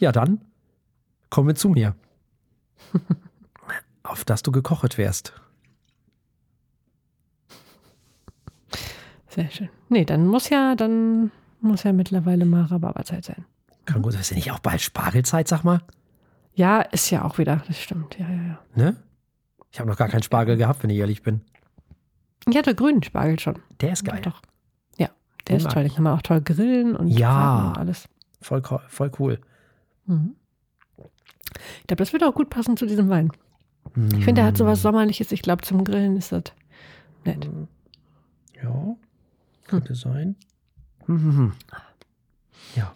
ja 0.02 0.12
dann 0.12 0.42
komme 1.30 1.56
zu 1.56 1.70
mir, 1.70 1.96
auf 4.04 4.26
dass 4.26 4.44
du 4.44 4.52
gekocht 4.52 4.98
wärst. 4.98 5.34
Sehr 9.30 9.50
schön. 9.52 9.70
Nee, 9.90 10.06
dann 10.06 10.26
muss 10.26 10.50
ja, 10.50 10.76
dann 10.76 11.32
muss 11.62 11.84
ja 11.84 11.94
mittlerweile 11.94 12.46
mal 12.46 12.64
Rhabarberzeit 12.64 13.26
sein. 13.26 13.46
Kann 13.86 14.02
gut, 14.02 14.16
ist 14.16 14.32
ja 14.32 14.36
nicht 14.36 14.52
auch 14.52 14.60
bald 14.60 14.82
Spargelzeit, 14.82 15.48
sag 15.48 15.64
mal? 15.64 15.82
Ja, 16.54 16.82
ist 16.82 17.10
ja 17.12 17.24
auch 17.24 17.38
wieder, 17.38 17.64
das 17.68 17.80
stimmt, 17.80 18.18
ja, 18.20 18.28
ja, 18.28 18.42
ja. 18.42 18.60
Ne? 18.76 18.96
Ich 19.72 19.80
habe 19.80 19.90
noch 19.90 19.98
gar 19.98 20.10
keinen 20.10 20.24
Spargel 20.24 20.58
gehabt, 20.58 20.84
wenn 20.84 20.90
ich 20.90 20.98
ehrlich 20.98 21.22
bin. 21.22 21.42
Ich 22.48 22.58
hatte 22.58 22.74
grünen 22.74 23.04
Spargel 23.04 23.40
schon. 23.40 23.60
Der 23.82 23.94
ist 23.94 24.04
geil. 24.04 24.22
Doch. 24.24 24.42
Ja, 24.98 25.10
der 25.48 25.58
Den 25.58 25.66
ist 25.66 25.72
toll. 25.72 25.84
Den 25.84 25.94
kann 25.94 26.04
man 26.04 26.18
auch 26.18 26.22
toll 26.22 26.42
grillen 26.42 26.96
und 26.96 27.08
ja, 27.08 27.70
und 27.70 27.78
alles. 27.78 28.10
Voll, 28.42 28.64
voll 28.88 29.12
cool. 29.20 29.40
Mhm. 30.10 30.36
Ich 31.82 31.88
glaube, 31.88 31.98
das 32.04 32.14
wird 32.14 32.24
auch 32.24 32.34
gut 32.34 32.50
passen 32.50 32.78
zu 32.78 32.86
diesem 32.86 33.10
Wein. 33.10 33.32
Ich 34.18 34.24
finde, 34.24 34.42
er 34.42 34.48
hat 34.48 34.58
sowas 34.58 34.82
Sommerliches. 34.82 35.32
Ich 35.32 35.42
glaube, 35.42 35.64
zum 35.64 35.84
Grillen 35.84 36.16
ist 36.18 36.32
das 36.32 36.44
nett. 37.26 37.50
Ja, 38.62 38.96
könnte 39.68 39.96
sein. 39.96 40.36
Hm, 41.06 41.22
hm, 41.24 41.38
hm. 41.38 41.54
Ja. 42.76 42.94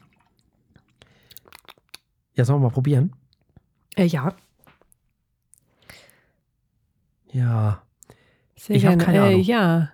Ja, 2.35 2.45
sollen 2.45 2.61
wir 2.61 2.67
mal 2.67 2.73
probieren? 2.73 3.15
Äh, 3.95 4.05
ja, 4.05 4.33
Ja. 7.31 7.81
sehr 8.55 8.75
Ich 8.75 8.85
hab 8.85 8.91
gerne. 8.99 9.03
keine 9.03 9.17
äh, 9.17 9.21
Ahnung. 9.21 9.41
Ja. 9.41 9.91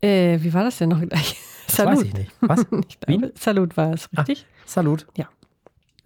Äh, 0.00 0.38
wie 0.40 0.52
war 0.54 0.64
das 0.64 0.78
denn 0.78 0.90
noch 0.90 1.00
gleich? 1.00 1.36
Das 1.66 1.86
weiß 1.86 2.02
ich 2.02 2.12
nicht. 2.14 2.32
Was? 2.40 2.66
Ich 2.88 2.98
glaube, 2.98 3.32
Salut 3.36 3.76
war 3.76 3.92
es, 3.92 4.08
richtig? 4.16 4.44
Salut. 4.66 5.06
Ja. 5.16 5.28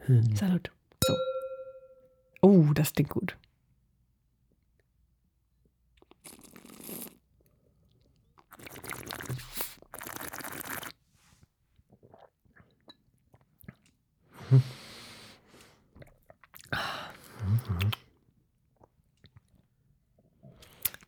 Hm. 0.06 0.36
Salut. 0.36 0.70
So. 1.04 1.14
Oh, 2.42 2.72
das 2.74 2.92
klingt 2.92 3.10
gut. 3.10 3.36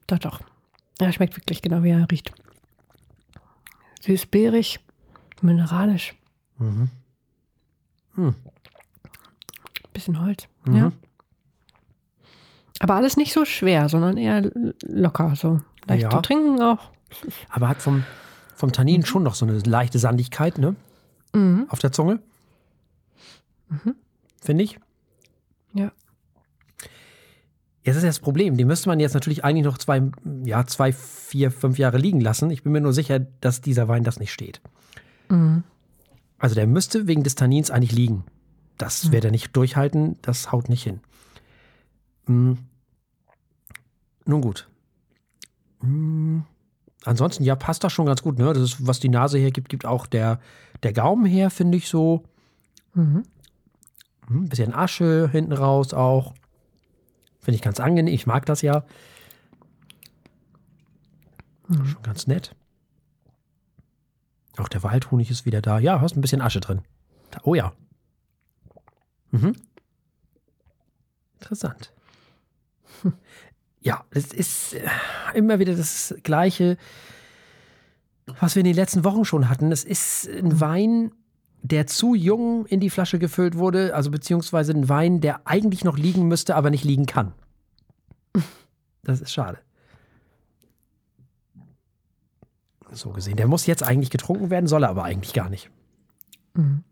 Doch, 0.07 0.19
doch. 0.19 0.41
Er 0.99 1.13
schmeckt 1.13 1.37
wirklich 1.37 1.63
genau, 1.63 1.83
wie 1.83 1.91
er 1.91 2.11
riecht. 2.11 2.33
Süß, 4.01 4.27
beerig, 4.27 4.81
mineralisch. 5.43 6.15
Mhm. 6.59 6.91
Hm. 8.15 8.35
Bisschen 10.07 10.25
Holz. 10.25 10.49
Mhm. 10.67 10.77
Ja. 10.77 10.93
Aber 12.79 12.95
alles 12.95 13.17
nicht 13.17 13.33
so 13.33 13.45
schwer, 13.45 13.89
sondern 13.89 14.17
eher 14.17 14.51
locker, 14.83 15.35
so 15.35 15.61
leicht 15.87 16.03
Ja. 16.05 16.11
zu 16.11 16.21
trinken 16.21 16.61
auch. 16.63 16.91
Aber 17.49 17.69
hat 17.69 17.81
vom, 17.83 18.05
vom 18.55 18.73
Tannin 18.73 19.05
schon 19.05 19.23
noch 19.23 19.35
so 19.35 19.47
eine 19.47 19.59
leichte 19.61 19.99
Sandigkeit, 19.99 20.59
ne? 20.59 20.77
Mhm. 21.35 21.67
Auf 21.71 21.79
der 21.79 21.93
Zunge. 21.93 22.21
Finde 24.43 24.63
ich. 24.65 24.79
Ja. 25.73 25.91
Jetzt 27.83 27.97
ist 27.97 28.05
das 28.05 28.21
Problem. 28.21 28.57
Die 28.57 28.65
müsste 28.65 28.89
man 28.89 29.01
jetzt 29.01 29.15
natürlich 29.15 29.45
eigentlich 29.45 29.65
noch 29.65 29.79
zwei, 29.79 30.03
ja, 30.45 30.67
zwei, 30.67 30.93
vier, 30.93 31.51
fünf 31.51 31.79
Jahre 31.79 31.99
liegen 31.99 32.21
lassen. 32.21 32.51
Ich 32.51 32.63
bin 32.63 32.73
mir 32.73 32.81
nur 32.81 32.93
sicher, 32.93 33.21
dass 33.41 33.61
dieser 33.61 33.89
Wein 33.89 34.05
das 34.05 34.19
nicht 34.21 34.33
steht. 34.33 34.61
Mhm. 35.29 35.63
Also 36.39 36.55
der 36.55 36.67
müsste 36.67 37.07
wegen 37.07 37.23
des 37.23 37.35
Tannins 37.35 37.71
eigentlich 37.71 37.93
liegen. 37.93 38.25
Das 38.79 39.11
wird 39.13 39.25
er 39.25 39.31
nicht 39.31 39.57
durchhalten, 39.57 40.19
das 40.23 40.53
haut 40.53 40.69
nicht 40.69 40.83
hin. 40.83 41.01
Hm. 42.27 42.59
Nun 44.25 44.41
gut. 44.41 44.69
Hm. 45.81 46.45
Ansonsten, 47.05 47.45
ja, 47.45 47.55
passt 47.55 47.85
das 47.85 47.93
schon 47.93 48.07
ganz 48.07 48.23
gut. 48.23 48.39
Ne? 48.39 48.53
Das 48.53 48.63
ist, 48.63 48.87
was 48.87 48.99
die 48.99 49.09
Nase 49.09 49.39
hergibt, 49.39 49.69
gibt 49.69 49.87
auch 49.87 50.07
der, 50.07 50.41
der 50.83 50.93
Gaumen 50.93 51.25
her, 51.25 51.51
finde 51.51 51.79
ich 51.79 51.89
so. 51.89 52.25
Mhm. 52.95 53.23
Hm, 54.27 54.43
Ein 54.43 54.49
bisschen 54.49 54.75
Asche 54.75 55.29
hinten 55.31 55.53
raus 55.53 55.95
auch. 55.95 56.35
Finde 57.39 57.57
ich 57.57 57.63
ganz 57.63 57.79
angenehm. 57.79 58.13
Ich 58.13 58.27
mag 58.27 58.45
das 58.47 58.61
ja. 58.63 58.85
Schon 61.69 62.03
ganz 62.03 62.27
nett. 62.27 62.55
Auch 64.57 64.69
der 64.69 64.83
Waldhonig 64.83 65.31
ist 65.31 65.47
wieder 65.47 65.61
da. 65.63 65.79
Ja, 65.79 66.01
hast 66.01 66.17
ein 66.17 66.21
bisschen 66.23 66.41
Asche 66.41 66.61
drin. 66.61 66.83
Oh 67.45 67.55
ja. 67.55 67.73
Mhm. 69.37 69.57
Interessant. 71.41 71.93
Hm. 73.03 73.15
Ja, 73.81 74.05
es 74.11 74.33
ist 74.33 74.75
äh, 74.75 74.89
immer 75.35 75.59
wieder 75.59 75.75
das 75.77 76.15
Gleiche, 76.23 76.77
was 78.41 78.57
wir 78.57 78.61
in 78.61 78.67
den 78.67 78.75
letzten 78.75 79.05
Wochen 79.05 79.25
schon 79.25 79.49
hatten. 79.49 79.71
Es 79.71 79.85
ist 79.85 80.29
ein 80.29 80.61
Wein, 80.61 81.13
der 81.63 81.87
zu 81.87 82.15
jung 82.15 82.67
in 82.67 82.81
die 82.81 82.91
Flasche 82.91 83.19
gefüllt 83.19 83.57
wurde, 83.57 83.95
also 83.95 84.11
beziehungsweise 84.11 84.73
ein 84.73 84.89
Wein, 84.89 85.21
der 85.21 85.47
eigentlich 85.47 85.85
noch 85.85 85.99
liegen 85.99 86.27
müsste, 86.27 86.57
aber 86.57 86.71
nicht 86.71 86.85
liegen 86.85 87.07
kann. 87.07 87.33
Das 89.03 89.21
ist 89.21 89.33
schade. 89.33 89.59
So 92.91 93.11
gesehen. 93.11 93.37
Der 93.37 93.47
muss 93.47 93.67
jetzt 93.67 93.83
eigentlich 93.83 94.11
getrunken 94.11 94.51
werden, 94.51 94.67
soll 94.67 94.85
er 94.85 94.91
aber 94.91 95.05
eigentlich 95.05 95.33
gar 95.33 95.49
nicht. 95.49 95.71
Mhm. 96.55 96.83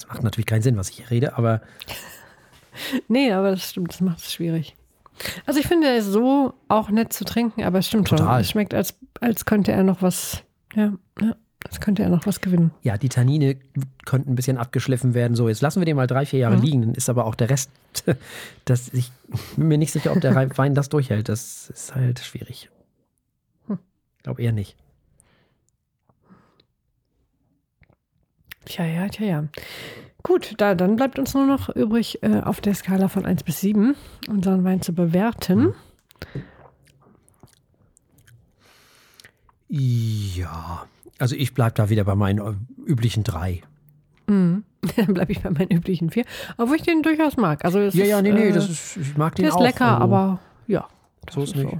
Das 0.00 0.08
macht 0.08 0.22
natürlich 0.22 0.46
keinen 0.46 0.62
Sinn, 0.62 0.76
was 0.76 0.88
ich 0.90 0.96
hier 0.96 1.10
rede, 1.10 1.36
aber 1.36 1.60
Nee, 3.08 3.32
aber 3.32 3.50
das 3.50 3.68
stimmt, 3.68 3.90
das 3.92 4.00
macht 4.00 4.18
es 4.18 4.32
schwierig. 4.32 4.74
Also 5.44 5.60
ich 5.60 5.66
finde, 5.66 5.88
er 5.88 5.96
ist 5.98 6.06
so 6.06 6.54
auch 6.68 6.88
nett 6.88 7.12
zu 7.12 7.24
trinken, 7.24 7.62
aber 7.64 7.78
es 7.80 7.86
stimmt 7.88 8.08
schon. 8.08 8.18
Total. 8.18 8.40
Es 8.40 8.50
schmeckt, 8.50 8.72
als, 8.72 8.94
als 9.20 9.44
könnte 9.44 9.72
er 9.72 9.82
noch 9.82 10.00
was, 10.00 10.42
ja, 10.74 10.94
ja, 11.20 11.36
als 11.66 11.80
könnte 11.80 12.02
er 12.02 12.08
noch 12.08 12.24
was 12.26 12.40
gewinnen. 12.40 12.70
ja, 12.82 12.96
die 12.96 13.10
Tannine 13.10 13.56
könnten 14.06 14.32
ein 14.32 14.34
bisschen 14.34 14.56
abgeschliffen 14.56 15.12
werden. 15.12 15.34
So, 15.34 15.48
jetzt 15.48 15.60
lassen 15.60 15.80
wir 15.80 15.84
den 15.84 15.96
mal 15.96 16.06
drei, 16.06 16.24
vier 16.24 16.38
Jahre 16.38 16.56
Mhm. 16.56 16.62
liegen, 16.62 16.80
dann 16.82 16.94
ist 16.94 17.10
aber 17.10 17.26
auch 17.26 17.34
der 17.34 17.50
Rest, 17.50 17.70
das, 18.64 18.88
ich 18.94 19.10
bin 19.56 19.68
mir 19.68 19.76
nicht 19.78 19.92
sicher, 19.92 20.12
ob 20.12 20.20
der 20.22 20.34
Wein 20.34 20.74
das 20.74 20.88
durchhält. 20.88 21.28
Das 21.28 21.68
ist 21.68 21.94
halt 21.94 22.20
schwierig. 22.20 22.70
Hm. 23.66 23.78
Ich 24.16 24.22
glaube 24.22 24.40
eher 24.42 24.52
nicht. 24.52 24.76
Tja, 28.64 28.84
ja, 28.84 29.08
tja, 29.08 29.26
ja. 29.26 29.44
Gut, 30.22 30.54
da, 30.58 30.74
dann 30.74 30.96
bleibt 30.96 31.18
uns 31.18 31.32
nur 31.34 31.46
noch 31.46 31.68
übrig, 31.70 32.22
äh, 32.22 32.40
auf 32.40 32.60
der 32.60 32.74
Skala 32.74 33.08
von 33.08 33.24
1 33.24 33.42
bis 33.42 33.60
7 33.60 33.94
unseren 34.28 34.64
Wein 34.64 34.82
zu 34.82 34.94
bewerten. 34.94 35.72
Ja, 39.68 40.86
also 41.18 41.36
ich 41.36 41.54
bleibe 41.54 41.74
da 41.74 41.88
wieder 41.90 42.04
bei 42.04 42.14
meinen 42.14 42.38
äh, 42.38 42.90
üblichen 42.90 43.22
drei. 43.24 43.62
Mhm. 44.26 44.64
Dann 44.96 45.14
bleibe 45.14 45.32
ich 45.32 45.42
bei 45.42 45.50
meinen 45.50 45.70
üblichen 45.70 46.10
4, 46.10 46.24
obwohl 46.56 46.76
ich 46.76 46.82
den 46.82 47.02
durchaus 47.02 47.36
mag. 47.36 47.64
Also 47.64 47.78
Ja, 47.78 48.04
ja, 48.04 48.22
nee, 48.22 48.32
nee, 48.32 48.48
äh, 48.48 48.52
das 48.52 48.68
ist, 48.68 48.96
ich 48.96 49.16
mag 49.16 49.34
den 49.36 49.44
der 49.44 49.50
ist 49.50 49.56
auch. 49.56 49.62
lecker, 49.62 49.92
also, 49.92 50.02
aber 50.02 50.40
ja. 50.66 50.88
das 51.26 51.34
So 51.34 51.42
ist 51.42 51.56
nicht. 51.56 51.76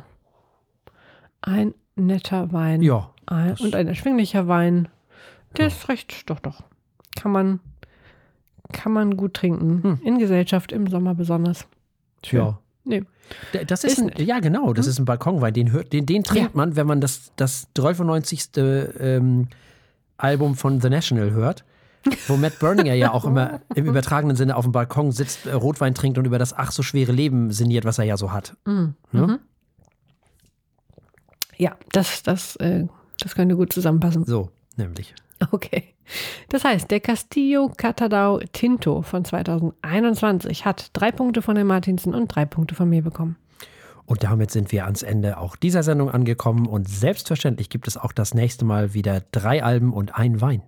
Ein 1.43 1.74
netter 1.97 2.53
Wein. 2.53 2.83
Ja, 2.83 3.11
Ein, 3.26 3.55
und 3.57 3.74
ein 3.74 3.89
erschwinglicher 3.89 4.47
Wein. 4.49 4.89
Der 5.57 5.66
ist 5.66 5.89
recht, 5.89 6.28
doch, 6.31 6.39
doch. 6.39 6.62
Kann 7.21 7.33
man, 7.33 7.61
kann 8.73 8.93
man 8.93 9.16
gut 9.16 9.35
trinken. 9.35 9.83
Hm. 9.83 9.99
In 10.03 10.18
Gesellschaft, 10.18 10.73
im 10.73 10.87
Sommer 10.87 11.14
besonders. 11.14 11.66
ja. 12.25 12.59
Nee. 12.83 13.05
Das 13.66 13.85
ist, 13.85 13.93
Ist 13.93 13.99
ein. 13.99 14.11
Hm? 14.16 14.27
ja 14.27 14.41
genau, 14.41 14.73
das 14.73 14.87
ist 14.87 14.99
ein 14.99 15.05
Balkonwein. 15.05 15.53
Den, 15.53 15.71
hört, 15.71 15.93
den, 15.93 16.07
den 16.07 16.25
trinkt 16.25 16.55
man, 16.55 16.77
wenn 16.77 16.87
man 16.87 17.01
das, 17.01 17.31
das 17.37 17.68
93. 17.75 18.49
Ähm, 18.57 19.49
Album 20.16 20.55
von 20.55 20.81
The 20.81 20.89
National 20.89 21.31
hört, 21.31 21.64
wo 22.27 22.37
Matt 22.37 22.59
Berninger 22.59 22.95
ja 22.95 23.12
auch 23.12 23.25
immer 23.25 23.61
im 23.75 23.87
übertragenen 23.87 24.37
Sinne 24.37 24.57
auf 24.57 24.64
dem 24.64 24.73
Balkon 24.73 25.12
sitzt, 25.12 25.47
äh, 25.47 25.53
Rotwein 25.53 25.95
trinkt 25.95 26.18
und 26.18 26.25
über 26.25 26.39
das 26.39 26.53
ach 26.53 26.73
so 26.73 26.83
schwere 26.83 27.12
Leben 27.12 27.53
sinniert, 27.53 27.85
was 27.85 27.99
er 27.99 28.05
ja 28.05 28.16
so 28.16 28.33
hat. 28.33 28.57
Mhm. 28.64 28.95
Ne? 29.12 29.27
Mhm. 29.27 29.39
Ja, 31.57 31.77
das, 31.93 32.23
das, 32.23 32.57
äh, 32.57 32.87
das 33.21 33.35
könnte 33.35 33.57
gut 33.57 33.73
zusammenpassen. 33.73 34.25
So, 34.25 34.51
nämlich. 34.81 35.14
Okay. 35.53 35.85
Das 36.51 36.64
heißt, 36.64 36.91
der 36.91 37.01
Castillo 37.01 37.70
Catadau 37.76 38.41
Tinto 38.53 39.01
von 39.03 39.24
2021 39.24 40.64
hat 40.64 40.91
drei 40.93 41.12
Punkte 41.12 41.41
von 41.41 41.57
Herrn 41.57 41.68
Martinsen 41.68 42.14
und 42.14 42.28
drei 42.28 42.45
Punkte 42.45 42.74
von 42.74 42.89
mir 42.91 43.03
bekommen. 43.03 43.37
Und 44.07 44.24
damit 44.24 44.51
sind 44.51 44.72
wir 44.72 44.85
ans 44.87 45.03
Ende 45.03 45.39
auch 45.39 45.55
dieser 45.57 45.83
Sendung 45.85 46.11
angekommen 46.11 46.66
und 46.66 46.89
selbstverständlich 46.89 47.70
gibt 47.70 47.87
es 47.87 47.97
auch 47.97 48.12
das 48.12 48.35
nächste 48.35 48.64
Mal 48.64 48.93
wieder 48.93 49.22
drei 49.33 49.62
Alben 49.62 49.93
und 49.93 50.16
ein 50.18 50.41
Wein. 50.41 50.62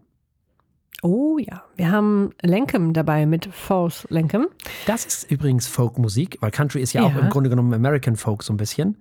Oh 1.03 1.37
ja, 1.39 1.65
wir 1.75 1.91
haben 1.91 2.31
Lenkem 2.43 2.93
dabei 2.93 3.27
mit 3.27 3.47
False 3.47 4.07
Lenkem. 4.11 4.47
Das 4.87 5.05
ist 5.05 5.29
übrigens 5.29 5.67
Folkmusik, 5.67 6.39
weil 6.41 6.53
Country 6.53 6.81
ist 6.81 6.93
ja, 6.93 7.03
auch 7.03 7.13
Ja. 7.13 7.19
im 7.19 7.29
Grunde 7.31 7.51
genommen 7.51 7.75
American 7.75 8.15
Folk 8.15 8.45
so 8.45 8.53
ein 8.53 8.57
bisschen. 8.57 8.97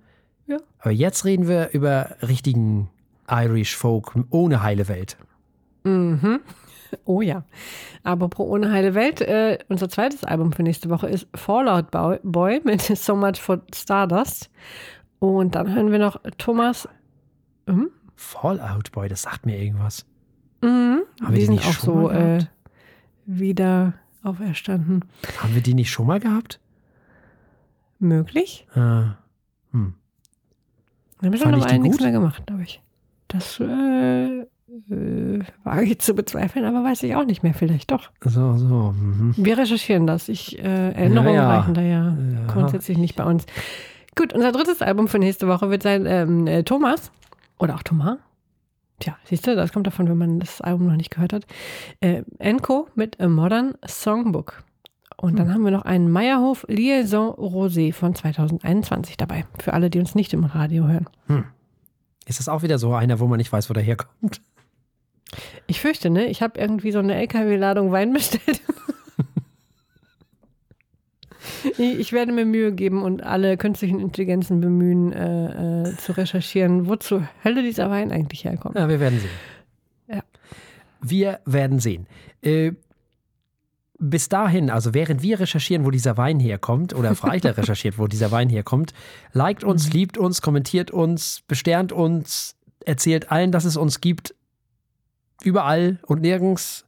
Ja. 0.48 0.56
Aber 0.80 0.90
jetzt 0.90 1.24
reden 1.24 1.46
wir 1.46 1.70
über 1.70 2.16
richtigen 2.20 2.88
Irish 3.32 3.76
Folk 3.76 4.14
ohne 4.30 4.62
heile 4.62 4.88
Welt. 4.88 5.16
Mhm. 5.84 6.40
Oh 7.04 7.22
ja. 7.22 7.44
Aber 8.02 8.28
pro 8.28 8.44
ohne 8.44 8.70
heile 8.70 8.94
Welt, 8.94 9.20
äh, 9.22 9.58
unser 9.68 9.88
zweites 9.88 10.24
Album 10.24 10.52
für 10.52 10.62
nächste 10.62 10.90
Woche 10.90 11.08
ist 11.08 11.26
Fallout 11.34 11.90
Boy- 12.22 12.60
mit 12.64 12.82
So 12.96 13.16
Much 13.16 13.40
for 13.40 13.62
Stardust. 13.74 14.50
Und 15.18 15.54
dann 15.54 15.74
hören 15.74 15.90
wir 15.90 15.98
noch 15.98 16.20
Thomas. 16.36 16.88
Mhm. 17.66 17.90
Fallout 18.16 18.92
Boy, 18.92 19.08
das 19.08 19.22
sagt 19.22 19.46
mir 19.46 19.58
irgendwas. 19.58 20.04
Mhm. 20.62 21.02
Haben 21.20 21.28
wir 21.28 21.28
die 21.28 21.34
die 21.34 21.46
sind 21.46 21.54
nicht 21.54 21.66
auch 21.66 21.72
schon 21.72 21.84
so 21.84 21.94
mal 21.94 22.38
äh, 22.38 22.44
wieder 23.26 23.94
auferstanden. 24.22 25.04
Haben 25.38 25.54
wir 25.54 25.62
die 25.62 25.74
nicht 25.74 25.90
schon 25.90 26.06
mal 26.06 26.20
gehabt? 26.20 26.60
Möglich? 27.98 28.66
Äh, 28.74 28.78
hm. 29.70 29.94
Wir 31.20 31.30
haben 31.30 31.36
schon 31.36 31.60
Weile 31.60 31.78
nichts 31.78 32.00
mehr 32.00 32.10
gemacht, 32.12 32.46
glaube 32.46 32.62
ich. 32.64 32.82
Das 33.32 33.58
äh, 33.60 34.40
äh, 34.40 35.40
wage 35.64 35.84
ich 35.84 35.98
zu 36.00 36.14
bezweifeln, 36.14 36.64
aber 36.64 36.84
weiß 36.84 37.02
ich 37.02 37.14
auch 37.14 37.24
nicht 37.24 37.42
mehr. 37.42 37.54
Vielleicht 37.54 37.90
doch. 37.90 38.10
So, 38.24 38.56
so. 38.56 38.94
Mhm. 38.96 39.34
Wir 39.36 39.58
recherchieren 39.58 40.06
das. 40.06 40.28
Ich, 40.28 40.58
äh, 40.58 40.92
Erinnerungen 40.92 41.34
Ja, 41.34 41.42
ja. 41.42 41.58
reichen 41.58 41.74
da 41.74 41.80
ja, 41.82 42.16
Ja. 42.16 42.46
grundsätzlich 42.46 42.98
nicht 42.98 43.16
bei 43.16 43.24
uns. 43.24 43.46
Gut, 44.14 44.32
unser 44.32 44.52
drittes 44.52 44.82
Album 44.82 45.08
für 45.08 45.18
nächste 45.18 45.48
Woche 45.48 45.70
wird 45.70 45.82
sein 45.82 46.04
ähm, 46.06 46.46
äh, 46.46 46.62
Thomas. 46.62 47.10
Oder 47.58 47.74
auch 47.76 47.82
Thomas. 47.82 48.18
Tja, 48.98 49.16
siehst 49.24 49.46
du, 49.46 49.56
das 49.56 49.72
kommt 49.72 49.86
davon, 49.86 50.08
wenn 50.08 50.18
man 50.18 50.38
das 50.38 50.60
Album 50.60 50.86
noch 50.86 50.96
nicht 50.96 51.10
gehört 51.10 51.32
hat. 51.32 51.44
Äh, 52.00 52.22
Enco 52.38 52.88
mit 52.94 53.20
A 53.20 53.28
Modern 53.28 53.74
Songbook. 53.86 54.62
Und 55.16 55.38
dann 55.38 55.46
hm. 55.46 55.54
haben 55.54 55.64
wir 55.64 55.70
noch 55.70 55.84
einen 55.84 56.10
Meierhof 56.10 56.64
Liaison 56.68 57.30
Rosé 57.30 57.92
von 57.92 58.14
2021 58.14 59.16
dabei. 59.16 59.44
Für 59.58 59.72
alle, 59.72 59.88
die 59.90 59.98
uns 59.98 60.14
nicht 60.14 60.32
im 60.34 60.44
Radio 60.44 60.86
hören. 60.88 61.08
Hm. 61.26 61.44
Ist 62.26 62.38
das 62.38 62.48
auch 62.48 62.62
wieder 62.62 62.78
so 62.78 62.94
einer, 62.94 63.20
wo 63.20 63.26
man 63.26 63.38
nicht 63.38 63.52
weiß, 63.52 63.68
wo 63.68 63.74
der 63.74 63.82
herkommt? 63.82 64.40
Ich 65.66 65.80
fürchte, 65.80 66.10
ne? 66.10 66.26
Ich 66.26 66.42
habe 66.42 66.60
irgendwie 66.60 66.92
so 66.92 66.98
eine 66.98 67.14
LKW-Ladung 67.14 67.90
Wein 67.90 68.12
bestellt. 68.12 68.60
ich 71.78 72.12
werde 72.12 72.32
mir 72.32 72.44
Mühe 72.44 72.72
geben 72.72 73.02
und 73.02 73.22
alle 73.22 73.56
künstlichen 73.56 73.98
Intelligenzen 74.00 74.60
bemühen, 74.60 75.12
äh, 75.12 75.82
äh, 75.88 75.96
zu 75.96 76.12
recherchieren, 76.12 76.86
wo 76.86 76.96
zur 76.96 77.28
Hölle 77.44 77.62
dieser 77.62 77.90
Wein 77.90 78.12
eigentlich 78.12 78.44
herkommt. 78.44 78.76
Ja, 78.76 78.88
wir 78.88 79.00
werden 79.00 79.18
sehen. 79.18 79.30
Ja. 80.08 80.22
Wir 81.00 81.40
werden 81.46 81.78
sehen. 81.78 82.06
Äh, 82.42 82.72
bis 84.04 84.28
dahin, 84.28 84.68
also 84.68 84.94
während 84.94 85.22
wir 85.22 85.38
recherchieren, 85.38 85.84
wo 85.84 85.90
dieser 85.90 86.16
Wein 86.16 86.40
herkommt, 86.40 86.92
oder 86.92 87.14
Freitag 87.14 87.56
recherchiert, 87.56 87.98
wo 87.98 88.08
dieser 88.08 88.32
Wein 88.32 88.50
herkommt, 88.50 88.92
liked 89.32 89.62
uns, 89.62 89.86
mhm. 89.86 89.92
liebt 89.92 90.18
uns, 90.18 90.42
kommentiert 90.42 90.90
uns, 90.90 91.42
besternt 91.46 91.92
uns, 91.92 92.56
erzählt 92.84 93.30
allen, 93.30 93.52
dass 93.52 93.64
es 93.64 93.76
uns 93.76 94.00
gibt. 94.00 94.34
Überall 95.44 96.00
und 96.06 96.20
nirgends 96.20 96.84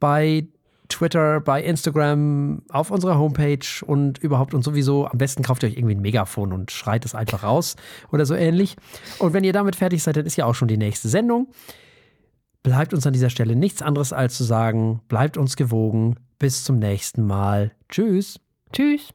bei 0.00 0.46
Twitter, 0.88 1.40
bei 1.40 1.62
Instagram, 1.62 2.62
auf 2.70 2.90
unserer 2.90 3.18
Homepage 3.18 3.66
und 3.86 4.18
überhaupt 4.18 4.52
und 4.52 4.62
sowieso. 4.62 5.06
Am 5.06 5.18
besten 5.18 5.42
kauft 5.42 5.62
ihr 5.62 5.68
euch 5.68 5.76
irgendwie 5.76 5.94
ein 5.94 6.00
Megafon 6.00 6.52
und 6.52 6.72
schreit 6.72 7.04
es 7.04 7.14
einfach 7.14 7.44
raus 7.44 7.76
oder 8.10 8.26
so 8.26 8.34
ähnlich. 8.34 8.76
Und 9.18 9.32
wenn 9.32 9.44
ihr 9.44 9.52
damit 9.52 9.76
fertig 9.76 10.02
seid, 10.02 10.16
dann 10.16 10.26
ist 10.26 10.36
ja 10.36 10.44
auch 10.44 10.54
schon 10.54 10.68
die 10.68 10.76
nächste 10.76 11.08
Sendung. 11.08 11.48
Bleibt 12.62 12.94
uns 12.94 13.06
an 13.06 13.12
dieser 13.12 13.30
Stelle 13.30 13.54
nichts 13.54 13.82
anderes 13.82 14.12
als 14.12 14.36
zu 14.36 14.44
sagen, 14.44 15.00
bleibt 15.08 15.36
uns 15.36 15.56
gewogen. 15.56 16.16
Bis 16.38 16.64
zum 16.64 16.78
nächsten 16.78 17.26
Mal. 17.26 17.72
Tschüss. 17.88 18.38
Tschüss. 18.72 19.12